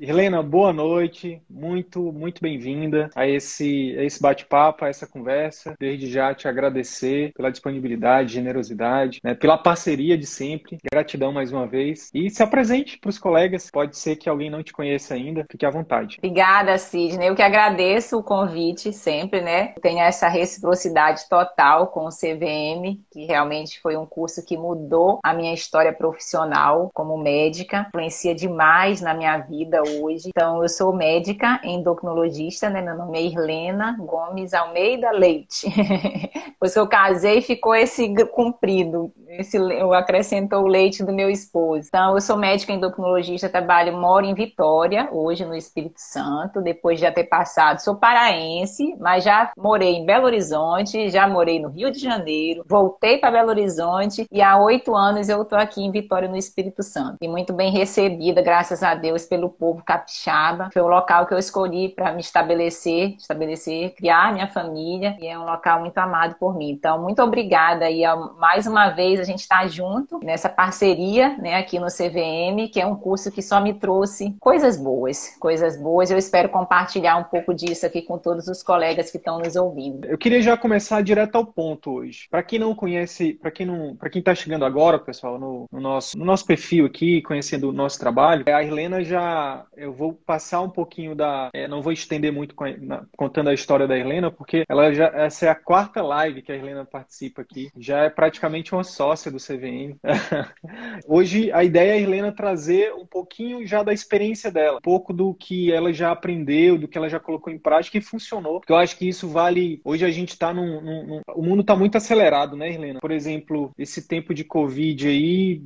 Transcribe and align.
Helena, 0.00 0.42
boa 0.42 0.72
noite, 0.72 1.40
muito, 1.48 2.12
muito 2.12 2.42
bem-vinda 2.42 3.10
a 3.14 3.26
esse, 3.26 3.96
a 3.98 4.04
esse 4.04 4.20
bate-papo, 4.20 4.84
a 4.84 4.88
essa 4.88 5.06
conversa. 5.06 5.74
Desde 5.78 6.10
já 6.10 6.34
te 6.34 6.48
agradecer 6.48 7.32
pela 7.34 7.50
disponibilidade, 7.50 8.34
generosidade, 8.34 9.20
né, 9.22 9.34
pela 9.34 9.56
parceria 9.56 10.16
de 10.18 10.26
sempre. 10.26 10.78
Gratidão 10.92 11.32
mais 11.32 11.52
uma 11.52 11.66
vez. 11.66 12.10
E 12.12 12.28
se 12.30 12.42
apresente 12.42 12.98
para 12.98 13.10
os 13.10 13.18
colegas, 13.18 13.70
pode 13.70 13.96
ser 13.96 14.16
que 14.16 14.28
alguém 14.28 14.50
não 14.50 14.62
te 14.62 14.72
conheça 14.72 15.14
ainda, 15.14 15.46
fique 15.50 15.64
à 15.64 15.70
vontade. 15.70 16.16
Obrigada, 16.18 16.76
Sidney. 16.78 17.28
Eu 17.28 17.34
que 17.34 17.42
agradeço 17.42 18.18
o 18.18 18.22
convite 18.22 18.92
sempre, 18.92 19.40
né? 19.40 19.74
Tenho 19.80 20.00
essa 20.00 20.28
reciprocidade 20.28 21.28
total 21.28 21.88
com 21.88 22.06
o 22.06 22.10
CVM, 22.10 23.00
que 23.10 23.24
realmente 23.24 23.80
foi 23.80 23.96
um 23.96 24.06
curso 24.06 24.44
que 24.44 24.56
mudou 24.56 25.18
a 25.22 25.32
minha 25.32 25.54
história 25.54 25.92
profissional 25.92 26.90
como 26.94 27.16
médica, 27.16 27.86
influencia 27.88 28.34
demais 28.34 29.00
na 29.00 29.14
minha 29.14 29.38
vida 29.38 29.77
hoje. 29.82 30.28
Então, 30.28 30.62
eu 30.62 30.68
sou 30.68 30.92
médica, 30.92 31.60
endocrinologista, 31.64 32.70
né? 32.70 32.80
Meu 32.80 32.96
nome 32.96 33.18
é 33.18 33.22
Irlena 33.22 33.96
Gomes 33.98 34.54
Almeida 34.54 35.10
Leite. 35.10 35.68
Depois 36.58 36.72
que 36.72 36.78
eu 36.80 36.88
casei, 36.88 37.40
ficou 37.40 37.74
esse 37.74 38.12
comprido. 38.26 39.12
Esse, 39.28 39.56
eu 39.56 39.92
acrescentou 39.92 40.64
o 40.64 40.66
leite 40.66 41.04
do 41.04 41.12
meu 41.12 41.30
esposo. 41.30 41.86
Então, 41.86 42.14
eu 42.14 42.20
sou 42.20 42.36
médica 42.36 42.72
endocrinologista, 42.72 43.48
trabalho, 43.48 43.96
moro 43.96 44.24
em 44.24 44.34
Vitória, 44.34 45.08
hoje 45.12 45.44
no 45.44 45.54
Espírito 45.54 45.98
Santo, 45.98 46.60
depois 46.60 46.98
de 46.98 47.04
já 47.04 47.12
ter 47.12 47.24
passado. 47.24 47.78
Sou 47.78 47.94
paraense, 47.94 48.96
mas 48.98 49.22
já 49.22 49.52
morei 49.56 49.94
em 49.94 50.06
Belo 50.06 50.26
Horizonte, 50.26 51.10
já 51.10 51.28
morei 51.28 51.60
no 51.60 51.68
Rio 51.68 51.90
de 51.90 51.98
Janeiro, 51.98 52.64
voltei 52.66 53.18
para 53.18 53.30
Belo 53.30 53.50
Horizonte 53.50 54.26
e 54.30 54.40
há 54.40 54.58
oito 54.58 54.94
anos 54.94 55.28
eu 55.28 55.42
estou 55.42 55.58
aqui 55.58 55.82
em 55.82 55.90
Vitória, 55.90 56.28
no 56.28 56.36
Espírito 56.36 56.82
Santo. 56.82 57.18
E 57.20 57.28
muito 57.28 57.52
bem 57.52 57.70
recebida, 57.70 58.40
graças 58.40 58.82
a 58.82 58.94
Deus, 58.94 59.24
pelo 59.24 59.48
povo 59.48 59.67
capixaba. 59.76 60.70
Foi 60.72 60.82
o 60.82 60.88
local 60.88 61.26
que 61.26 61.34
eu 61.34 61.38
escolhi 61.38 61.88
para 61.88 62.12
me 62.12 62.20
estabelecer, 62.20 63.14
estabelecer, 63.18 63.94
criar 63.94 64.32
minha 64.32 64.48
família 64.48 65.16
e 65.20 65.26
é 65.26 65.38
um 65.38 65.44
local 65.44 65.80
muito 65.80 65.98
amado 65.98 66.36
por 66.38 66.56
mim. 66.56 66.70
Então, 66.70 67.00
muito 67.02 67.22
obrigada 67.22 67.90
e 67.90 68.02
mais 68.38 68.66
uma 68.66 68.90
vez 68.90 69.20
a 69.20 69.24
gente 69.24 69.40
está 69.40 69.66
junto 69.66 70.18
nessa 70.22 70.48
parceria, 70.48 71.36
né, 71.38 71.56
aqui 71.56 71.78
no 71.78 71.86
CVM, 71.86 72.70
que 72.72 72.80
é 72.80 72.86
um 72.86 72.96
curso 72.96 73.30
que 73.30 73.42
só 73.42 73.60
me 73.60 73.74
trouxe 73.74 74.36
coisas 74.40 74.76
boas, 74.76 75.36
coisas 75.38 75.80
boas. 75.80 76.10
Eu 76.10 76.18
espero 76.18 76.48
compartilhar 76.48 77.16
um 77.16 77.24
pouco 77.24 77.54
disso 77.54 77.86
aqui 77.86 78.02
com 78.02 78.18
todos 78.18 78.48
os 78.48 78.62
colegas 78.62 79.10
que 79.10 79.16
estão 79.16 79.38
nos 79.38 79.56
ouvindo. 79.56 80.06
Eu 80.06 80.18
queria 80.18 80.42
já 80.42 80.56
começar 80.56 81.02
direto 81.02 81.36
ao 81.36 81.44
ponto 81.44 81.90
hoje. 81.92 82.26
Para 82.30 82.42
quem 82.42 82.58
não 82.58 82.74
conhece, 82.74 83.34
para 83.34 83.50
quem 83.50 83.66
não, 83.66 83.96
para 83.96 84.10
quem 84.10 84.20
está 84.20 84.34
chegando 84.34 84.64
agora, 84.64 84.98
pessoal, 84.98 85.38
no, 85.38 85.66
no, 85.70 85.80
nosso 85.80 86.18
no 86.18 86.24
nosso 86.24 86.46
perfil 86.46 86.86
aqui, 86.86 87.22
conhecendo 87.22 87.68
o 87.68 87.72
nosso 87.72 87.98
trabalho, 87.98 88.44
a 88.46 88.62
Helena 88.62 89.02
já 89.02 89.57
eu 89.76 89.92
vou 89.92 90.12
passar 90.12 90.60
um 90.60 90.70
pouquinho 90.70 91.14
da. 91.14 91.50
É, 91.54 91.66
não 91.68 91.82
vou 91.82 91.92
estender 91.92 92.32
muito 92.32 92.54
a, 92.62 92.76
na, 92.76 93.06
contando 93.16 93.48
a 93.50 93.54
história 93.54 93.86
da 93.86 93.98
Helena, 93.98 94.30
porque 94.30 94.64
ela 94.68 94.92
já, 94.92 95.06
essa 95.08 95.46
é 95.46 95.48
a 95.48 95.54
quarta 95.54 96.02
live 96.02 96.42
que 96.42 96.52
a 96.52 96.56
Helena 96.56 96.84
participa 96.84 97.42
aqui. 97.42 97.70
Já 97.76 98.04
é 98.04 98.10
praticamente 98.10 98.72
uma 98.74 98.84
sócia 98.84 99.30
do 99.30 99.38
CVM. 99.38 99.98
Hoje 101.06 101.50
a 101.52 101.64
ideia 101.64 101.92
é 101.92 101.94
a 101.94 102.00
Helena 102.00 102.32
trazer 102.32 102.92
um 102.94 103.06
pouquinho 103.06 103.66
já 103.66 103.82
da 103.82 103.92
experiência 103.92 104.50
dela, 104.50 104.78
um 104.78 104.82
pouco 104.82 105.12
do 105.12 105.34
que 105.34 105.72
ela 105.72 105.92
já 105.92 106.10
aprendeu, 106.10 106.78
do 106.78 106.88
que 106.88 106.96
ela 106.96 107.08
já 107.08 107.20
colocou 107.20 107.52
em 107.52 107.58
prática 107.58 107.98
e 107.98 108.02
funcionou. 108.02 108.60
Porque 108.60 108.72
eu 108.72 108.76
acho 108.76 108.96
que 108.96 109.08
isso 109.08 109.28
vale. 109.28 109.80
Hoje 109.84 110.04
a 110.04 110.10
gente 110.10 110.30
está 110.30 110.52
num, 110.52 110.80
num, 110.80 111.06
num, 111.06 111.20
O 111.34 111.42
mundo 111.42 111.60
está 111.60 111.74
muito 111.74 111.96
acelerado, 111.96 112.56
né, 112.56 112.72
Helena? 112.72 113.00
Por 113.00 113.10
exemplo, 113.10 113.72
esse 113.78 114.06
tempo 114.06 114.32
de 114.32 114.44
Covid 114.44 115.08
aí, 115.08 115.62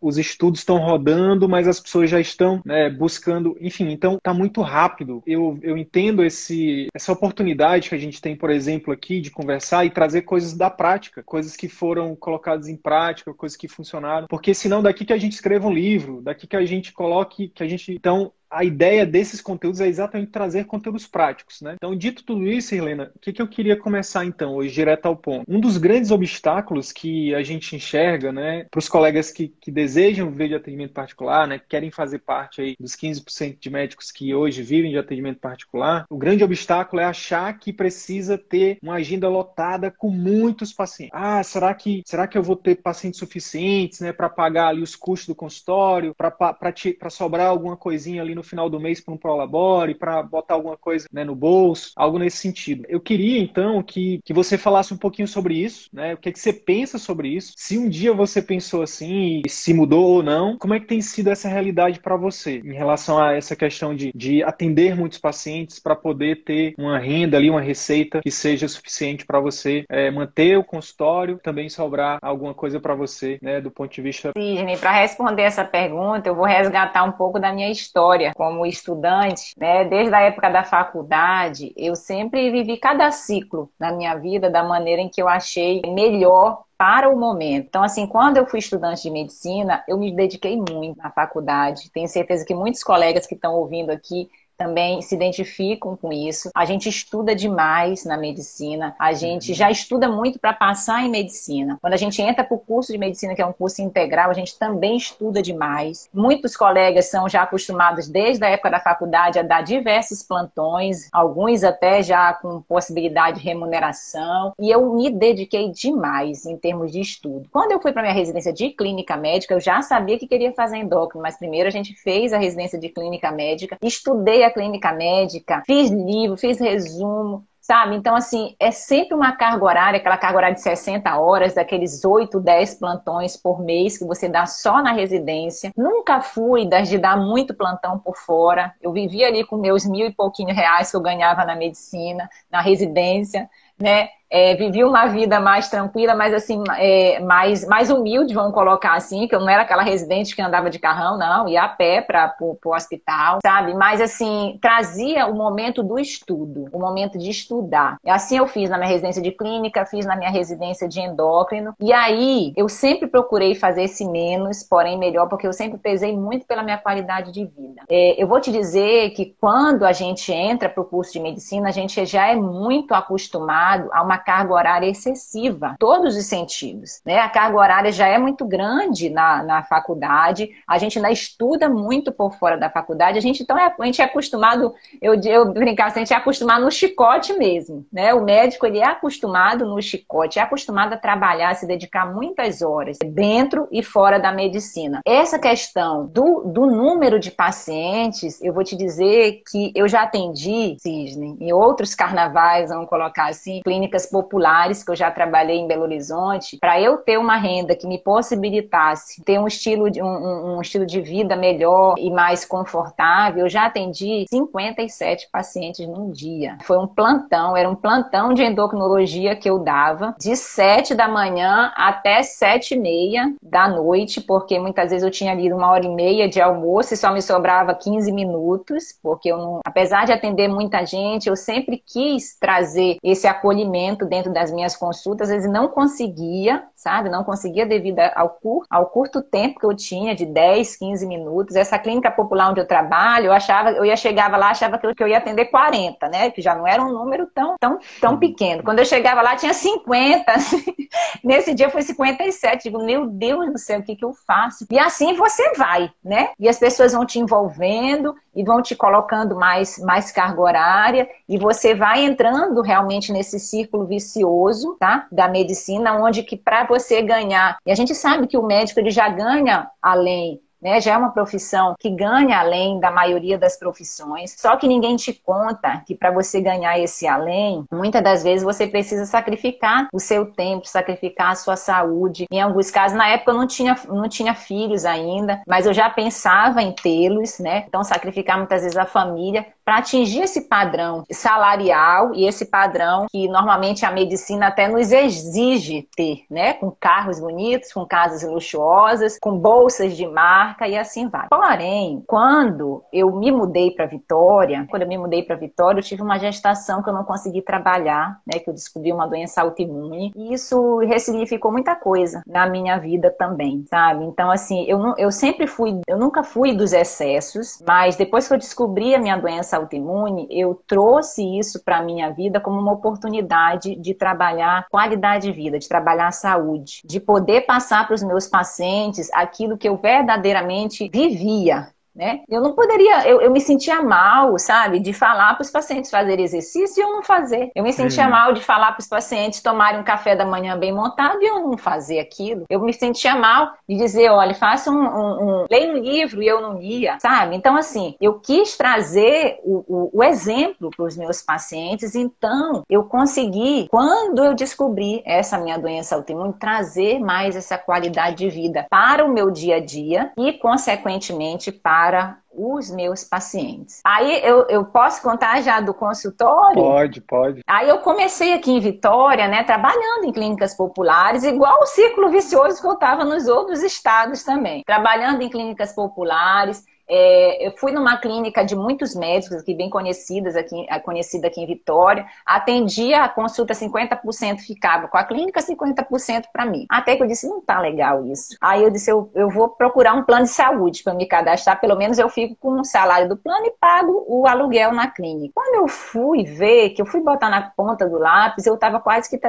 os 0.00 0.18
estudos 0.18 0.60
estão 0.60 0.78
rodando, 0.78 1.48
mas 1.48 1.66
as 1.66 1.80
pessoas 1.80 2.10
já 2.10 2.20
estão 2.20 2.60
né, 2.64 2.88
buscando 2.90 3.29
enfim, 3.60 3.90
então 3.90 4.18
tá 4.22 4.32
muito 4.32 4.60
rápido. 4.62 5.22
Eu, 5.26 5.58
eu 5.62 5.76
entendo 5.76 6.24
esse, 6.24 6.88
essa 6.94 7.12
oportunidade 7.12 7.88
que 7.88 7.94
a 7.94 7.98
gente 7.98 8.20
tem, 8.20 8.36
por 8.36 8.50
exemplo, 8.50 8.92
aqui 8.92 9.20
de 9.20 9.30
conversar 9.30 9.84
e 9.84 9.90
trazer 9.90 10.22
coisas 10.22 10.56
da 10.56 10.70
prática, 10.70 11.22
coisas 11.22 11.56
que 11.56 11.68
foram 11.68 12.14
colocadas 12.16 12.68
em 12.68 12.76
prática, 12.76 13.34
coisas 13.34 13.56
que 13.56 13.68
funcionaram, 13.68 14.26
porque 14.28 14.54
senão 14.54 14.82
daqui 14.82 15.04
que 15.04 15.12
a 15.12 15.18
gente 15.18 15.32
escreva 15.32 15.68
um 15.68 15.72
livro, 15.72 16.20
daqui 16.22 16.46
que 16.46 16.56
a 16.56 16.64
gente 16.64 16.92
coloque, 16.92 17.48
que 17.48 17.62
a 17.62 17.68
gente 17.68 17.92
então 17.92 18.32
a 18.50 18.64
ideia 18.64 19.06
desses 19.06 19.40
conteúdos 19.40 19.80
é 19.80 19.86
exatamente 19.86 20.30
trazer 20.30 20.64
conteúdos 20.64 21.06
práticos, 21.06 21.60
né? 21.60 21.74
Então, 21.76 21.96
dito 21.96 22.24
tudo 22.24 22.46
isso, 22.46 22.74
Helena, 22.74 23.12
o 23.14 23.18
que, 23.18 23.32
que 23.32 23.40
eu 23.40 23.48
queria 23.48 23.76
começar 23.76 24.24
então, 24.24 24.54
hoje, 24.56 24.74
direto 24.74 25.06
ao 25.06 25.16
ponto? 25.16 25.44
Um 25.48 25.60
dos 25.60 25.76
grandes 25.76 26.10
obstáculos 26.10 26.92
que 26.92 27.34
a 27.34 27.42
gente 27.42 27.76
enxerga, 27.76 28.32
né, 28.32 28.66
para 28.70 28.78
os 28.78 28.88
colegas 28.88 29.30
que, 29.30 29.48
que 29.60 29.70
desejam 29.70 30.30
ver 30.30 30.48
de 30.48 30.54
atendimento 30.54 30.92
particular, 30.92 31.46
né, 31.46 31.58
que 31.58 31.66
querem 31.68 31.90
fazer 31.90 32.18
parte 32.18 32.60
aí 32.60 32.76
dos 32.78 32.96
15% 32.96 33.58
de 33.60 33.70
médicos 33.70 34.10
que 34.10 34.34
hoje 34.34 34.62
vivem 34.62 34.90
de 34.90 34.98
atendimento 34.98 35.38
particular, 35.38 36.04
o 36.10 36.18
grande 36.18 36.42
obstáculo 36.42 37.00
é 37.00 37.04
achar 37.04 37.56
que 37.58 37.72
precisa 37.72 38.36
ter 38.36 38.78
uma 38.82 38.94
agenda 38.94 39.28
lotada 39.28 39.90
com 39.90 40.10
muitos 40.10 40.72
pacientes. 40.72 41.12
Ah, 41.14 41.42
será 41.42 41.72
que, 41.74 42.02
será 42.04 42.26
que 42.26 42.36
eu 42.36 42.42
vou 42.42 42.56
ter 42.56 42.76
pacientes 42.76 43.20
suficientes, 43.20 44.00
né, 44.00 44.12
para 44.12 44.28
pagar 44.28 44.68
ali 44.68 44.82
os 44.82 44.96
custos 44.96 45.28
do 45.28 45.34
consultório, 45.34 46.14
para 46.14 47.10
sobrar 47.10 47.46
alguma 47.46 47.76
coisinha 47.76 48.22
ali 48.22 48.34
no 48.34 48.39
no 48.40 48.44
final 48.44 48.70
do 48.70 48.80
mês 48.80 49.00
para 49.00 49.14
um 49.14 49.18
Prolabore, 49.18 49.94
para 49.94 50.22
botar 50.22 50.54
alguma 50.54 50.76
coisa 50.76 51.06
né, 51.12 51.22
no 51.24 51.34
bolso, 51.34 51.92
algo 51.94 52.18
nesse 52.18 52.38
sentido. 52.38 52.84
Eu 52.88 53.00
queria, 53.00 53.38
então, 53.38 53.82
que, 53.82 54.20
que 54.24 54.32
você 54.32 54.56
falasse 54.56 54.94
um 54.94 54.96
pouquinho 54.96 55.28
sobre 55.28 55.54
isso, 55.54 55.88
né? 55.92 56.14
O 56.14 56.16
que, 56.16 56.28
é 56.28 56.32
que 56.32 56.38
você 56.38 56.52
pensa 56.52 56.98
sobre 56.98 57.28
isso? 57.28 57.52
Se 57.56 57.76
um 57.76 57.88
dia 57.88 58.12
você 58.12 58.40
pensou 58.40 58.82
assim 58.82 59.42
se 59.48 59.74
mudou 59.74 60.06
ou 60.06 60.22
não, 60.22 60.56
como 60.56 60.74
é 60.74 60.80
que 60.80 60.86
tem 60.86 61.00
sido 61.00 61.28
essa 61.28 61.48
realidade 61.48 62.00
para 62.00 62.16
você 62.16 62.62
em 62.64 62.72
relação 62.72 63.22
a 63.22 63.32
essa 63.32 63.54
questão 63.54 63.94
de, 63.94 64.12
de 64.14 64.42
atender 64.42 64.96
muitos 64.96 65.18
pacientes 65.18 65.78
para 65.78 65.96
poder 65.96 66.44
ter 66.44 66.74
uma 66.78 66.98
renda 66.98 67.36
ali, 67.36 67.50
uma 67.50 67.60
receita 67.60 68.20
que 68.22 68.30
seja 68.30 68.68
suficiente 68.68 69.26
para 69.26 69.40
você 69.40 69.84
é, 69.88 70.10
manter 70.10 70.56
o 70.56 70.64
consultório, 70.64 71.38
também 71.42 71.68
sobrar 71.68 72.18
alguma 72.22 72.54
coisa 72.54 72.80
para 72.80 72.94
você, 72.94 73.38
né, 73.42 73.60
do 73.60 73.70
ponto 73.70 73.92
de 73.92 74.00
vista. 74.00 74.32
Sidney, 74.36 74.76
para 74.76 74.92
responder 74.92 75.42
essa 75.42 75.64
pergunta, 75.64 76.28
eu 76.28 76.34
vou 76.34 76.46
resgatar 76.46 77.04
um 77.04 77.12
pouco 77.12 77.38
da 77.38 77.52
minha 77.52 77.70
história 77.70 78.29
como 78.34 78.66
estudante, 78.66 79.54
né, 79.58 79.84
desde 79.84 80.14
a 80.14 80.20
época 80.20 80.48
da 80.50 80.64
faculdade, 80.64 81.72
eu 81.76 81.94
sempre 81.96 82.50
vivi 82.50 82.76
cada 82.76 83.10
ciclo 83.10 83.70
na 83.78 83.92
minha 83.92 84.14
vida 84.16 84.50
da 84.50 84.62
maneira 84.62 85.00
em 85.02 85.08
que 85.08 85.20
eu 85.20 85.28
achei 85.28 85.82
melhor 85.86 86.64
para 86.78 87.10
o 87.10 87.18
momento. 87.18 87.66
Então, 87.68 87.82
assim, 87.82 88.06
quando 88.06 88.38
eu 88.38 88.46
fui 88.46 88.58
estudante 88.58 89.02
de 89.02 89.10
medicina, 89.10 89.84
eu 89.86 89.98
me 89.98 90.10
dediquei 90.10 90.56
muito 90.56 90.96
na 90.96 91.10
faculdade. 91.10 91.90
Tenho 91.92 92.08
certeza 92.08 92.44
que 92.44 92.54
muitos 92.54 92.82
colegas 92.82 93.26
que 93.26 93.34
estão 93.34 93.54
ouvindo 93.54 93.90
aqui 93.90 94.30
também 94.60 95.00
se 95.00 95.14
identificam 95.14 95.96
com 95.96 96.12
isso. 96.12 96.50
A 96.54 96.66
gente 96.66 96.86
estuda 96.86 97.34
demais 97.34 98.04
na 98.04 98.18
medicina, 98.18 98.94
a 98.98 99.14
gente 99.14 99.54
já 99.54 99.70
estuda 99.70 100.06
muito 100.06 100.38
para 100.38 100.52
passar 100.52 101.02
em 101.02 101.08
medicina. 101.08 101.78
Quando 101.80 101.94
a 101.94 101.96
gente 101.96 102.20
entra 102.20 102.44
para 102.44 102.54
o 102.54 102.58
curso 102.58 102.92
de 102.92 102.98
medicina, 102.98 103.34
que 103.34 103.40
é 103.40 103.46
um 103.46 103.54
curso 103.54 103.80
integral, 103.80 104.28
a 104.28 104.34
gente 104.34 104.58
também 104.58 104.98
estuda 104.98 105.40
demais. 105.40 106.10
Muitos 106.12 106.54
colegas 106.54 107.06
são 107.06 107.26
já 107.26 107.42
acostumados 107.42 108.06
desde 108.06 108.44
a 108.44 108.50
época 108.50 108.70
da 108.70 108.80
faculdade 108.80 109.38
a 109.38 109.42
dar 109.42 109.62
diversos 109.62 110.22
plantões, 110.22 111.08
alguns 111.10 111.64
até 111.64 112.02
já 112.02 112.34
com 112.34 112.60
possibilidade 112.60 113.38
de 113.38 113.44
remuneração, 113.44 114.52
e 114.60 114.70
eu 114.70 114.94
me 114.94 115.08
dediquei 115.08 115.70
demais 115.70 116.44
em 116.44 116.58
termos 116.58 116.92
de 116.92 117.00
estudo. 117.00 117.48
Quando 117.50 117.72
eu 117.72 117.80
fui 117.80 117.92
para 117.92 118.02
minha 118.02 118.14
residência 118.14 118.52
de 118.52 118.68
clínica 118.68 119.16
médica, 119.16 119.54
eu 119.54 119.60
já 119.60 119.80
sabia 119.80 120.18
que 120.18 120.28
queria 120.28 120.52
fazer 120.52 120.76
endócrino, 120.76 121.22
mas 121.22 121.38
primeiro 121.38 121.66
a 121.66 121.72
gente 121.72 121.94
fez 121.94 122.34
a 122.34 122.38
residência 122.38 122.78
de 122.78 122.90
clínica 122.90 123.32
médica, 123.32 123.78
estudei 123.82 124.44
a 124.44 124.49
clínica 124.50 124.92
médica, 124.92 125.62
fiz 125.66 125.90
livro, 125.90 126.36
fiz 126.36 126.58
resumo, 126.58 127.46
sabe? 127.60 127.94
Então, 127.94 128.16
assim, 128.16 128.56
é 128.58 128.70
sempre 128.70 129.14
uma 129.14 129.32
carga 129.32 129.64
horária, 129.64 129.98
aquela 129.98 130.16
carga 130.16 130.38
horária 130.38 130.54
de 130.54 130.60
60 130.62 131.16
horas, 131.18 131.54
daqueles 131.54 132.04
8, 132.04 132.40
10 132.40 132.74
plantões 132.74 133.36
por 133.36 133.60
mês 133.60 133.96
que 133.96 134.04
você 134.04 134.28
dá 134.28 134.44
só 134.46 134.82
na 134.82 134.92
residência. 134.92 135.70
Nunca 135.76 136.20
fui 136.20 136.68
das 136.68 136.88
de 136.88 136.98
dar 136.98 137.16
muito 137.16 137.54
plantão 137.54 137.98
por 137.98 138.16
fora. 138.16 138.74
Eu 138.80 138.92
vivia 138.92 139.28
ali 139.28 139.44
com 139.44 139.56
meus 139.56 139.86
mil 139.86 140.06
e 140.06 140.12
pouquinho 140.12 140.54
reais 140.54 140.90
que 140.90 140.96
eu 140.96 141.00
ganhava 141.00 141.44
na 141.44 141.54
medicina, 141.54 142.28
na 142.50 142.60
residência, 142.60 143.48
né? 143.78 144.08
É, 144.30 144.54
vivi 144.54 144.84
uma 144.84 145.06
vida 145.06 145.40
mais 145.40 145.68
tranquila, 145.68 146.14
mas 146.14 146.32
assim, 146.32 146.62
é, 146.76 147.18
mais, 147.20 147.66
mais 147.66 147.90
humilde, 147.90 148.32
vamos 148.32 148.54
colocar 148.54 148.94
assim, 148.94 149.26
que 149.26 149.34
eu 149.34 149.40
não 149.40 149.48
era 149.48 149.62
aquela 149.62 149.82
residente 149.82 150.34
que 150.34 150.40
andava 150.40 150.70
de 150.70 150.78
carrão, 150.78 151.18
não, 151.18 151.48
ia 151.48 151.64
a 151.64 151.68
pé 151.68 152.00
para 152.00 152.34
o 152.40 152.74
hospital, 152.74 153.38
sabe? 153.44 153.74
Mas 153.74 154.00
assim, 154.00 154.58
trazia 154.62 155.26
o 155.26 155.34
momento 155.34 155.82
do 155.82 155.98
estudo, 155.98 156.66
o 156.72 156.78
momento 156.78 157.18
de 157.18 157.28
estudar. 157.30 157.96
Assim 158.06 158.38
eu 158.38 158.46
fiz 158.46 158.70
na 158.70 158.78
minha 158.78 158.88
residência 158.88 159.20
de 159.20 159.32
clínica, 159.32 159.84
fiz 159.84 160.06
na 160.06 160.16
minha 160.16 160.30
residência 160.30 160.88
de 160.88 161.00
endócrino, 161.00 161.74
e 161.80 161.92
aí 161.92 162.52
eu 162.56 162.68
sempre 162.68 163.08
procurei 163.08 163.54
fazer 163.54 163.84
esse 163.84 164.04
menos, 164.04 164.62
porém 164.62 164.98
melhor, 164.98 165.28
porque 165.28 165.46
eu 165.46 165.52
sempre 165.52 165.78
pesei 165.78 166.16
muito 166.16 166.46
pela 166.46 166.62
minha 166.62 166.78
qualidade 166.78 167.32
de 167.32 167.44
vida. 167.44 167.82
É, 167.88 168.22
eu 168.22 168.28
vou 168.28 168.40
te 168.40 168.52
dizer 168.52 169.10
que 169.10 169.34
quando 169.40 169.84
a 169.84 169.92
gente 169.92 170.32
entra 170.32 170.68
para 170.68 170.82
o 170.82 170.86
curso 170.86 171.12
de 171.12 171.20
medicina, 171.20 171.68
a 171.68 171.72
gente 171.72 172.04
já 172.06 172.28
é 172.28 172.36
muito 172.36 172.94
acostumado 172.94 173.88
a 173.92 174.02
uma 174.02 174.19
carga 174.20 174.52
horária 174.52 174.86
excessiva, 174.86 175.74
todos 175.78 176.16
os 176.16 176.26
sentidos. 176.26 177.00
Né? 177.04 177.18
A 177.18 177.28
carga 177.28 177.58
horária 177.58 177.92
já 177.92 178.06
é 178.06 178.18
muito 178.18 178.44
grande 178.44 179.10
na, 179.10 179.42
na 179.42 179.62
faculdade, 179.62 180.50
a 180.66 180.78
gente 180.78 180.98
ainda 180.98 181.10
estuda 181.10 181.68
muito 181.68 182.12
por 182.12 182.34
fora 182.34 182.56
da 182.56 182.70
faculdade, 182.70 183.18
a 183.18 183.22
gente 183.22 183.42
então 183.42 183.58
é, 183.58 183.74
a 183.78 183.84
gente 183.86 184.00
é 184.00 184.04
acostumado, 184.04 184.74
eu, 185.00 185.14
eu 185.24 185.52
brincar 185.52 185.86
assim, 185.86 186.00
a 186.00 186.04
gente 186.04 186.14
é 186.14 186.16
acostumado 186.16 186.64
no 186.64 186.70
chicote 186.70 187.32
mesmo. 187.34 187.84
Né? 187.92 188.14
O 188.14 188.22
médico 188.22 188.66
ele 188.66 188.78
é 188.78 188.86
acostumado 188.86 189.66
no 189.66 189.80
chicote, 189.80 190.38
é 190.38 190.42
acostumado 190.42 190.92
a 190.92 190.96
trabalhar, 190.96 191.50
a 191.50 191.54
se 191.54 191.66
dedicar 191.66 192.12
muitas 192.12 192.62
horas 192.62 192.98
dentro 193.04 193.66
e 193.70 193.82
fora 193.82 194.18
da 194.18 194.32
medicina. 194.32 195.00
Essa 195.06 195.38
questão 195.38 196.06
do, 196.06 196.42
do 196.44 196.66
número 196.66 197.18
de 197.18 197.30
pacientes, 197.30 198.40
eu 198.42 198.52
vou 198.52 198.64
te 198.64 198.76
dizer 198.76 199.42
que 199.50 199.72
eu 199.74 199.88
já 199.88 200.02
atendi, 200.02 200.76
Cisne, 200.78 201.36
em 201.40 201.52
outros 201.52 201.94
carnavais, 201.94 202.70
vamos 202.70 202.88
colocar 202.88 203.28
assim, 203.28 203.60
clínicas 203.62 204.06
populares, 204.10 204.82
que 204.82 204.90
eu 204.90 204.96
já 204.96 205.10
trabalhei 205.10 205.58
em 205.58 205.66
Belo 205.66 205.82
Horizonte, 205.82 206.58
para 206.58 206.80
eu 206.80 206.98
ter 206.98 207.18
uma 207.18 207.36
renda 207.36 207.74
que 207.74 207.86
me 207.86 207.98
possibilitasse 207.98 209.22
ter 209.24 209.38
um 209.38 209.46
estilo 209.46 209.90
de, 209.90 210.02
um, 210.02 210.56
um 210.56 210.60
estilo 210.60 210.84
de 210.84 211.00
vida 211.00 211.36
melhor 211.36 211.94
e 211.98 212.10
mais 212.10 212.44
confortável, 212.44 213.44
eu 213.44 213.48
já 213.48 213.66
atendi 213.66 214.26
57 214.28 215.28
pacientes 215.32 215.86
num 215.86 216.10
dia. 216.10 216.58
Foi 216.62 216.78
um 216.78 216.86
plantão, 216.86 217.56
era 217.56 217.68
um 217.68 217.74
plantão 217.74 218.34
de 218.34 218.42
endocrinologia 218.42 219.36
que 219.36 219.48
eu 219.48 219.58
dava, 219.58 220.14
de 220.18 220.36
7 220.36 220.94
da 220.94 221.08
manhã 221.08 221.72
até 221.76 222.22
7 222.22 222.74
e 222.74 222.78
meia 222.78 223.32
da 223.42 223.68
noite, 223.68 224.20
porque 224.20 224.58
muitas 224.58 224.90
vezes 224.90 225.04
eu 225.04 225.10
tinha 225.10 225.34
lido 225.34 225.56
uma 225.56 225.70
hora 225.70 225.84
e 225.84 225.88
meia 225.88 226.28
de 226.28 226.40
almoço 226.40 226.94
e 226.94 226.96
só 226.96 227.12
me 227.12 227.22
sobrava 227.22 227.74
15 227.74 228.10
minutos, 228.12 228.98
porque 229.02 229.30
eu 229.30 229.38
não, 229.38 229.60
apesar 229.64 230.04
de 230.04 230.12
atender 230.12 230.48
muita 230.48 230.84
gente, 230.84 231.28
eu 231.28 231.36
sempre 231.36 231.82
quis 231.84 232.38
trazer 232.38 232.96
esse 233.02 233.26
acolhimento 233.26 233.99
dentro 234.06 234.32
das 234.32 234.50
minhas 234.52 234.76
consultas, 234.76 235.28
às 235.28 235.34
vezes 235.34 235.50
não 235.50 235.68
conseguia, 235.68 236.64
sabe? 236.74 237.08
Não 237.08 237.24
conseguia 237.24 237.66
devido 237.66 238.00
ao 238.14 238.30
curto, 238.30 238.66
ao 238.70 238.86
curto 238.86 239.22
tempo 239.22 239.60
que 239.60 239.66
eu 239.66 239.74
tinha, 239.74 240.14
de 240.14 240.26
10, 240.26 240.76
15 240.76 241.06
minutos. 241.06 241.56
Essa 241.56 241.78
clínica 241.78 242.10
popular 242.10 242.50
onde 242.50 242.60
eu 242.60 242.66
trabalho, 242.66 243.26
eu 243.26 243.32
achava, 243.32 243.70
eu 243.70 243.84
ia 243.84 243.96
chegava 243.96 244.36
lá, 244.36 244.50
achava 244.50 244.78
que 244.78 245.02
eu 245.02 245.08
ia 245.08 245.18
atender 245.18 245.46
40, 245.46 246.08
né? 246.08 246.30
Que 246.30 246.42
já 246.42 246.54
não 246.54 246.66
era 246.66 246.82
um 246.82 246.92
número 246.92 247.26
tão, 247.34 247.56
tão, 247.58 247.78
tão 248.00 248.18
pequeno. 248.18 248.62
Quando 248.62 248.78
eu 248.78 248.84
chegava 248.84 249.22
lá, 249.22 249.36
tinha 249.36 249.54
50. 249.54 250.32
Nesse 251.22 251.54
dia 251.54 251.70
foi 251.70 251.82
57. 251.82 252.64
Digo, 252.64 252.84
meu 252.84 253.06
Deus 253.06 253.52
do 253.52 253.58
céu, 253.58 253.80
o 253.80 253.82
que, 253.82 253.96
que 253.96 254.04
eu 254.04 254.12
faço? 254.26 254.66
E 254.70 254.78
assim 254.78 255.14
você 255.14 255.52
vai, 255.54 255.90
né? 256.04 256.30
E 256.38 256.48
as 256.48 256.58
pessoas 256.58 256.92
vão 256.92 257.06
te 257.06 257.18
envolvendo 257.18 258.14
e 258.34 258.44
vão 258.44 258.62
te 258.62 258.74
colocando 258.74 259.36
mais, 259.36 259.78
mais 259.78 260.12
carga 260.12 260.40
horária 260.40 261.08
e 261.28 261.38
você 261.38 261.74
vai 261.74 262.04
entrando 262.04 262.60
realmente 262.60 263.12
nesse 263.12 263.38
círculo 263.38 263.86
vicioso, 263.86 264.76
tá? 264.78 265.06
Da 265.10 265.28
medicina, 265.28 265.94
onde 265.94 266.22
que 266.22 266.36
para 266.36 266.64
você 266.64 267.02
ganhar, 267.02 267.58
e 267.66 267.70
a 267.70 267.74
gente 267.74 267.94
sabe 267.94 268.26
que 268.26 268.36
o 268.38 268.46
médico 268.46 268.80
ele 268.80 268.90
já 268.90 269.08
ganha 269.08 269.70
além 269.82 270.40
né? 270.60 270.80
Já 270.80 270.94
é 270.94 270.96
uma 270.96 271.12
profissão 271.12 271.74
que 271.78 271.90
ganha 271.90 272.38
além 272.38 272.78
da 272.80 272.90
maioria 272.90 273.38
das 273.38 273.58
profissões. 273.58 274.34
Só 274.38 274.56
que 274.56 274.68
ninguém 274.68 274.96
te 274.96 275.12
conta 275.12 275.82
que 275.86 275.94
para 275.94 276.10
você 276.10 276.40
ganhar 276.40 276.78
esse 276.78 277.06
além, 277.06 277.64
muitas 277.70 278.02
das 278.02 278.22
vezes 278.22 278.42
você 278.44 278.66
precisa 278.66 279.06
sacrificar 279.06 279.88
o 279.92 280.00
seu 280.00 280.26
tempo, 280.26 280.66
sacrificar 280.66 281.30
a 281.30 281.34
sua 281.34 281.56
saúde. 281.56 282.26
Em 282.30 282.40
alguns 282.40 282.70
casos, 282.70 282.96
na 282.96 283.08
época 283.08 283.32
eu 283.32 283.36
não 283.36 283.46
tinha, 283.46 283.76
não 283.88 284.08
tinha 284.08 284.34
filhos 284.34 284.84
ainda, 284.84 285.42
mas 285.46 285.66
eu 285.66 285.72
já 285.72 285.88
pensava 285.88 286.62
em 286.62 286.72
tê-los, 286.72 287.38
né? 287.38 287.64
Então 287.68 287.82
sacrificar 287.82 288.38
muitas 288.38 288.62
vezes 288.62 288.76
a 288.76 288.86
família 288.86 289.46
para 289.64 289.78
atingir 289.78 290.22
esse 290.22 290.42
padrão 290.42 291.04
salarial 291.12 292.12
e 292.14 292.26
esse 292.26 292.46
padrão 292.46 293.06
que 293.08 293.28
normalmente 293.28 293.84
a 293.84 293.90
medicina 293.92 294.48
até 294.48 294.66
nos 294.66 294.90
exige 294.90 295.88
ter, 295.94 296.24
né? 296.28 296.54
Com 296.54 296.70
carros 296.70 297.20
bonitos, 297.20 297.72
com 297.72 297.86
casas 297.86 298.22
luxuosas, 298.22 299.18
com 299.20 299.38
bolsas 299.38 299.96
de 299.96 300.06
marca 300.50 300.68
e 300.68 300.76
assim 300.76 301.08
vai. 301.08 301.28
Porém, 301.28 302.02
quando 302.06 302.82
eu 302.92 303.10
me 303.16 303.30
mudei 303.30 303.70
para 303.70 303.86
Vitória, 303.86 304.66
quando 304.68 304.82
eu 304.82 304.88
me 304.88 304.98
mudei 304.98 305.22
para 305.22 305.36
Vitória, 305.36 305.78
eu 305.78 305.84
tive 305.84 306.02
uma 306.02 306.18
gestação 306.18 306.82
que 306.82 306.88
eu 306.88 306.94
não 306.94 307.04
consegui 307.04 307.42
trabalhar, 307.42 308.20
né? 308.26 308.38
Que 308.38 308.50
eu 308.50 308.54
descobri 308.54 308.92
uma 308.92 309.06
doença 309.06 309.42
autoimune 309.42 310.12
e 310.16 310.34
isso 310.34 310.78
ressignificou 310.78 311.52
muita 311.52 311.76
coisa 311.76 312.22
na 312.26 312.48
minha 312.48 312.78
vida 312.78 313.14
também, 313.16 313.64
sabe? 313.68 314.04
Então 314.04 314.30
assim, 314.30 314.64
eu, 314.64 314.94
eu 314.98 315.10
sempre 315.10 315.46
fui, 315.46 315.80
eu 315.86 315.96
nunca 315.96 316.22
fui 316.22 316.54
dos 316.54 316.72
excessos, 316.72 317.62
mas 317.66 317.96
depois 317.96 318.26
que 318.26 318.34
eu 318.34 318.38
descobri 318.38 318.94
a 318.94 319.00
minha 319.00 319.16
doença 319.16 319.56
autoimune, 319.56 320.26
eu 320.30 320.60
trouxe 320.66 321.22
isso 321.38 321.62
para 321.64 321.82
minha 321.82 322.10
vida 322.10 322.40
como 322.40 322.60
uma 322.60 322.72
oportunidade 322.72 323.76
de 323.76 323.94
trabalhar 323.94 324.66
qualidade 324.70 325.26
de 325.26 325.32
vida, 325.32 325.58
de 325.58 325.68
trabalhar 325.68 326.10
saúde, 326.12 326.82
de 326.84 326.98
poder 326.98 327.42
passar 327.42 327.86
para 327.86 327.94
os 327.94 328.02
meus 328.02 328.26
pacientes 328.26 329.10
aquilo 329.12 329.56
que 329.56 329.68
eu 329.68 329.76
verdadeiramente 329.76 330.39
vivia, 330.88 331.74
né? 331.94 332.20
Eu 332.28 332.40
não 332.40 332.52
poderia, 332.54 333.06
eu, 333.08 333.20
eu 333.20 333.30
me 333.30 333.40
sentia 333.40 333.82
mal, 333.82 334.38
sabe, 334.38 334.78
de 334.78 334.92
falar 334.92 335.34
para 335.34 335.42
os 335.42 335.50
pacientes 335.50 335.90
fazerem 335.90 336.24
exercício 336.24 336.80
e 336.80 336.84
eu 336.84 336.92
não 336.92 337.02
fazer. 337.02 337.50
Eu 337.54 337.62
me 337.62 337.72
sentia 337.72 338.04
uhum. 338.04 338.10
mal 338.10 338.32
de 338.32 338.42
falar 338.42 338.72
para 338.72 338.80
os 338.80 338.88
pacientes 338.88 339.42
tomarem 339.42 339.80
um 339.80 339.84
café 339.84 340.14
da 340.14 340.24
manhã 340.24 340.58
bem 340.58 340.72
montado 340.72 341.20
e 341.20 341.26
eu 341.26 341.40
não 341.40 341.58
fazer 341.58 341.98
aquilo. 341.98 342.44
Eu 342.48 342.60
me 342.60 342.72
sentia 342.72 343.16
mal 343.16 343.52
de 343.68 343.76
dizer, 343.76 344.10
olha, 344.10 344.34
faça 344.34 344.70
um, 344.70 344.80
um, 344.80 345.42
um 345.42 345.46
leia 345.50 345.72
um 345.72 345.78
livro 345.78 346.22
e 346.22 346.26
eu 346.26 346.40
não 346.40 346.58
lia, 346.58 346.98
sabe? 347.00 347.36
Então, 347.36 347.56
assim, 347.56 347.94
eu 348.00 348.18
quis 348.20 348.56
trazer 348.56 349.38
o, 349.42 349.64
o, 349.66 349.90
o 349.98 350.04
exemplo 350.04 350.70
para 350.70 350.86
os 350.86 350.96
meus 350.96 351.22
pacientes, 351.22 351.94
então 351.94 352.62
eu 352.68 352.84
consegui, 352.84 353.68
quando 353.70 354.24
eu 354.24 354.34
descobri 354.34 355.02
essa 355.04 355.38
minha 355.38 355.58
doença 355.58 355.96
autoimune, 355.96 356.34
trazer 356.34 356.98
mais 356.98 357.36
essa 357.36 357.58
qualidade 357.58 358.16
de 358.16 358.28
vida 358.28 358.66
para 358.70 359.04
o 359.04 359.12
meu 359.12 359.30
dia 359.30 359.56
a 359.56 359.60
dia 359.60 360.12
e, 360.16 360.32
consequentemente, 360.34 361.50
para 361.50 361.89
para 361.90 362.18
os 362.32 362.70
meus 362.70 363.02
pacientes. 363.02 363.80
Aí 363.84 364.24
eu, 364.24 364.46
eu 364.48 364.64
posso 364.64 365.02
contar 365.02 365.42
já 365.42 365.60
do 365.60 365.74
consultório? 365.74 366.62
Pode, 366.62 367.00
pode. 367.00 367.40
Aí 367.44 367.68
eu 367.68 367.78
comecei 367.78 368.32
aqui 368.32 368.52
em 368.52 368.60
Vitória, 368.60 369.26
né, 369.26 369.42
trabalhando 369.42 370.04
em 370.04 370.12
clínicas 370.12 370.54
populares, 370.54 371.24
igual 371.24 371.60
o 371.60 371.66
círculo 371.66 372.08
vicioso 372.08 372.60
que 372.60 372.68
eu 372.68 372.74
estava 372.74 373.04
nos 373.04 373.26
outros 373.26 373.64
estados 373.64 374.22
também. 374.22 374.62
Trabalhando 374.64 375.20
em 375.22 375.28
clínicas 375.28 375.72
populares, 375.74 376.64
é, 376.90 377.46
eu 377.46 377.52
fui 377.56 377.70
numa 377.70 377.96
clínica 377.98 378.44
de 378.44 378.56
muitos 378.56 378.96
médicos 378.96 379.38
aqui, 379.38 379.54
bem 379.54 379.70
conhecidas 379.70 380.34
aqui, 380.34 380.66
conhecida 380.82 381.28
aqui 381.28 381.40
em 381.40 381.46
Vitória, 381.46 382.04
atendia 382.26 383.04
a 383.04 383.08
consulta 383.08 383.54
50% 383.54 384.40
ficava 384.40 384.88
com 384.88 384.98
a 384.98 385.04
clínica, 385.04 385.40
50% 385.40 386.24
para 386.32 386.44
mim. 386.44 386.66
Até 386.68 386.96
que 386.96 387.02
eu 387.02 387.06
disse, 387.06 387.28
não 387.28 387.40
tá 387.40 387.60
legal 387.60 388.04
isso. 388.06 388.36
Aí 388.40 388.62
eu 388.62 388.70
disse, 388.70 388.90
eu, 388.90 389.08
eu 389.14 389.30
vou 389.30 389.48
procurar 389.50 389.94
um 389.94 390.02
plano 390.02 390.24
de 390.24 390.30
saúde 390.30 390.82
para 390.82 390.94
me 390.94 391.06
cadastrar, 391.06 391.60
pelo 391.60 391.76
menos 391.76 391.98
eu 391.98 392.08
fico 392.08 392.34
com 392.40 392.60
o 392.60 392.64
salário 392.64 393.08
do 393.08 393.16
plano 393.16 393.46
e 393.46 393.54
pago 393.60 394.04
o 394.08 394.26
aluguel 394.26 394.72
na 394.72 394.90
clínica. 394.90 395.32
Quando 395.34 395.62
eu 395.62 395.68
fui 395.68 396.24
ver, 396.24 396.70
que 396.70 396.82
eu 396.82 396.86
fui 396.86 397.00
botar 397.00 397.30
na 397.30 397.42
ponta 397.56 397.88
do 397.88 397.98
lápis, 397.98 398.46
eu 398.46 398.54
estava 398.54 398.80
quase 398.80 399.08
que 399.08 399.20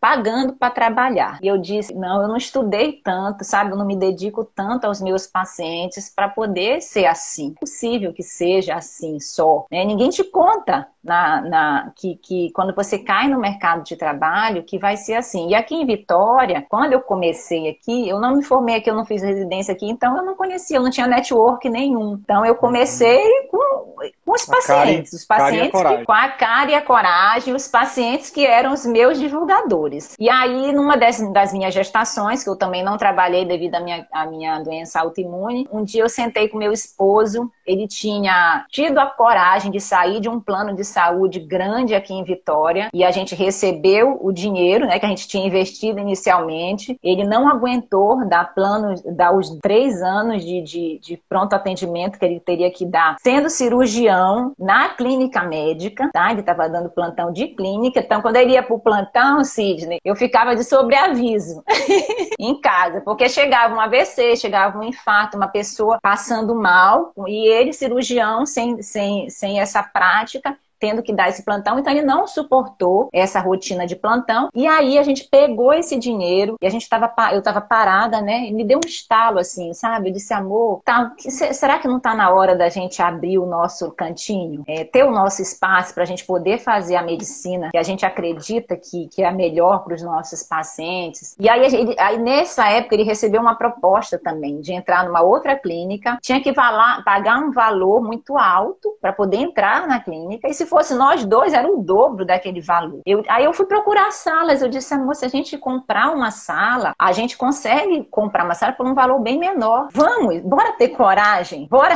pagando 0.00 0.54
para 0.54 0.70
trabalhar. 0.70 1.38
E 1.40 1.46
eu 1.46 1.58
disse, 1.58 1.94
não, 1.94 2.22
eu 2.22 2.28
não 2.28 2.36
estudei 2.36 2.92
tanto, 2.92 3.44
sabe? 3.44 3.70
Eu 3.70 3.76
não 3.76 3.86
me 3.86 3.96
dedico 3.96 4.44
tanto 4.44 4.86
aos 4.86 5.00
meus 5.00 5.26
pacientes 5.26 6.12
para 6.12 6.28
poder 6.28 6.80
ser 6.80 7.03
assim. 7.06 7.52
É 7.56 7.60
possível 7.60 8.12
que 8.12 8.22
seja 8.22 8.74
assim 8.74 9.18
só. 9.20 9.66
Né? 9.70 9.84
Ninguém 9.84 10.10
te 10.10 10.24
conta 10.24 10.88
na, 11.04 11.40
na 11.42 11.92
que, 11.94 12.16
que 12.16 12.50
quando 12.52 12.74
você 12.74 12.98
cai 12.98 13.28
no 13.28 13.38
mercado 13.38 13.84
de 13.84 13.94
trabalho, 13.94 14.62
que 14.62 14.78
vai 14.78 14.96
ser 14.96 15.14
assim. 15.14 15.50
E 15.50 15.54
aqui 15.54 15.74
em 15.74 15.86
Vitória, 15.86 16.64
quando 16.68 16.94
eu 16.94 17.00
comecei 17.00 17.68
aqui, 17.68 18.08
eu 18.08 18.18
não 18.18 18.36
me 18.36 18.42
formei 18.42 18.76
aqui, 18.76 18.88
eu 18.88 18.94
não 18.94 19.04
fiz 19.04 19.22
residência 19.22 19.72
aqui, 19.72 19.86
então 19.88 20.16
eu 20.16 20.24
não 20.24 20.34
conhecia, 20.34 20.78
eu 20.78 20.82
não 20.82 20.90
tinha 20.90 21.06
network 21.06 21.68
nenhum. 21.68 22.18
Então 22.24 22.44
eu 22.46 22.54
comecei 22.54 23.22
com, 23.50 23.96
com 24.24 24.32
os 24.32 24.46
pacientes, 24.46 25.12
os 25.12 25.24
pacientes 25.24 25.80
que, 25.80 26.04
com 26.04 26.12
a 26.12 26.28
cara 26.28 26.70
e 26.70 26.74
a 26.74 26.80
coragem, 26.80 27.54
os 27.54 27.68
pacientes 27.68 28.30
que 28.30 28.46
eram 28.46 28.72
os 28.72 28.86
meus 28.86 29.18
divulgadores. 29.18 30.14
E 30.18 30.30
aí, 30.30 30.72
numa 30.72 30.96
das, 30.96 31.20
das 31.32 31.52
minhas 31.52 31.74
gestações, 31.74 32.42
que 32.42 32.48
eu 32.48 32.56
também 32.56 32.82
não 32.82 32.96
trabalhei 32.96 33.44
devido 33.44 33.74
à 33.74 33.80
minha, 33.80 34.06
à 34.10 34.26
minha 34.26 34.58
doença 34.60 35.00
autoimune, 35.00 35.68
um 35.70 35.84
dia 35.84 36.02
eu 36.02 36.08
sentei 36.08 36.48
com 36.48 36.56
meu 36.56 36.72
esposo, 36.72 37.50
ele 37.66 37.86
tinha 37.86 38.64
tido 38.70 38.98
a 38.98 39.06
coragem 39.06 39.70
de 39.70 39.80
sair 39.80 40.20
de 40.20 40.28
um 40.28 40.40
plano 40.40 40.74
de 40.74 40.84
saúde 40.84 41.40
grande 41.40 41.94
aqui 41.94 42.12
em 42.12 42.24
Vitória 42.24 42.88
e 42.92 43.04
a 43.04 43.10
gente 43.10 43.34
recebeu 43.34 44.18
o 44.20 44.32
dinheiro, 44.32 44.86
né, 44.86 44.98
que 44.98 45.06
a 45.06 45.08
gente 45.08 45.28
tinha 45.28 45.46
investido 45.46 45.98
inicialmente. 45.98 46.98
Ele 47.02 47.24
não 47.24 47.48
aguentou 47.48 48.26
dar 48.26 48.54
plano, 48.54 48.94
dar 49.14 49.34
os 49.36 49.50
três 49.60 50.02
anos 50.02 50.44
de, 50.44 50.62
de, 50.62 50.98
de 51.00 51.22
pronto 51.28 51.54
atendimento 51.54 52.18
que 52.18 52.24
ele 52.24 52.40
teria 52.40 52.70
que 52.70 52.84
dar, 52.84 53.16
sendo 53.20 53.48
cirurgião 53.48 54.52
na 54.58 54.90
clínica 54.90 55.42
médica, 55.42 56.10
tá? 56.12 56.30
Ele 56.30 56.40
estava 56.40 56.68
dando 56.68 56.90
plantão 56.90 57.32
de 57.32 57.48
clínica, 57.48 58.00
então 58.00 58.20
quando 58.20 58.36
ele 58.36 58.52
ia 58.52 58.62
para 58.62 58.74
o 58.74 58.80
plantão, 58.80 59.44
Sidney, 59.44 59.98
eu 60.04 60.16
ficava 60.16 60.54
de 60.54 60.64
sobreaviso 60.64 61.62
em 62.38 62.60
casa, 62.60 63.00
porque 63.00 63.28
chegava 63.28 63.74
um 63.74 63.80
AVC, 63.80 64.36
chegava 64.36 64.78
um 64.78 64.82
infarto, 64.82 65.36
uma 65.36 65.48
pessoa 65.48 65.98
passando 66.02 66.54
mal 66.54 67.12
e 67.26 67.48
ele, 67.54 67.72
cirurgião, 67.72 68.44
sem, 68.46 68.82
sem, 68.82 69.30
sem 69.30 69.60
essa 69.60 69.82
prática, 69.82 70.58
tendo 70.78 71.02
que 71.02 71.12
dar 71.12 71.28
esse 71.28 71.44
plantão, 71.44 71.78
então 71.78 71.92
ele 71.92 72.02
não 72.02 72.26
suportou 72.26 73.08
essa 73.12 73.40
rotina 73.40 73.86
de 73.86 73.96
plantão. 73.96 74.48
E 74.54 74.66
aí 74.66 74.98
a 74.98 75.02
gente 75.02 75.24
pegou 75.24 75.72
esse 75.72 75.98
dinheiro 75.98 76.56
e 76.60 76.66
a 76.66 76.70
gente 76.70 76.88
tava, 76.88 77.12
eu 77.32 77.38
estava 77.38 77.60
parada, 77.60 78.20
né? 78.20 78.46
E 78.46 78.52
me 78.52 78.64
deu 78.64 78.78
um 78.78 78.86
estalo 78.86 79.38
assim, 79.38 79.72
sabe? 79.72 80.08
Eu 80.08 80.12
disse, 80.12 80.32
amor, 80.34 80.80
tá, 80.84 81.12
será 81.18 81.78
que 81.78 81.88
não 81.88 81.98
está 81.98 82.14
na 82.14 82.30
hora 82.30 82.56
da 82.56 82.68
gente 82.68 83.00
abrir 83.00 83.38
o 83.38 83.46
nosso 83.46 83.90
cantinho? 83.92 84.62
É, 84.66 84.84
ter 84.84 85.04
o 85.04 85.10
nosso 85.10 85.42
espaço 85.42 85.94
para 85.94 86.02
a 86.02 86.06
gente 86.06 86.24
poder 86.24 86.58
fazer 86.58 86.96
a 86.96 87.02
medicina 87.02 87.70
que 87.70 87.78
a 87.78 87.82
gente 87.82 88.04
acredita 88.04 88.76
que, 88.76 89.08
que 89.08 89.22
é 89.22 89.26
a 89.26 89.32
melhor 89.32 89.84
para 89.84 89.94
os 89.94 90.02
nossos 90.02 90.42
pacientes. 90.42 91.34
E 91.38 91.48
aí, 91.48 91.64
ele, 91.64 91.94
aí, 91.98 92.18
nessa 92.18 92.68
época 92.68 92.94
ele 92.94 93.04
recebeu 93.04 93.40
uma 93.40 93.54
proposta 93.54 94.18
também 94.18 94.60
de 94.60 94.72
entrar 94.72 95.04
numa 95.04 95.22
outra 95.22 95.56
clínica, 95.56 96.18
tinha 96.22 96.40
que 96.40 96.52
valar, 96.52 97.02
pagar 97.04 97.38
um 97.38 97.50
valor 97.50 98.02
muito 98.02 98.36
alto 98.36 98.96
para 99.00 99.12
poder 99.12 99.38
entrar 99.38 99.86
na 99.86 100.00
clínica. 100.00 100.48
E 100.48 100.54
se 100.54 100.63
fosse 100.64 100.94
nós 100.94 101.24
dois, 101.24 101.52
era 101.52 101.68
o 101.68 101.82
dobro 101.82 102.24
daquele 102.24 102.60
valor. 102.60 103.00
Eu, 103.06 103.22
aí 103.28 103.44
eu 103.44 103.52
fui 103.52 103.66
procurar 103.66 104.10
salas, 104.10 104.62
eu 104.62 104.68
disse, 104.68 104.94
amor, 104.94 105.14
se 105.14 105.24
a 105.24 105.28
gente 105.28 105.56
comprar 105.58 106.12
uma 106.12 106.30
sala, 106.30 106.94
a 106.98 107.12
gente 107.12 107.36
consegue 107.36 108.04
comprar 108.10 108.44
uma 108.44 108.54
sala 108.54 108.72
por 108.72 108.86
um 108.86 108.94
valor 108.94 109.20
bem 109.20 109.38
menor. 109.38 109.88
Vamos, 109.92 110.40
bora 110.40 110.72
ter 110.72 110.88
coragem, 110.88 111.66
bora, 111.70 111.94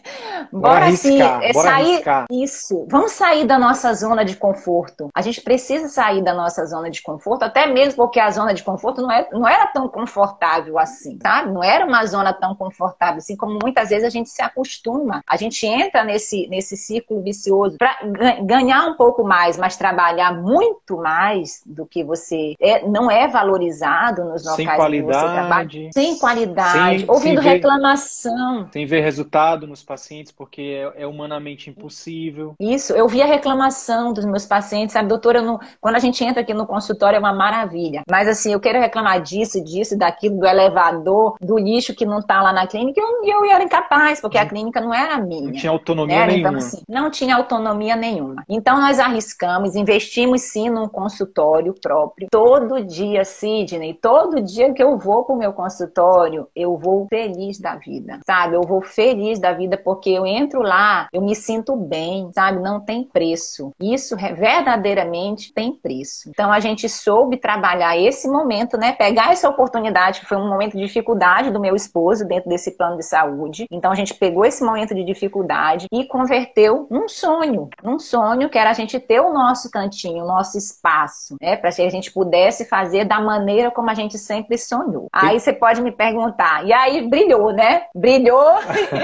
bora, 0.50 0.74
bora 0.74 0.84
arriscar, 0.86 1.38
assim, 1.38 1.52
bora 1.52 1.68
sair, 1.68 1.92
arriscar. 1.92 2.26
isso, 2.30 2.86
vamos 2.88 3.12
sair 3.12 3.46
da 3.46 3.58
nossa 3.58 3.92
zona 3.94 4.24
de 4.24 4.36
conforto. 4.36 5.08
A 5.14 5.22
gente 5.22 5.40
precisa 5.40 5.88
sair 5.88 6.22
da 6.22 6.34
nossa 6.34 6.64
zona 6.66 6.90
de 6.90 7.02
conforto, 7.02 7.44
até 7.44 7.66
mesmo 7.66 7.96
porque 7.96 8.20
a 8.20 8.30
zona 8.30 8.54
de 8.54 8.62
conforto 8.62 9.02
não, 9.02 9.10
é, 9.10 9.28
não 9.32 9.48
era 9.48 9.66
tão 9.66 9.88
confortável 9.88 10.78
assim, 10.78 11.18
sabe? 11.22 11.52
Não 11.52 11.62
era 11.62 11.84
uma 11.84 12.04
zona 12.06 12.32
tão 12.32 12.54
confortável 12.54 13.18
assim, 13.18 13.36
como 13.36 13.58
muitas 13.62 13.88
vezes 13.88 14.04
a 14.04 14.10
gente 14.10 14.30
se 14.30 14.42
acostuma. 14.42 15.22
A 15.26 15.36
gente 15.36 15.66
entra 15.66 16.04
nesse, 16.04 16.46
nesse 16.48 16.76
círculo 16.76 17.22
vicioso. 17.22 17.76
Pra, 17.78 17.98
ganhar 18.42 18.86
um 18.86 18.94
pouco 18.94 19.24
mais, 19.24 19.56
mas 19.56 19.76
trabalhar 19.76 20.32
muito 20.32 20.96
mais 20.96 21.62
do 21.66 21.86
que 21.86 22.02
você 22.02 22.54
é, 22.60 22.86
não 22.86 23.10
é 23.10 23.28
valorizado 23.28 24.24
nos 24.24 24.44
locais 24.44 24.56
sem 24.56 24.66
qualidade, 24.66 25.06
que 25.06 25.12
você 25.12 25.34
trabalha. 25.34 25.90
Sem 25.92 26.18
qualidade, 26.18 26.98
sem, 27.00 27.10
ouvindo 27.10 27.42
sem 27.42 27.52
reclamação. 27.52 28.64
Ver, 28.64 28.72
sem 28.72 28.86
ver 28.86 29.00
resultado 29.00 29.66
nos 29.66 29.82
pacientes, 29.82 30.32
porque 30.32 30.90
é, 30.96 31.02
é, 31.02 31.06
humanamente 31.06 31.70
impossível. 31.70 32.54
Isso, 32.58 32.92
eu 32.92 33.08
vi 33.08 33.22
a 33.22 33.26
reclamação 33.26 34.12
dos 34.12 34.24
meus 34.24 34.46
pacientes, 34.46 34.92
sabe, 34.92 35.08
doutora, 35.08 35.42
não, 35.42 35.58
quando 35.80 35.96
a 35.96 36.00
gente 36.00 36.22
entra 36.24 36.42
aqui 36.42 36.54
no 36.54 36.66
consultório 36.66 37.16
é 37.16 37.20
uma 37.20 37.32
maravilha, 37.32 38.02
mas 38.10 38.28
assim, 38.28 38.52
eu 38.52 38.60
quero 38.60 38.80
reclamar 38.80 39.20
disso, 39.20 39.62
disso, 39.62 39.96
daquilo, 39.96 40.38
do 40.38 40.46
elevador, 40.46 41.36
do 41.40 41.58
lixo 41.58 41.94
que 41.94 42.04
não 42.04 42.20
tá 42.22 42.42
lá 42.42 42.52
na 42.52 42.66
clínica, 42.66 43.00
e 43.00 43.30
eu, 43.30 43.44
eu 43.44 43.50
era 43.50 43.64
incapaz, 43.64 44.20
porque 44.20 44.38
a 44.38 44.46
clínica 44.46 44.80
não 44.80 44.94
era 44.94 45.18
minha. 45.18 45.42
Não 45.42 45.52
tinha 45.52 45.72
autonomia 45.72 46.14
era, 46.16 46.32
então, 46.32 46.52
nenhuma. 46.52 46.58
Então, 46.58 46.68
assim, 46.68 46.82
não 46.88 47.10
tinha 47.10 47.36
autonomia 47.36 47.89
nenhuma. 47.96 48.44
Então 48.48 48.80
nós 48.80 48.98
arriscamos, 48.98 49.76
investimos 49.76 50.42
sim 50.42 50.70
num 50.70 50.88
consultório 50.88 51.74
próprio. 51.80 52.28
Todo 52.30 52.84
dia, 52.84 53.24
Sidney, 53.24 53.94
todo 53.94 54.42
dia 54.42 54.72
que 54.72 54.82
eu 54.82 54.98
vou 54.98 55.24
pro 55.24 55.36
meu 55.36 55.52
consultório, 55.52 56.48
eu 56.54 56.76
vou 56.76 57.06
feliz 57.08 57.58
da 57.58 57.76
vida, 57.76 58.20
sabe? 58.26 58.56
Eu 58.56 58.62
vou 58.62 58.82
feliz 58.82 59.38
da 59.38 59.52
vida 59.52 59.76
porque 59.76 60.10
eu 60.10 60.26
entro 60.26 60.62
lá, 60.62 61.08
eu 61.12 61.22
me 61.22 61.34
sinto 61.34 61.76
bem, 61.76 62.30
sabe? 62.34 62.60
Não 62.60 62.80
tem 62.80 63.04
preço. 63.04 63.72
Isso 63.80 64.16
verdadeiramente 64.16 65.52
tem 65.52 65.72
preço. 65.72 66.28
Então 66.28 66.52
a 66.52 66.60
gente 66.60 66.88
soube 66.88 67.36
trabalhar 67.36 67.96
esse 67.96 68.28
momento, 68.28 68.76
né? 68.76 68.92
Pegar 68.92 69.32
essa 69.32 69.48
oportunidade, 69.48 70.20
que 70.20 70.26
foi 70.26 70.36
um 70.36 70.48
momento 70.48 70.76
de 70.76 70.84
dificuldade 70.84 71.50
do 71.50 71.60
meu 71.60 71.74
esposo 71.74 72.26
dentro 72.26 72.48
desse 72.48 72.72
plano 72.72 72.96
de 72.96 73.04
saúde. 73.04 73.66
Então 73.70 73.92
a 73.92 73.94
gente 73.94 74.14
pegou 74.14 74.44
esse 74.44 74.62
momento 74.64 74.94
de 74.94 75.04
dificuldade 75.04 75.86
e 75.92 76.04
converteu 76.06 76.86
num 76.90 77.08
sonho, 77.08 77.68
num 77.82 77.98
sonho 77.98 78.48
que 78.48 78.58
era 78.58 78.70
a 78.70 78.74
gente 78.74 78.98
ter 78.98 79.20
o 79.20 79.32
nosso 79.32 79.70
cantinho, 79.70 80.24
o 80.24 80.26
nosso 80.26 80.56
espaço, 80.58 81.36
né? 81.40 81.56
Para 81.56 81.70
que 81.70 81.82
a 81.82 81.90
gente 81.90 82.12
pudesse 82.12 82.64
fazer 82.64 83.04
da 83.04 83.20
maneira 83.20 83.70
como 83.70 83.90
a 83.90 83.94
gente 83.94 84.18
sempre 84.18 84.58
sonhou. 84.58 85.08
Aí 85.12 85.38
você 85.38 85.52
pode 85.52 85.80
me 85.80 85.92
perguntar, 85.92 86.66
e 86.66 86.72
aí 86.72 87.08
brilhou, 87.08 87.52
né? 87.52 87.84
Brilhou, 87.94 88.54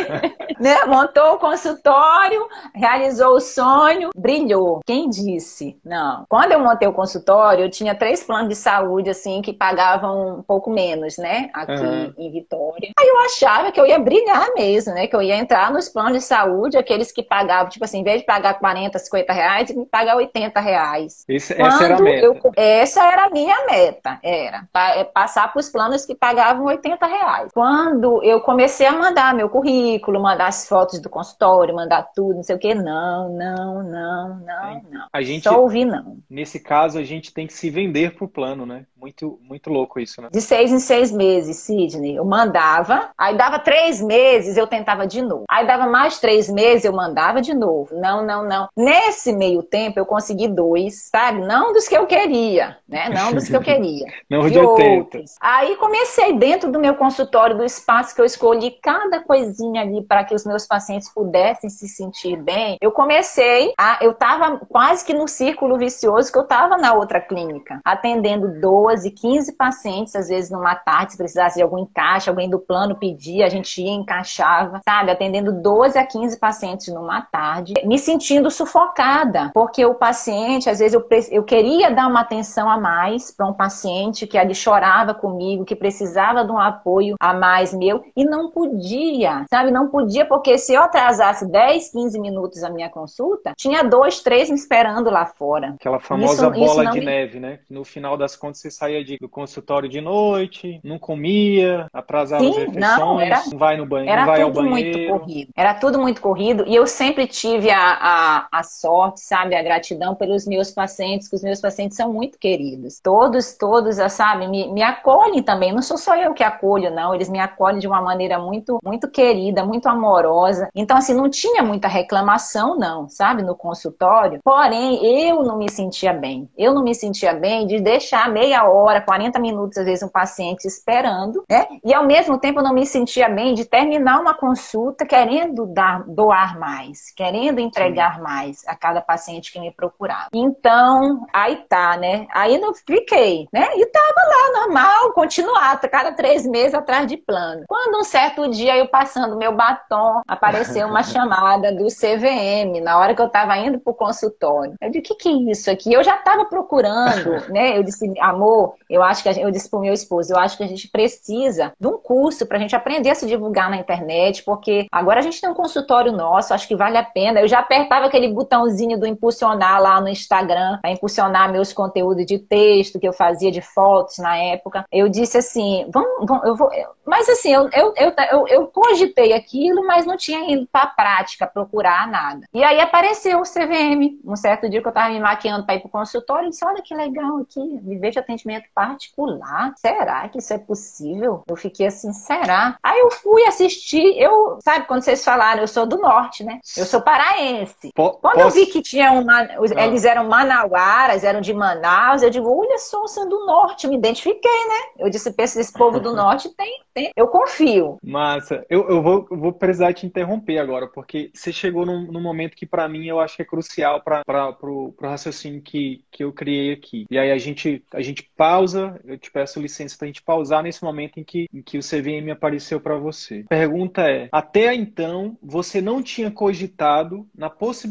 né? 0.60 0.84
Montou 0.86 1.34
o 1.34 1.38
consultório, 1.38 2.46
realizou 2.74 3.36
o 3.36 3.40
sonho, 3.40 4.10
brilhou. 4.16 4.80
Quem 4.84 5.08
disse? 5.08 5.78
Não. 5.84 6.24
Quando 6.28 6.52
eu 6.52 6.60
montei 6.60 6.88
o 6.88 6.92
consultório, 6.92 7.64
eu 7.64 7.70
tinha 7.70 7.94
três 7.94 8.22
planos 8.22 8.48
de 8.48 8.56
saúde, 8.56 9.10
assim, 9.10 9.42
que 9.42 9.52
pagavam 9.52 10.38
um 10.38 10.42
pouco 10.42 10.70
menos, 10.70 11.16
né? 11.18 11.50
Aqui 11.52 11.72
uhum. 11.72 12.12
em 12.16 12.30
Vitória. 12.30 12.90
Aí 12.98 13.06
eu 13.06 13.18
achava 13.20 13.72
que 13.72 13.80
eu 13.80 13.86
ia 13.86 13.98
brilhar 13.98 14.48
mesmo, 14.54 14.92
né? 14.94 15.06
Que 15.06 15.16
eu 15.16 15.22
ia 15.22 15.36
entrar 15.36 15.70
nos 15.72 15.88
planos 15.88 16.18
de 16.18 16.24
saúde, 16.24 16.76
aqueles 16.76 17.12
que 17.12 17.22
pagavam, 17.22 17.68
tipo 17.68 17.84
assim, 17.84 18.00
em 18.00 18.04
vez 18.04 18.20
de 18.20 18.26
pagar 18.26 18.58
40, 18.66 18.98
50 18.98 19.32
reais, 19.32 19.70
me 19.70 19.86
pagar 19.86 20.16
80 20.16 20.58
reais. 20.58 21.24
Esse, 21.28 21.52
essa 21.52 21.84
era 21.84 21.96
a 21.96 22.00
meta. 22.00 22.26
Eu, 22.26 22.52
essa 22.56 23.04
era 23.04 23.26
a 23.26 23.30
minha 23.30 23.64
meta, 23.66 24.18
era. 24.20 24.66
É 24.74 25.04
passar 25.04 25.52
para 25.52 25.60
os 25.60 25.68
planos 25.68 26.04
que 26.04 26.16
pagavam 26.16 26.64
80 26.64 27.06
reais. 27.06 27.50
Quando 27.54 28.20
eu 28.24 28.40
comecei 28.40 28.86
a 28.86 28.92
mandar 28.92 29.34
meu 29.34 29.48
currículo, 29.48 30.20
mandar 30.20 30.48
as 30.48 30.68
fotos 30.68 30.98
do 31.00 31.08
consultório, 31.08 31.74
mandar 31.74 32.10
tudo, 32.12 32.34
não 32.34 32.42
sei 32.42 32.56
o 32.56 32.58
que, 32.58 32.74
não, 32.74 33.28
não, 33.28 33.82
não, 33.84 34.28
não, 34.40 34.82
não. 34.90 35.06
A 35.12 35.22
gente, 35.22 35.44
Só 35.44 35.60
ouvir 35.60 35.84
não. 35.84 36.18
Nesse 36.28 36.58
caso, 36.58 36.98
a 36.98 37.04
gente 37.04 37.32
tem 37.32 37.46
que 37.46 37.52
se 37.52 37.70
vender 37.70 38.16
pro 38.16 38.26
plano, 38.26 38.66
né? 38.66 38.84
Muito, 38.96 39.38
muito 39.42 39.70
louco 39.70 40.00
isso, 40.00 40.20
né? 40.20 40.28
De 40.32 40.40
seis 40.40 40.72
em 40.72 40.80
seis 40.80 41.12
meses, 41.12 41.58
Sidney. 41.58 42.16
Eu 42.16 42.24
mandava, 42.24 43.10
aí 43.16 43.36
dava 43.36 43.60
três 43.60 44.02
meses, 44.02 44.56
eu 44.56 44.66
tentava 44.66 45.06
de 45.06 45.22
novo. 45.22 45.44
Aí 45.48 45.64
dava 45.64 45.86
mais 45.86 46.18
três 46.18 46.50
meses, 46.50 46.84
eu 46.84 46.92
mandava 46.92 47.40
de 47.40 47.54
novo. 47.54 47.94
Não, 47.94 48.26
não, 48.26 48.44
não. 48.44 48.55
Nesse 48.76 49.32
meio 49.32 49.62
tempo, 49.62 49.98
eu 49.98 50.06
consegui 50.06 50.48
dois, 50.48 51.08
sabe? 51.10 51.40
Não 51.40 51.72
dos 51.72 51.88
que 51.88 51.96
eu 51.96 52.06
queria, 52.06 52.76
né? 52.88 53.08
Não 53.08 53.32
dos 53.32 53.48
que 53.48 53.56
eu 53.56 53.60
queria. 53.60 54.06
não 54.30 54.48
de 54.48 54.58
80. 54.58 54.96
Outros. 54.96 55.34
Aí 55.40 55.76
comecei 55.76 56.32
dentro 56.34 56.70
do 56.70 56.78
meu 56.78 56.94
consultório, 56.94 57.56
do 57.56 57.64
espaço 57.64 58.14
que 58.14 58.20
eu 58.20 58.24
escolhi, 58.24 58.78
cada 58.82 59.20
coisinha 59.20 59.82
ali 59.82 60.02
para 60.02 60.24
que 60.24 60.34
os 60.34 60.44
meus 60.44 60.66
pacientes 60.66 61.12
pudessem 61.12 61.68
se 61.70 61.88
sentir 61.88 62.36
bem. 62.36 62.76
Eu 62.80 62.92
comecei 62.92 63.72
a. 63.78 63.98
Eu 64.00 64.14
tava 64.14 64.58
quase 64.68 65.04
que 65.04 65.14
no 65.14 65.28
círculo 65.28 65.78
vicioso 65.78 66.32
que 66.32 66.38
eu 66.38 66.44
tava 66.44 66.76
na 66.76 66.94
outra 66.94 67.20
clínica, 67.20 67.80
atendendo 67.84 68.60
12, 68.60 69.10
15 69.10 69.52
pacientes, 69.52 70.14
às 70.14 70.28
vezes 70.28 70.50
numa 70.50 70.74
tarde, 70.74 71.12
se 71.12 71.18
precisasse 71.18 71.56
de 71.56 71.62
algum 71.62 71.78
encaixe, 71.78 72.28
alguém 72.28 72.48
do 72.48 72.58
plano 72.58 72.96
pedia, 72.96 73.46
a 73.46 73.48
gente 73.48 73.82
ia, 73.82 73.92
encaixava, 73.92 74.80
sabe? 74.84 75.10
Atendendo 75.10 75.52
12 75.52 75.98
a 75.98 76.06
15 76.06 76.38
pacientes 76.38 76.92
numa 76.92 77.22
tarde, 77.22 77.74
me 77.84 77.98
sentindo 77.98 78.45
sufocada, 78.50 79.50
porque 79.54 79.84
o 79.84 79.94
paciente, 79.94 80.68
às 80.68 80.78
vezes 80.78 80.94
eu, 80.94 81.06
eu 81.30 81.42
queria 81.44 81.90
dar 81.90 82.06
uma 82.06 82.20
atenção 82.20 82.68
a 82.70 82.78
mais 82.78 83.30
para 83.30 83.46
um 83.46 83.52
paciente 83.52 84.26
que 84.26 84.38
ali 84.38 84.54
chorava 84.54 85.14
comigo, 85.14 85.64
que 85.64 85.76
precisava 85.76 86.44
de 86.44 86.52
um 86.52 86.58
apoio 86.58 87.16
a 87.20 87.32
mais 87.34 87.72
meu, 87.72 88.04
e 88.16 88.24
não 88.24 88.50
podia, 88.50 89.44
sabe? 89.50 89.70
Não 89.70 89.88
podia, 89.88 90.24
porque 90.24 90.58
se 90.58 90.74
eu 90.74 90.82
atrasasse 90.82 91.46
10, 91.50 91.90
15 91.90 92.20
minutos 92.20 92.62
a 92.62 92.70
minha 92.70 92.88
consulta, 92.88 93.52
tinha 93.56 93.82
dois, 93.82 94.20
três 94.20 94.48
me 94.50 94.56
esperando 94.56 95.10
lá 95.10 95.26
fora. 95.26 95.74
Aquela 95.78 96.00
famosa 96.00 96.48
isso, 96.48 96.50
bola 96.50 96.84
isso 96.84 96.92
de 96.92 97.00
me... 97.00 97.06
neve, 97.06 97.40
né? 97.40 97.58
No 97.68 97.84
final 97.84 98.16
das 98.16 98.36
contas, 98.36 98.60
você 98.60 98.70
saía 98.70 99.04
de, 99.04 99.18
do 99.18 99.28
consultório 99.28 99.88
de 99.88 100.00
noite, 100.00 100.80
não 100.82 100.98
comia, 100.98 101.86
atrasava 101.92 102.42
Sim, 102.42 102.50
as 102.50 102.56
refeições, 102.56 102.98
não, 102.98 103.20
era, 103.20 103.42
não 103.50 103.58
vai 103.58 103.76
no 103.76 103.86
banheiro, 103.86 104.20
não 104.20 104.26
vai 104.26 104.42
ao 104.42 104.50
banheiro. 104.50 104.98
Muito 104.98 105.20
corrido. 105.20 105.50
Era 105.56 105.74
tudo 105.74 105.98
muito 105.98 106.20
corrido 106.20 106.64
e 106.66 106.74
eu 106.74 106.86
sempre 106.86 107.26
tive 107.26 107.70
a, 107.70 107.98
a, 108.00 108.35
a 108.50 108.62
sorte, 108.62 109.20
sabe, 109.20 109.54
a 109.54 109.62
gratidão 109.62 110.14
pelos 110.14 110.46
meus 110.46 110.70
pacientes, 110.70 111.28
que 111.28 111.36
os 111.36 111.42
meus 111.42 111.60
pacientes 111.60 111.96
são 111.96 112.12
muito 112.12 112.38
queridos. 112.38 113.00
Todos, 113.00 113.54
todos, 113.54 113.96
sabe, 114.12 114.46
me, 114.48 114.72
me 114.72 114.82
acolhem 114.82 115.42
também. 115.42 115.72
Não 115.72 115.82
sou 115.82 115.96
só 115.96 116.16
eu 116.16 116.34
que 116.34 116.44
acolho, 116.44 116.90
não. 116.94 117.14
Eles 117.14 117.28
me 117.28 117.38
acolhem 117.38 117.78
de 117.78 117.86
uma 117.86 118.00
maneira 118.00 118.38
muito, 118.38 118.78
muito 118.84 119.08
querida, 119.08 119.64
muito 119.64 119.88
amorosa. 119.88 120.68
Então, 120.74 120.96
assim, 120.96 121.14
não 121.14 121.28
tinha 121.28 121.62
muita 121.62 121.88
reclamação, 121.88 122.78
não, 122.78 123.08
sabe, 123.08 123.42
no 123.42 123.54
consultório. 123.54 124.40
Porém, 124.44 125.04
eu 125.04 125.42
não 125.42 125.56
me 125.58 125.70
sentia 125.70 126.12
bem. 126.12 126.48
Eu 126.56 126.74
não 126.74 126.82
me 126.82 126.94
sentia 126.94 127.32
bem 127.32 127.66
de 127.66 127.80
deixar 127.80 128.30
meia 128.30 128.68
hora, 128.68 129.00
40 129.00 129.38
minutos, 129.38 129.78
às 129.78 129.84
vezes, 129.84 130.02
um 130.02 130.08
paciente 130.08 130.66
esperando, 130.66 131.44
né? 131.48 131.66
E 131.84 131.94
ao 131.94 132.06
mesmo 132.06 132.38
tempo 132.38 132.60
eu 132.60 132.64
não 132.64 132.74
me 132.74 132.86
sentia 132.86 133.28
bem 133.28 133.54
de 133.54 133.64
terminar 133.64 134.20
uma 134.20 134.34
consulta 134.34 135.06
querendo 135.06 135.66
dar, 135.66 136.04
doar 136.06 136.58
mais, 136.58 137.10
querendo 137.14 137.58
entregar 137.58 138.15
Mais 138.16 138.62
a 138.66 138.74
cada 138.74 139.00
paciente 139.00 139.52
que 139.52 139.60
me 139.60 139.70
procurava. 139.70 140.28
Então, 140.32 141.26
aí 141.32 141.56
tá, 141.68 141.96
né? 141.96 142.26
Aí 142.34 142.58
não 142.58 142.74
fiquei, 142.74 143.48
né? 143.52 143.68
E 143.76 143.86
tava 143.86 144.20
lá, 144.28 144.60
normal, 144.60 145.12
continuar, 145.12 145.80
cada 145.88 146.12
três 146.12 146.46
meses 146.46 146.74
atrás 146.74 147.06
de 147.06 147.16
plano. 147.16 147.64
Quando 147.68 147.98
um 147.98 148.04
certo 148.04 148.48
dia 148.48 148.76
eu 148.76 148.88
passando 148.88 149.36
meu 149.36 149.54
batom, 149.54 150.22
apareceu 150.26 150.88
uma 150.88 151.02
chamada 151.04 151.72
do 151.72 151.86
CVM, 151.86 152.80
na 152.82 152.98
hora 152.98 153.14
que 153.14 153.22
eu 153.22 153.28
tava 153.28 153.56
indo 153.58 153.78
pro 153.78 153.94
consultório. 153.94 154.74
Eu 154.80 154.90
disse, 154.90 155.00
o 155.00 155.02
que 155.02 155.14
que 155.14 155.28
é 155.28 155.52
isso 155.52 155.70
aqui? 155.70 155.92
Eu 155.92 156.02
já 156.02 156.16
tava 156.16 156.44
procurando, 156.46 157.46
né? 157.50 157.78
Eu 157.78 157.82
disse, 157.82 158.12
amor, 158.20 158.74
eu 158.88 159.02
acho 159.02 159.22
que 159.22 159.28
gente, 159.36 159.44
eu 159.44 159.50
disse 159.50 159.70
pro 159.70 159.80
meu 159.80 159.92
esposo, 159.92 160.32
eu 160.32 160.38
acho 160.38 160.56
que 160.56 160.64
a 160.64 160.66
gente 160.66 160.88
precisa 160.88 161.72
de 161.78 161.86
um 161.86 161.98
curso 161.98 162.46
pra 162.46 162.58
gente 162.58 162.74
aprender 162.74 163.10
a 163.10 163.14
se 163.14 163.26
divulgar 163.26 163.70
na 163.70 163.76
internet, 163.76 164.42
porque 164.42 164.86
agora 164.90 165.20
a 165.20 165.22
gente 165.22 165.40
tem 165.40 165.50
um 165.50 165.54
consultório 165.54 166.12
nosso, 166.12 166.54
acho 166.54 166.66
que 166.66 166.76
vale 166.76 166.96
a 166.96 167.04
pena. 167.04 167.40
Eu 167.40 167.48
já 167.48 167.60
apertava 167.60 168.05
aquele 168.06 168.28
botãozinho 168.28 168.98
do 168.98 169.06
impulsionar 169.06 169.80
lá 169.80 170.00
no 170.00 170.08
Instagram, 170.08 170.78
para 170.80 170.90
impulsionar 170.90 171.50
meus 171.50 171.72
conteúdos 171.72 172.26
de 172.26 172.38
texto 172.38 172.98
que 172.98 173.06
eu 173.06 173.12
fazia 173.12 173.50
de 173.50 173.60
fotos 173.60 174.18
na 174.18 174.36
época. 174.36 174.84
Eu 174.90 175.08
disse 175.08 175.38
assim, 175.38 175.86
vamos, 175.92 176.26
vamos 176.26 176.44
eu 176.44 176.56
vou. 176.56 176.70
Mas 177.04 177.28
assim, 177.28 177.52
eu, 177.52 177.68
eu, 177.72 177.94
eu, 177.96 178.12
eu, 178.30 178.48
eu 178.48 178.66
cogitei 178.66 179.32
aquilo, 179.32 179.86
mas 179.86 180.06
não 180.06 180.16
tinha 180.16 180.52
ido 180.52 180.66
pra 180.70 180.86
prática 180.86 181.46
procurar 181.46 182.08
nada. 182.08 182.46
E 182.52 182.62
aí 182.64 182.80
apareceu 182.80 183.40
o 183.40 183.42
CVM. 183.42 184.18
Um 184.24 184.36
certo 184.36 184.68
dia 184.68 184.82
que 184.82 184.88
eu 184.88 184.92
tava 184.92 185.10
me 185.10 185.20
maquiando 185.20 185.64
para 185.64 185.76
ir 185.76 185.80
pro 185.80 185.88
consultório, 185.88 186.46
eu 186.46 186.50
disse, 186.50 186.64
olha 186.64 186.82
que 186.82 186.94
legal 186.94 187.38
aqui, 187.38 187.78
viver 187.82 188.10
de 188.10 188.18
atendimento 188.18 188.64
particular. 188.74 189.72
Será 189.76 190.28
que 190.28 190.38
isso 190.38 190.52
é 190.52 190.58
possível? 190.58 191.42
Eu 191.46 191.56
fiquei 191.56 191.86
assim, 191.86 192.12
será? 192.12 192.76
Aí 192.82 193.00
eu 193.00 193.10
fui 193.10 193.44
assistir, 193.44 194.16
eu, 194.18 194.58
sabe, 194.62 194.86
quando 194.86 195.02
vocês 195.02 195.24
falaram, 195.24 195.60
eu 195.60 195.68
sou 195.68 195.86
do 195.86 195.98
norte, 195.98 196.44
né? 196.44 196.60
Eu 196.76 196.84
sou 196.84 197.00
paraense. 197.00 197.90
Quando 197.96 198.40
eu 198.40 198.50
vi 198.50 198.66
que 198.66 198.82
tinha 198.82 199.10
uma, 199.12 199.40
ah. 199.40 199.86
eles 199.86 200.04
eram 200.04 200.28
manauaras, 200.28 201.24
eram 201.24 201.40
de 201.40 201.54
Manaus, 201.54 202.22
eu 202.22 202.30
digo, 202.30 202.48
olha 202.48 202.78
só, 202.78 203.06
são 203.06 203.28
do 203.28 203.46
norte, 203.46 203.88
me 203.88 203.96
identifiquei, 203.96 204.68
né? 204.68 205.04
Eu 205.04 205.10
disse, 205.10 205.32
pensa, 205.32 205.60
esse 205.60 205.72
povo 205.72 205.98
do 205.98 206.14
norte 206.14 206.54
tem, 206.54 206.80
tem, 206.92 207.10
eu 207.16 207.26
confio. 207.28 207.98
Massa, 208.02 208.64
eu, 208.68 208.88
eu, 208.88 209.02
vou, 209.02 209.26
eu 209.30 209.36
vou 209.38 209.52
precisar 209.52 209.94
te 209.94 210.06
interromper 210.06 210.58
agora, 210.58 210.86
porque 210.86 211.30
você 211.32 211.52
chegou 211.52 211.86
num, 211.86 212.02
num 212.12 212.20
momento 212.20 212.56
que 212.56 212.66
para 212.66 212.88
mim 212.88 213.06
eu 213.06 213.18
acho 213.18 213.36
que 213.36 213.42
é 213.42 213.46
crucial 213.46 214.02
para 214.02 214.22
pro, 214.52 214.92
pro 214.92 215.08
raciocínio 215.08 215.62
que, 215.62 216.04
que 216.10 216.22
eu 216.22 216.32
criei 216.32 216.72
aqui. 216.72 217.06
E 217.10 217.18
aí 217.18 217.30
a 217.32 217.38
gente, 217.38 217.82
a 217.92 218.02
gente 218.02 218.30
pausa, 218.36 219.00
eu 219.04 219.16
te 219.16 219.30
peço 219.30 219.60
licença 219.60 219.96
pra 219.96 220.06
gente 220.06 220.22
pausar 220.22 220.62
nesse 220.62 220.84
momento 220.84 221.18
em 221.18 221.24
que, 221.24 221.46
em 221.52 221.62
que 221.62 221.78
o 221.78 221.82
CVM 221.82 222.30
apareceu 222.30 222.80
para 222.80 222.96
você. 222.96 223.44
A 223.46 223.48
pergunta 223.48 224.02
é: 224.02 224.28
até 224.30 224.74
então 224.74 225.36
você 225.42 225.80
não 225.80 226.02
tinha 226.02 226.30
cogitado 226.30 227.26
na 227.34 227.48
possibilidade 227.48 227.85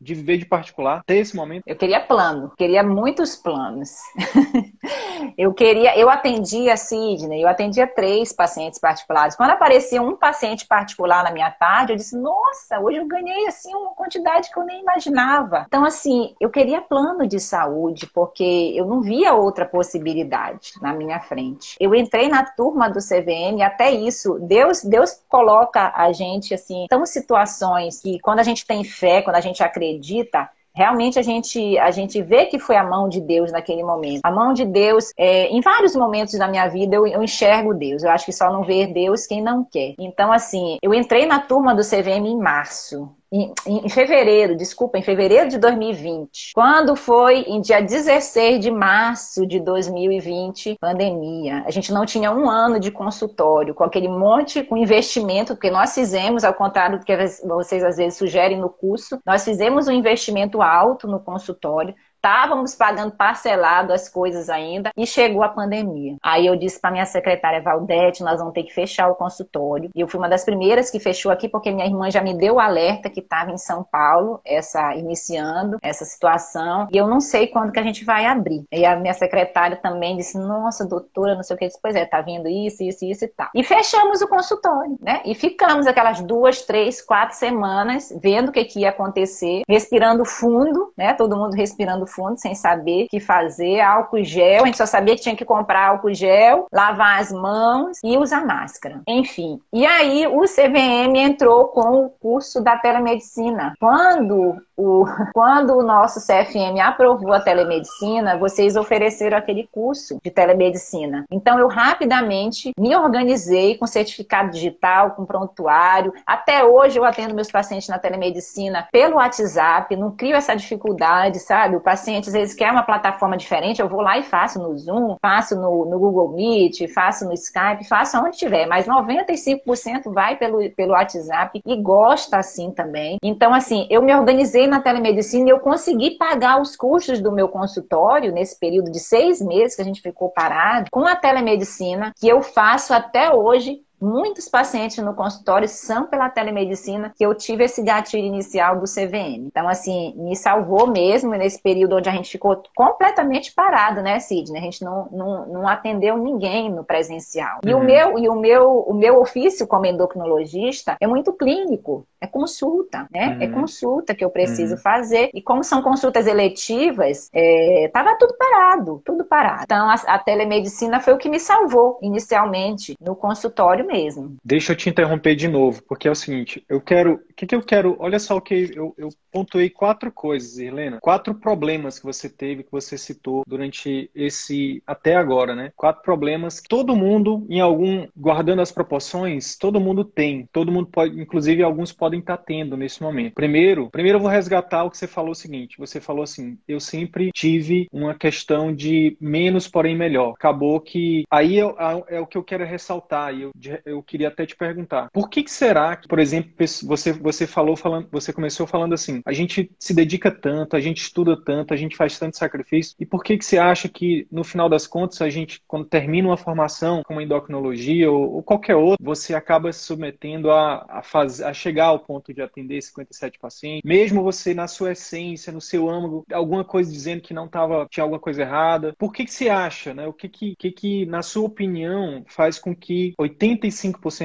de 0.00 0.14
viver 0.14 0.38
de 0.38 0.46
particular 0.46 0.98
até 0.98 1.16
esse 1.16 1.34
momento? 1.34 1.62
Eu 1.66 1.76
queria 1.76 2.00
plano, 2.00 2.52
queria 2.56 2.82
muitos 2.82 3.36
planos. 3.36 3.90
eu 5.36 5.52
queria, 5.54 5.98
eu 5.98 6.08
atendia 6.08 6.76
Sidney, 6.76 7.42
eu 7.42 7.48
atendia 7.48 7.86
três 7.86 8.32
pacientes 8.32 8.78
particulares. 8.78 9.36
Quando 9.36 9.50
aparecia 9.50 10.02
um 10.02 10.16
paciente 10.16 10.66
particular 10.66 11.24
na 11.24 11.32
minha 11.32 11.50
tarde, 11.50 11.92
eu 11.92 11.96
disse: 11.96 12.16
"Nossa, 12.16 12.78
hoje 12.80 12.98
eu 12.98 13.06
ganhei 13.06 13.46
assim 13.46 13.74
uma 13.74 13.94
quantidade 13.94 14.50
que 14.50 14.58
eu 14.58 14.64
nem 14.64 14.80
imaginava". 14.80 15.64
Então 15.66 15.84
assim, 15.84 16.34
eu 16.40 16.50
queria 16.50 16.80
plano 16.80 17.26
de 17.26 17.38
saúde 17.40 18.06
porque 18.12 18.72
eu 18.74 18.86
não 18.86 19.00
via 19.00 19.34
outra 19.34 19.64
possibilidade 19.64 20.72
na 20.80 20.92
minha 20.92 21.20
frente. 21.20 21.76
Eu 21.78 21.94
entrei 21.94 22.28
na 22.28 22.44
turma 22.44 22.88
do 22.88 22.98
CVM 22.98 23.62
até 23.62 23.90
isso, 23.90 24.38
Deus, 24.40 24.82
Deus 24.82 25.20
coloca 25.28 25.92
a 25.94 26.12
gente 26.12 26.54
assim, 26.54 26.86
tão 26.88 27.04
situações 27.06 28.00
que 28.00 28.18
quando 28.20 28.40
a 28.40 28.42
gente 28.42 28.66
tem 28.66 28.84
fé, 28.84 29.19
quando 29.22 29.36
a 29.36 29.40
gente 29.40 29.62
acredita, 29.62 30.48
realmente 30.74 31.18
a 31.18 31.22
gente, 31.22 31.78
a 31.78 31.90
gente 31.90 32.22
vê 32.22 32.46
que 32.46 32.58
foi 32.58 32.76
a 32.76 32.84
mão 32.84 33.08
de 33.08 33.20
Deus 33.20 33.50
naquele 33.52 33.82
momento. 33.82 34.20
A 34.24 34.30
mão 34.30 34.52
de 34.52 34.64
Deus, 34.64 35.12
é, 35.16 35.48
em 35.48 35.60
vários 35.60 35.94
momentos 35.94 36.38
da 36.38 36.48
minha 36.48 36.68
vida, 36.68 36.96
eu, 36.96 37.06
eu, 37.06 37.22
enxergo 37.22 37.74
Deus. 37.74 38.02
Eu 38.02 38.10
acho 38.10 38.24
que 38.24 38.32
só 38.32 38.52
não 38.52 38.62
vê 38.62 38.86
Deus 38.86 39.26
quem 39.26 39.42
não 39.42 39.64
quer. 39.64 39.94
Então, 39.98 40.32
assim, 40.32 40.78
eu 40.82 40.94
entrei 40.94 41.26
na 41.26 41.40
turma 41.40 41.74
do 41.74 41.82
CVM 41.82 42.26
em 42.26 42.38
março 42.38 43.10
em, 43.32 43.52
em, 43.66 43.88
fevereiro, 43.88 44.56
desculpa, 44.56 44.98
em 44.98 45.02
fevereiro 45.02 45.48
de 45.48 45.58
2020. 45.58 46.52
Quando 46.54 46.96
foi 46.96 47.42
em 47.42 47.60
dia 47.60 47.80
16 47.80 48.60
de 48.60 48.70
março 48.70 49.46
de 49.46 49.60
2020, 49.60 50.76
pandemia. 50.80 51.62
A 51.64 51.70
gente 51.70 51.92
não 51.92 52.04
tinha 52.04 52.32
um 52.32 52.50
ano 52.50 52.80
de 52.80 52.90
consultório, 52.90 53.74
com 53.74 53.84
aquele 53.84 54.08
monte, 54.08 54.64
com 54.64 54.76
investimento, 54.76 55.54
porque 55.54 55.70
nós 55.70 55.94
fizemos, 55.94 56.42
ao 56.42 56.54
contrário 56.54 56.98
do 56.98 57.04
que 57.04 57.16
vocês 57.44 57.84
às 57.84 57.96
vezes 57.96 58.18
sugerem 58.18 58.58
no 58.58 58.68
curso, 58.68 59.20
nós 59.24 59.44
fizemos 59.44 59.86
um 59.86 59.92
investimento 59.92 60.60
alto 60.60 61.06
no 61.06 61.20
consultório 61.20 61.94
estávamos 62.20 62.74
pagando 62.74 63.12
parcelado 63.12 63.94
as 63.94 64.08
coisas 64.08 64.50
ainda 64.50 64.90
e 64.94 65.06
chegou 65.06 65.42
a 65.42 65.48
pandemia. 65.48 66.16
Aí 66.22 66.46
eu 66.46 66.54
disse 66.54 66.78
para 66.78 66.90
minha 66.90 67.06
secretária 67.06 67.62
Valdete, 67.62 68.22
nós 68.22 68.38
vamos 68.38 68.52
ter 68.52 68.62
que 68.62 68.74
fechar 68.74 69.08
o 69.08 69.14
consultório. 69.14 69.90
E 69.94 70.00
eu 70.00 70.06
fui 70.06 70.20
uma 70.20 70.28
das 70.28 70.44
primeiras 70.44 70.90
que 70.90 71.00
fechou 71.00 71.32
aqui 71.32 71.48
porque 71.48 71.70
minha 71.70 71.86
irmã 71.86 72.10
já 72.10 72.20
me 72.20 72.34
deu 72.34 72.56
o 72.56 72.60
alerta 72.60 73.08
que 73.08 73.20
estava 73.20 73.50
em 73.50 73.56
São 73.56 73.82
Paulo, 73.82 74.40
essa 74.44 74.94
iniciando 74.94 75.78
essa 75.82 76.04
situação, 76.04 76.88
e 76.92 76.96
eu 76.96 77.06
não 77.06 77.20
sei 77.20 77.46
quando 77.46 77.72
que 77.72 77.80
a 77.80 77.82
gente 77.82 78.04
vai 78.04 78.26
abrir. 78.26 78.64
E 78.70 78.84
a 78.84 78.96
minha 78.96 79.14
secretária 79.14 79.76
também 79.76 80.16
disse: 80.16 80.36
"Nossa, 80.36 80.84
doutora, 80.84 81.34
não 81.34 81.42
sei 81.42 81.56
o 81.56 81.58
que, 81.58 81.68
pois 81.82 81.96
é, 81.96 82.04
tá 82.04 82.20
vindo 82.20 82.48
isso, 82.48 82.82
isso, 82.82 83.04
isso 83.04 83.24
e 83.24 83.28
tal". 83.28 83.48
E 83.54 83.64
fechamos 83.64 84.20
o 84.20 84.28
consultório, 84.28 84.98
né? 85.00 85.22
E 85.24 85.34
ficamos 85.34 85.86
aquelas 85.86 86.20
duas, 86.20 86.62
três, 86.62 87.00
quatro 87.00 87.34
semanas 87.36 88.12
vendo 88.20 88.50
o 88.50 88.52
que, 88.52 88.64
que 88.64 88.80
ia 88.80 88.90
acontecer, 88.90 89.62
respirando 89.66 90.24
fundo, 90.26 90.92
né? 90.96 91.14
Todo 91.14 91.36
mundo 91.36 91.54
respirando 91.54 92.09
fundo, 92.10 92.38
sem 92.38 92.54
saber 92.54 93.04
o 93.04 93.08
que 93.08 93.20
fazer, 93.20 93.80
álcool 93.80 94.24
gel, 94.24 94.62
a 94.62 94.66
gente 94.66 94.76
só 94.76 94.86
sabia 94.86 95.14
que 95.14 95.22
tinha 95.22 95.36
que 95.36 95.44
comprar 95.44 95.88
álcool 95.88 96.14
gel, 96.14 96.66
lavar 96.72 97.20
as 97.20 97.32
mãos 97.32 97.98
e 98.04 98.16
usar 98.16 98.44
máscara. 98.44 99.02
Enfim. 99.06 99.60
E 99.72 99.86
aí 99.86 100.26
o 100.26 100.42
CVM 100.42 101.16
entrou 101.16 101.68
com 101.68 102.04
o 102.04 102.10
curso 102.10 102.62
da 102.62 102.76
telemedicina. 102.76 103.74
Quando 103.78 104.56
o, 104.80 105.04
quando 105.34 105.76
o 105.76 105.82
nosso 105.82 106.20
CFM 106.20 106.80
aprovou 106.82 107.32
a 107.32 107.40
telemedicina, 107.40 108.38
vocês 108.38 108.76
ofereceram 108.76 109.36
aquele 109.36 109.68
curso 109.70 110.18
de 110.24 110.30
telemedicina. 110.30 111.24
Então 111.30 111.58
eu 111.58 111.68
rapidamente 111.68 112.72
me 112.78 112.96
organizei 112.96 113.76
com 113.76 113.86
certificado 113.86 114.50
digital, 114.50 115.10
com 115.12 115.26
prontuário. 115.26 116.12
Até 116.26 116.64
hoje 116.64 116.98
eu 116.98 117.04
atendo 117.04 117.34
meus 117.34 117.50
pacientes 117.50 117.88
na 117.88 117.98
telemedicina 117.98 118.88
pelo 118.90 119.16
WhatsApp, 119.16 119.94
não 119.96 120.10
crio 120.10 120.36
essa 120.36 120.56
dificuldade, 120.56 121.38
sabe? 121.40 121.76
O 121.76 121.80
paciente 121.80 122.28
às 122.28 122.32
vezes 122.32 122.54
quer 122.54 122.70
uma 122.72 122.82
plataforma 122.82 123.36
diferente, 123.36 123.82
eu 123.82 123.88
vou 123.88 124.00
lá 124.00 124.18
e 124.18 124.22
faço 124.22 124.58
no 124.58 124.76
Zoom, 124.78 125.16
faço 125.20 125.56
no, 125.56 125.84
no 125.84 125.98
Google 125.98 126.32
Meet, 126.32 126.88
faço 126.92 127.26
no 127.26 127.34
Skype, 127.34 127.86
faço 127.88 128.18
onde 128.18 128.38
tiver, 128.38 128.66
mas 128.66 128.86
95% 128.86 130.12
vai 130.12 130.36
pelo, 130.36 130.70
pelo 130.70 130.92
WhatsApp 130.92 131.60
e 131.64 131.76
gosta 131.76 132.38
assim 132.38 132.70
também. 132.70 133.18
Então, 133.22 133.52
assim, 133.52 133.86
eu 133.90 134.02
me 134.02 134.14
organizei 134.14 134.69
na 134.70 134.80
telemedicina 134.80 135.48
e 135.48 135.52
eu 135.52 135.60
consegui 135.60 136.12
pagar 136.12 136.60
os 136.60 136.76
custos 136.76 137.20
do 137.20 137.32
meu 137.32 137.48
consultório 137.48 138.32
nesse 138.32 138.58
período 138.58 138.90
de 138.90 139.00
seis 139.00 139.40
meses 139.40 139.76
que 139.76 139.82
a 139.82 139.84
gente 139.84 140.00
ficou 140.00 140.30
parado 140.30 140.88
com 140.90 141.06
a 141.06 141.16
telemedicina, 141.16 142.12
que 142.18 142.28
eu 142.28 142.40
faço 142.40 142.94
até 142.94 143.34
hoje 143.34 143.82
muitos 144.00 144.48
pacientes 144.48 144.98
no 144.98 145.14
consultório 145.14 145.68
são 145.68 146.06
pela 146.06 146.28
telemedicina 146.30 147.12
que 147.16 147.24
eu 147.24 147.34
tive 147.34 147.64
esse 147.64 147.82
gatilho 147.82 148.26
inicial 148.26 148.78
do 148.78 148.86
CVM. 148.86 149.46
Então, 149.46 149.68
assim, 149.68 150.14
me 150.16 150.34
salvou 150.34 150.86
mesmo 150.86 151.30
nesse 151.32 151.60
período 151.60 151.96
onde 151.96 152.08
a 152.08 152.12
gente 152.12 152.30
ficou 152.30 152.62
completamente 152.74 153.52
parado, 153.52 154.00
né, 154.00 154.18
Sidney? 154.18 154.60
A 154.60 154.64
gente 154.64 154.84
não, 154.84 155.08
não, 155.10 155.46
não 155.46 155.68
atendeu 155.68 156.16
ninguém 156.16 156.70
no 156.70 156.84
presencial. 156.84 157.60
E, 157.64 157.74
uhum. 157.74 157.80
o, 157.80 157.84
meu, 157.84 158.18
e 158.18 158.28
o, 158.28 158.34
meu, 158.34 158.78
o 158.80 158.94
meu 158.94 159.20
ofício 159.20 159.66
como 159.66 159.86
endocrinologista 159.86 160.96
é 161.00 161.06
muito 161.06 161.32
clínico, 161.32 162.06
é 162.20 162.26
consulta, 162.26 163.06
né? 163.10 163.36
É 163.40 163.46
uhum. 163.46 163.50
É 163.50 163.60
consulta 163.60 164.14
que 164.14 164.24
eu 164.24 164.30
preciso 164.30 164.74
uhum. 164.74 164.80
fazer. 164.80 165.30
E 165.34 165.42
como 165.42 165.62
são 165.62 165.82
consultas 165.82 166.26
eletivas, 166.26 167.30
estava 167.34 168.10
é, 168.10 168.16
tudo 168.16 168.34
parado, 168.38 169.02
tudo 169.04 169.24
parado. 169.24 169.62
Então, 169.64 169.88
a, 169.88 169.94
a 169.94 170.18
telemedicina 170.18 171.00
foi 171.00 171.12
o 171.12 171.18
que 171.18 171.28
me 171.28 171.40
salvou 171.40 171.98
inicialmente 172.02 172.96
no 173.00 173.14
consultório 173.14 173.89
mesmo. 173.90 174.36
Deixa 174.44 174.72
eu 174.72 174.76
te 174.76 174.88
interromper 174.88 175.34
de 175.34 175.48
novo, 175.48 175.82
porque 175.86 176.08
é 176.08 176.10
o 176.10 176.14
seguinte, 176.14 176.64
eu 176.68 176.80
quero, 176.80 177.14
o 177.14 177.34
que, 177.34 177.46
que 177.46 177.54
eu 177.54 177.62
quero, 177.62 177.96
olha 177.98 178.18
só 178.18 178.36
o 178.36 178.40
que 178.40 178.70
eu, 178.74 178.94
eu 178.96 179.08
pontuei 179.30 179.70
quatro 179.70 180.10
coisas, 180.12 180.58
Helena, 180.58 180.98
quatro 181.00 181.34
problemas 181.34 181.98
que 181.98 182.04
você 182.04 182.28
teve, 182.28 182.62
que 182.62 182.72
você 182.72 182.96
citou 182.96 183.42
durante 183.46 184.10
esse, 184.14 184.82
até 184.86 185.16
agora, 185.16 185.54
né? 185.54 185.72
Quatro 185.76 186.02
problemas 186.02 186.60
que 186.60 186.68
todo 186.68 186.96
mundo, 186.96 187.46
em 187.48 187.60
algum, 187.60 188.06
guardando 188.16 188.62
as 188.62 188.72
proporções, 188.72 189.56
todo 189.56 189.80
mundo 189.80 190.04
tem, 190.04 190.48
todo 190.52 190.72
mundo 190.72 190.88
pode, 190.90 191.20
inclusive 191.20 191.62
alguns 191.62 191.92
podem 191.92 192.20
estar 192.20 192.36
tendo 192.38 192.76
nesse 192.76 193.02
momento. 193.02 193.34
Primeiro, 193.34 193.90
primeiro 193.90 194.18
eu 194.18 194.22
vou 194.22 194.30
resgatar 194.30 194.84
o 194.84 194.90
que 194.90 194.98
você 194.98 195.06
falou 195.06 195.32
o 195.32 195.34
seguinte, 195.34 195.78
você 195.78 196.00
falou 196.00 196.22
assim, 196.22 196.58
eu 196.66 196.80
sempre 196.80 197.30
tive 197.32 197.86
uma 197.92 198.14
questão 198.14 198.74
de 198.74 199.16
menos, 199.20 199.68
porém 199.68 199.96
melhor. 199.96 200.32
Acabou 200.32 200.80
que, 200.80 201.24
aí 201.30 201.58
é, 201.58 201.64
é 202.08 202.20
o 202.20 202.26
que 202.26 202.36
eu 202.36 202.44
quero 202.44 202.64
ressaltar, 202.64 203.34
e 203.34 203.42
eu, 203.42 203.50
eu 203.84 204.02
queria 204.02 204.28
até 204.28 204.46
te 204.46 204.56
perguntar, 204.56 205.10
por 205.12 205.28
que, 205.28 205.42
que 205.42 205.50
será 205.50 205.96
que, 205.96 206.08
por 206.08 206.18
exemplo, 206.18 206.50
você, 206.84 207.12
você 207.12 207.46
falou 207.46 207.76
falando, 207.76 208.08
você 208.10 208.32
começou 208.32 208.66
falando 208.66 208.94
assim, 208.94 209.20
a 209.24 209.32
gente 209.32 209.70
se 209.78 209.94
dedica 209.94 210.30
tanto, 210.30 210.76
a 210.76 210.80
gente 210.80 211.02
estuda 211.02 211.36
tanto, 211.36 211.72
a 211.72 211.76
gente 211.76 211.96
faz 211.96 212.18
tanto 212.18 212.36
sacrifício, 212.36 212.94
e 212.98 213.06
por 213.06 213.22
que 213.22 213.38
que 213.38 213.44
você 213.44 213.58
acha 213.58 213.88
que 213.88 214.26
no 214.30 214.44
final 214.44 214.68
das 214.68 214.86
contas 214.86 215.20
a 215.22 215.28
gente, 215.28 215.62
quando 215.66 215.84
termina 215.84 216.28
uma 216.28 216.36
formação 216.36 217.02
como 217.04 217.20
endocrinologia 217.20 218.10
ou, 218.10 218.34
ou 218.34 218.42
qualquer 218.42 218.76
outra, 218.76 219.04
você 219.04 219.34
acaba 219.34 219.72
se 219.72 219.80
submetendo 219.80 220.50
a, 220.50 220.86
a, 220.88 221.02
faz, 221.02 221.40
a 221.40 221.52
chegar 221.52 221.86
ao 221.86 222.00
ponto 222.00 222.32
de 222.32 222.42
atender 222.42 222.80
57 222.80 223.38
pacientes, 223.38 223.82
mesmo 223.84 224.22
você 224.22 224.54
na 224.54 224.66
sua 224.66 224.92
essência, 224.92 225.52
no 225.52 225.60
seu 225.60 225.88
âmago, 225.88 226.24
alguma 226.32 226.64
coisa 226.64 226.90
dizendo 226.90 227.22
que 227.22 227.34
não 227.34 227.48
tava, 227.48 227.86
tinha 227.90 228.04
alguma 228.04 228.20
coisa 228.20 228.42
errada. 228.42 228.94
Por 228.98 229.12
que 229.12 229.24
que 229.24 229.32
você 229.32 229.48
acha, 229.48 229.94
né? 229.94 230.06
O 230.06 230.12
que 230.12 230.28
que, 230.28 230.54
que, 230.56 230.70
que 230.70 231.06
na 231.06 231.22
sua 231.22 231.46
opinião 231.46 232.24
faz 232.26 232.58
com 232.58 232.74
que 232.74 233.14
85% 233.20 233.69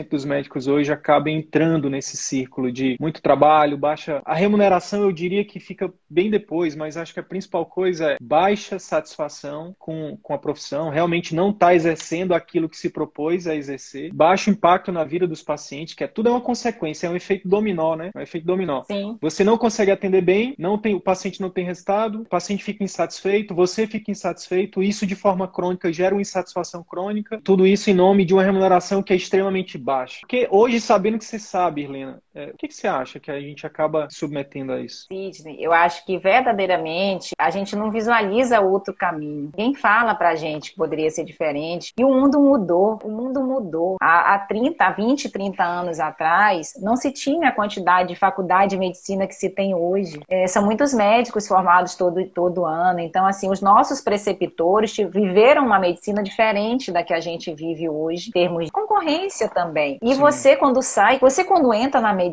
dos 0.10 0.26
médicos 0.26 0.68
hoje 0.68 0.92
acabem 0.92 1.38
entrando 1.38 1.90
nesse 1.90 2.18
círculo 2.18 2.72
de 2.72 2.96
muito 3.00 3.22
trabalho, 3.22 3.78
baixa 3.78 4.22
a 4.26 4.34
remuneração, 4.34 5.04
eu 5.04 5.12
diria 5.12 5.46
que 5.46 5.60
fica 5.60 5.94
bem 6.10 6.30
depois, 6.30 6.76
mas 6.76 6.98
acho 6.98 7.14
que 7.14 7.20
a 7.20 7.24
principal 7.24 7.66
coisa 7.66 8.12
é 8.12 8.18
baixa 8.22 8.80
satisfação 8.80 9.76
com, 9.78 10.18
com 10.22 10.34
a 10.34 10.38
profissão, 10.38 10.90
realmente 10.90 11.36
não 11.36 11.50
está 11.50 11.74
exercendo 11.74 12.34
aquilo 12.34 12.70
que 12.70 12.78
se 12.78 12.90
propôs 12.90 13.48
a 13.48 13.56
exercer, 13.56 14.14
baixo 14.14 14.50
impacto 14.50 14.92
na 14.92 15.04
vida 15.04 15.28
dos 15.28 15.42
pacientes, 15.42 15.94
que 15.94 16.04
é 16.04 16.08
tudo 16.08 16.30
é 16.30 16.32
uma 16.32 16.42
consequência, 16.42 17.08
é 17.08 17.10
um 17.10 17.16
efeito 17.16 17.48
dominó, 17.48 17.96
né? 17.96 18.12
É 18.14 18.20
um 18.20 18.22
efeito 18.22 18.46
dominó. 18.46 18.84
Sim. 18.84 19.18
Você 19.22 19.44
não 19.44 19.58
consegue 19.58 19.92
atender 19.92 20.22
bem, 20.22 20.56
não 20.58 20.78
tem, 20.78 20.96
o 20.96 21.00
paciente 21.00 21.42
não 21.42 21.50
tem 21.50 21.66
resultado, 21.66 22.22
o 22.22 22.30
paciente 22.30 22.64
fica 22.64 22.84
insatisfeito, 22.84 23.54
você 23.54 23.88
fica 23.88 24.12
insatisfeito, 24.12 24.82
isso 24.82 25.06
de 25.06 25.16
forma 25.16 25.48
crônica 25.48 25.92
gera 25.92 26.16
uma 26.16 26.22
insatisfação 26.22 26.84
crônica, 26.84 27.40
tudo 27.44 27.66
isso 27.68 27.90
em 27.90 27.94
nome 27.94 28.26
de 28.26 28.34
uma 28.34 28.44
remuneração 28.44 29.04
que 29.04 29.14
é 29.14 29.16
extremamente 29.16 29.35
baixa. 29.78 30.19
Porque 30.21 30.48
hoje, 30.52 30.80
sabendo 30.82 31.17
que 31.17 31.26
você 31.26 31.39
sabe, 31.39 31.84
Helena, 31.84 32.21
é, 32.36 32.48
o 32.48 32.58
que, 32.58 32.67
que 32.67 32.76
você 32.76 32.88
acha 32.88 33.17
que 33.17 33.32
a 33.32 33.39
gente 33.39 33.65
acaba 33.65 34.08
submetendo 34.12 34.74
a 34.74 34.82
isso? 34.82 35.06
Sidney, 35.08 35.58
eu 35.60 35.71
acho 35.71 36.06
que 36.06 36.17
verdadeiramente 36.17 37.32
a 37.39 37.50
gente 37.50 37.76
não 37.78 37.89
visualiza 37.89 38.60
outro 38.60 38.93
caminho. 38.93 39.52
Ninguém 39.56 39.74
fala 39.74 40.13
pra 40.13 40.36
gente 40.36 40.71
que 40.71 40.78
poderia 40.78 41.10
ser 41.10 41.24
diferente. 41.24 41.93
E 41.98 42.04
o 42.04 42.10
mundo 42.10 42.38
mudou. 42.39 43.00
O 43.04 43.10
mundo 43.10 43.41
mudou. 43.41 43.95
Há, 44.02 44.36
há 44.36 44.39
30, 44.39 44.89
20, 44.91 45.30
30 45.30 45.63
anos 45.63 46.00
atrás, 46.00 46.74
não 46.82 46.98
se 46.98 47.10
tinha 47.12 47.50
a 47.50 47.52
quantidade 47.54 48.10
de 48.10 48.15
faculdade 48.15 48.71
de 48.71 48.78
medicina 48.78 49.26
que 49.26 49.36
se 49.36 49.50
tem 49.50 49.74
hoje. 49.74 50.19
É, 50.28 50.45
são 50.48 50.65
muitos 50.65 50.93
médicos 50.93 51.48
formados 51.48 51.95
todo, 51.95 52.26
todo 52.28 52.65
ano. 52.65 53.00
Então, 53.00 53.26
assim, 53.26 53.50
os 53.50 53.62
nossos 53.62 54.02
preceptores 54.02 54.95
viveram 55.10 55.65
uma 55.65 55.80
medicina 55.80 56.21
diferente 56.21 56.91
da 56.91 57.02
que 57.02 57.13
a 57.13 57.21
gente 57.21 57.54
vive 57.54 57.88
hoje, 57.88 58.28
em 58.28 58.32
termos 58.32 58.65
de 58.65 58.71
concorrência 58.71 59.48
também. 59.48 59.98
E 60.02 60.13
Sim. 60.13 60.19
você, 60.19 60.56
quando 60.58 60.82
sai, 60.82 61.17
você, 61.19 61.43
quando 61.43 61.74
entra 61.74 62.02
na 62.02 62.13
medicina, 62.13 62.25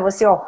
você, 0.00 0.24
ó, 0.26 0.40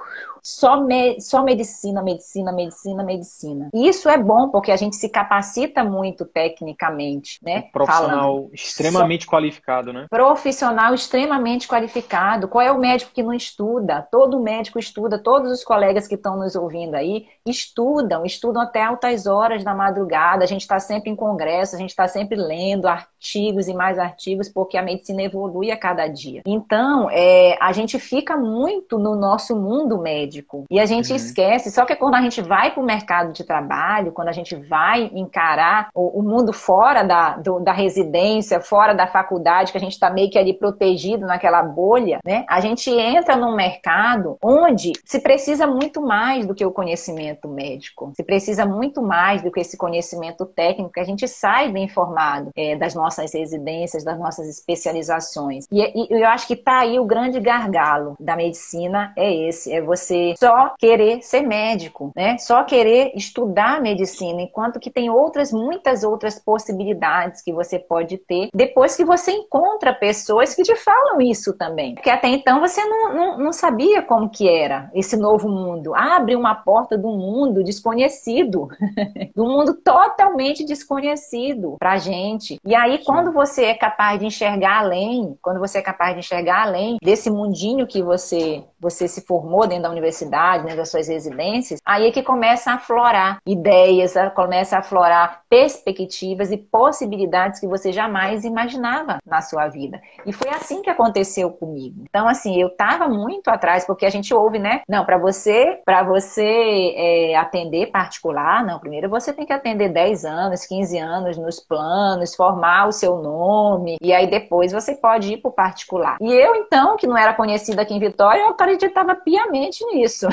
só, 0.43 0.81
me, 0.81 1.21
só 1.21 1.45
medicina, 1.45 2.03
medicina, 2.03 2.53
medicina, 2.53 3.05
medicina. 3.05 3.71
E 3.73 3.89
isso 3.89 4.09
é 4.09 4.19
bom 4.19 4.49
porque 4.49 4.73
a 4.73 4.77
gente 4.77 4.97
se 4.97 5.09
capacita 5.09 5.85
muito 5.85 6.25
tecnicamente, 6.25 7.39
né? 7.43 7.67
Um 7.69 7.73
profissional 7.73 8.35
Falando. 8.35 8.51
extremamente 8.53 9.25
só... 9.25 9.31
qualificado, 9.31 9.93
né? 9.93 10.07
Profissional 10.11 10.93
extremamente 10.93 11.69
qualificado. 11.69 12.49
Qual 12.49 12.61
é 12.61 12.73
o 12.73 12.79
médico 12.79 13.13
que 13.15 13.23
não 13.23 13.33
estuda? 13.33 14.07
Todo 14.11 14.41
médico 14.41 14.79
estuda, 14.81 15.17
todos 15.17 15.53
os 15.53 15.63
colegas 15.63 16.09
que 16.09 16.17
estão 16.17 16.37
nos 16.37 16.57
ouvindo 16.57 16.97
aí 16.97 17.27
estudam, 17.47 18.25
estudam 18.25 18.63
até 18.63 18.83
altas 18.83 19.27
horas 19.27 19.63
da 19.63 19.75
madrugada. 19.75 20.43
A 20.43 20.49
gente 20.49 20.63
está 20.63 20.81
sempre 20.81 21.11
em 21.11 21.17
congresso, 21.17 21.77
a 21.77 21.79
gente 21.79 21.91
está 21.91 22.09
sempre 22.09 22.37
lendo 22.37 22.89
artigos 22.89 23.69
e 23.69 23.75
mais 23.75 23.97
artigos 23.97 24.49
porque 24.49 24.77
a 24.77 24.83
medicina 24.83 25.23
evolui 25.23 25.71
a 25.71 25.77
cada 25.77 26.09
dia. 26.09 26.43
Então, 26.45 27.09
é, 27.11 27.57
a 27.61 27.73
gente 27.73 27.99
fica 28.01 28.37
muito 28.37 28.99
no 28.99 29.15
nosso 29.15 29.55
mundo 29.55 29.99
médico 29.99 30.32
médico. 30.33 30.65
E 30.71 30.81
a 30.81 30.87
gente 30.87 31.11
uhum. 31.11 31.17
esquece, 31.17 31.71
só 31.71 31.85
que 31.85 31.95
quando 31.95 32.15
a 32.15 32.23
gente 32.23 32.41
vai 32.41 32.71
para 32.71 32.83
o 32.83 32.87
mercado 32.87 33.33
de 33.33 33.45
trabalho, 33.45 34.13
quando 34.13 34.29
a 34.29 34.33
gente 34.33 34.57
vai 34.57 35.11
encarar 35.15 35.91
o, 35.95 36.21
o 36.21 36.23
mundo 36.23 36.53
fora 36.53 37.03
da, 37.03 37.37
do, 37.37 37.61
da 37.61 37.73
residência, 37.73 38.61
fora 38.61 38.95
da 38.95 39.07
faculdade, 39.07 39.73
que 39.73 39.79
a 39.79 39.81
gente 39.81 39.93
está 39.93 40.11
meio 40.11 40.31
que 40.31 40.39
ali 40.39 40.55
protegido 40.55 41.27
naquela 41.27 41.63
bolha, 41.63 42.21
né? 42.25 42.45
A 42.49 42.61
gente 42.61 42.91
entra 42.91 43.37
num 43.37 43.55
mercado 43.55 44.37
onde 44.43 44.93
se 45.05 45.21
precisa 45.21 45.67
muito 45.67 46.01
mais 46.01 46.47
do 46.47 46.55
que 46.55 46.65
o 46.65 46.73
conhecimento 46.73 47.49
médico, 47.49 48.13
se 48.17 48.23
precisa 48.23 48.65
muito 48.65 49.03
mais 49.03 49.43
do 49.43 49.51
que 49.51 49.61
esse 49.61 49.77
conhecimento 49.77 50.47
técnico, 50.47 50.93
que 50.93 51.01
a 51.01 51.05
gente 51.05 51.27
sai 51.29 51.71
bem 51.71 51.85
informado 51.85 52.51
é, 52.57 52.77
das 52.77 52.95
nossas 52.95 53.33
residências, 53.35 54.05
das 54.05 54.19
nossas 54.19 54.49
especializações. 54.49 55.67
E, 55.71 55.81
e 55.81 56.23
eu 56.23 56.29
acho 56.29 56.47
que 56.47 56.55
está 56.55 56.81
aí 56.81 56.99
o 56.99 57.05
grande 57.05 57.41
gargalo 57.41 58.15
da 58.19 58.37
medicina, 58.37 59.13
é 59.17 59.33
esse, 59.49 59.73
é 59.73 59.81
você 59.81 60.22
só 60.39 60.75
querer 60.79 61.23
ser 61.23 61.43
médico, 61.43 62.13
né? 62.17 62.39
Só 62.39 62.65
querer 62.65 63.13
estudar 63.15 63.81
medicina, 63.81 64.43
enquanto 64.43 64.81
que 64.81 64.91
tem 64.91 65.11
outras, 65.11 65.53
muitas 65.53 66.05
outras 66.05 66.39
possibilidades 66.39 67.43
que 67.43 67.53
você 67.53 67.79
pode 67.79 68.19
ter 68.19 68.49
depois 68.55 68.97
que 68.97 69.05
você 69.05 69.33
encontra 69.33 69.93
pessoas 69.93 70.55
que 70.55 70.63
te 70.63 70.75
falam 70.77 71.21
isso 71.21 71.57
também. 71.57 71.95
Porque 71.95 72.11
até 72.11 72.29
então 72.29 72.61
você 72.61 72.83
não, 72.85 73.15
não, 73.15 73.39
não 73.39 73.53
sabia 73.53 74.03
como 74.03 74.31
que 74.31 74.49
era 74.49 74.91
esse 74.95 75.17
novo 75.17 75.49
mundo. 75.49 75.95
Abre 75.95 76.37
uma 76.37 76.55
porta 76.55 76.97
do 76.97 77.09
mundo 77.09 77.63
desconhecido, 77.63 78.69
do 79.35 79.45
mundo 79.45 79.75
totalmente 79.75 80.65
desconhecido 80.65 81.77
pra 81.79 81.97
gente. 81.99 82.59
E 82.65 82.75
aí, 82.75 82.99
quando 83.05 83.33
você 83.33 83.65
é 83.65 83.75
capaz 83.75 84.19
de 84.19 84.27
enxergar 84.27 84.81
além, 84.81 85.37
quando 85.43 85.61
você 85.61 85.79
é 85.79 85.83
capaz 85.83 86.15
de 86.15 86.21
enxergar 86.21 86.63
além 86.63 86.97
desse 87.03 87.31
mundinho 87.31 87.87
que 87.87 88.03
você, 88.03 88.65
você 88.81 89.09
se 89.09 89.23
formou 89.23 89.67
dentro 89.67 89.85
da 89.85 89.91
universidade, 89.91 90.12
universidade, 90.13 90.65
né, 90.65 90.77
das 90.77 90.91
suas 90.91 91.09
residências, 91.09 91.81
aí 91.85 92.07
é 92.07 92.13
que 92.13 92.23
começa 92.23 92.71
a 92.71 92.75
aflorar 92.75 93.39
ideias, 93.47 94.15
começa 94.35 94.77
a 94.77 94.81
aflorar 94.81 95.42
perspectivas 95.53 96.51
e 96.51 96.57
possibilidades 96.57 97.61
que 97.61 97.67
você 97.67 97.93
jamais 97.93 98.43
imaginava 98.43 99.19
na 99.27 99.43
sua 99.43 99.69
vida. 99.69 100.01
E 100.25 100.33
foi 100.33 100.49
assim 100.49 100.81
que 100.81 100.89
aconteceu 100.89 101.51
comigo. 101.51 102.05
Então, 102.09 102.27
assim, 102.27 102.59
eu 102.59 102.69
estava 102.69 103.07
muito 103.07 103.49
atrás, 103.49 103.85
porque 103.85 104.07
a 104.07 104.11
gente 104.11 104.33
ouve, 104.33 104.59
né? 104.59 104.81
Não, 104.89 105.05
para 105.05 105.19
você, 105.19 105.79
para 105.85 106.03
você 106.03 106.95
é, 106.97 107.37
atender 107.37 107.91
particular, 107.91 108.65
não, 108.65 108.79
primeiro 108.79 109.11
você 109.11 109.31
tem 109.31 109.45
que 109.45 109.53
atender 109.53 109.91
10 109.91 110.25
anos, 110.25 110.65
15 110.65 110.99
anos 110.99 111.37
nos 111.37 111.61
planos, 111.61 112.35
formar 112.35 112.89
o 112.89 112.93
seu 112.93 113.17
nome, 113.17 113.97
e 114.01 114.11
aí 114.13 114.31
depois 114.31 114.73
você 114.73 114.95
pode 114.95 115.35
ir 115.35 115.43
para 115.43 115.51
o 115.51 115.53
particular. 115.53 116.17
E 116.21 116.33
eu, 116.33 116.55
então, 116.55 116.97
que 116.97 117.07
não 117.07 117.19
era 117.19 117.35
conhecida 117.35 117.83
aqui 117.83 117.93
em 117.93 118.01
Vitória, 118.01 118.41
eu 118.41 118.49
acreditava 118.49 119.15
piamente 119.15 119.85
nisso 119.87 120.23
isso. 120.23 120.29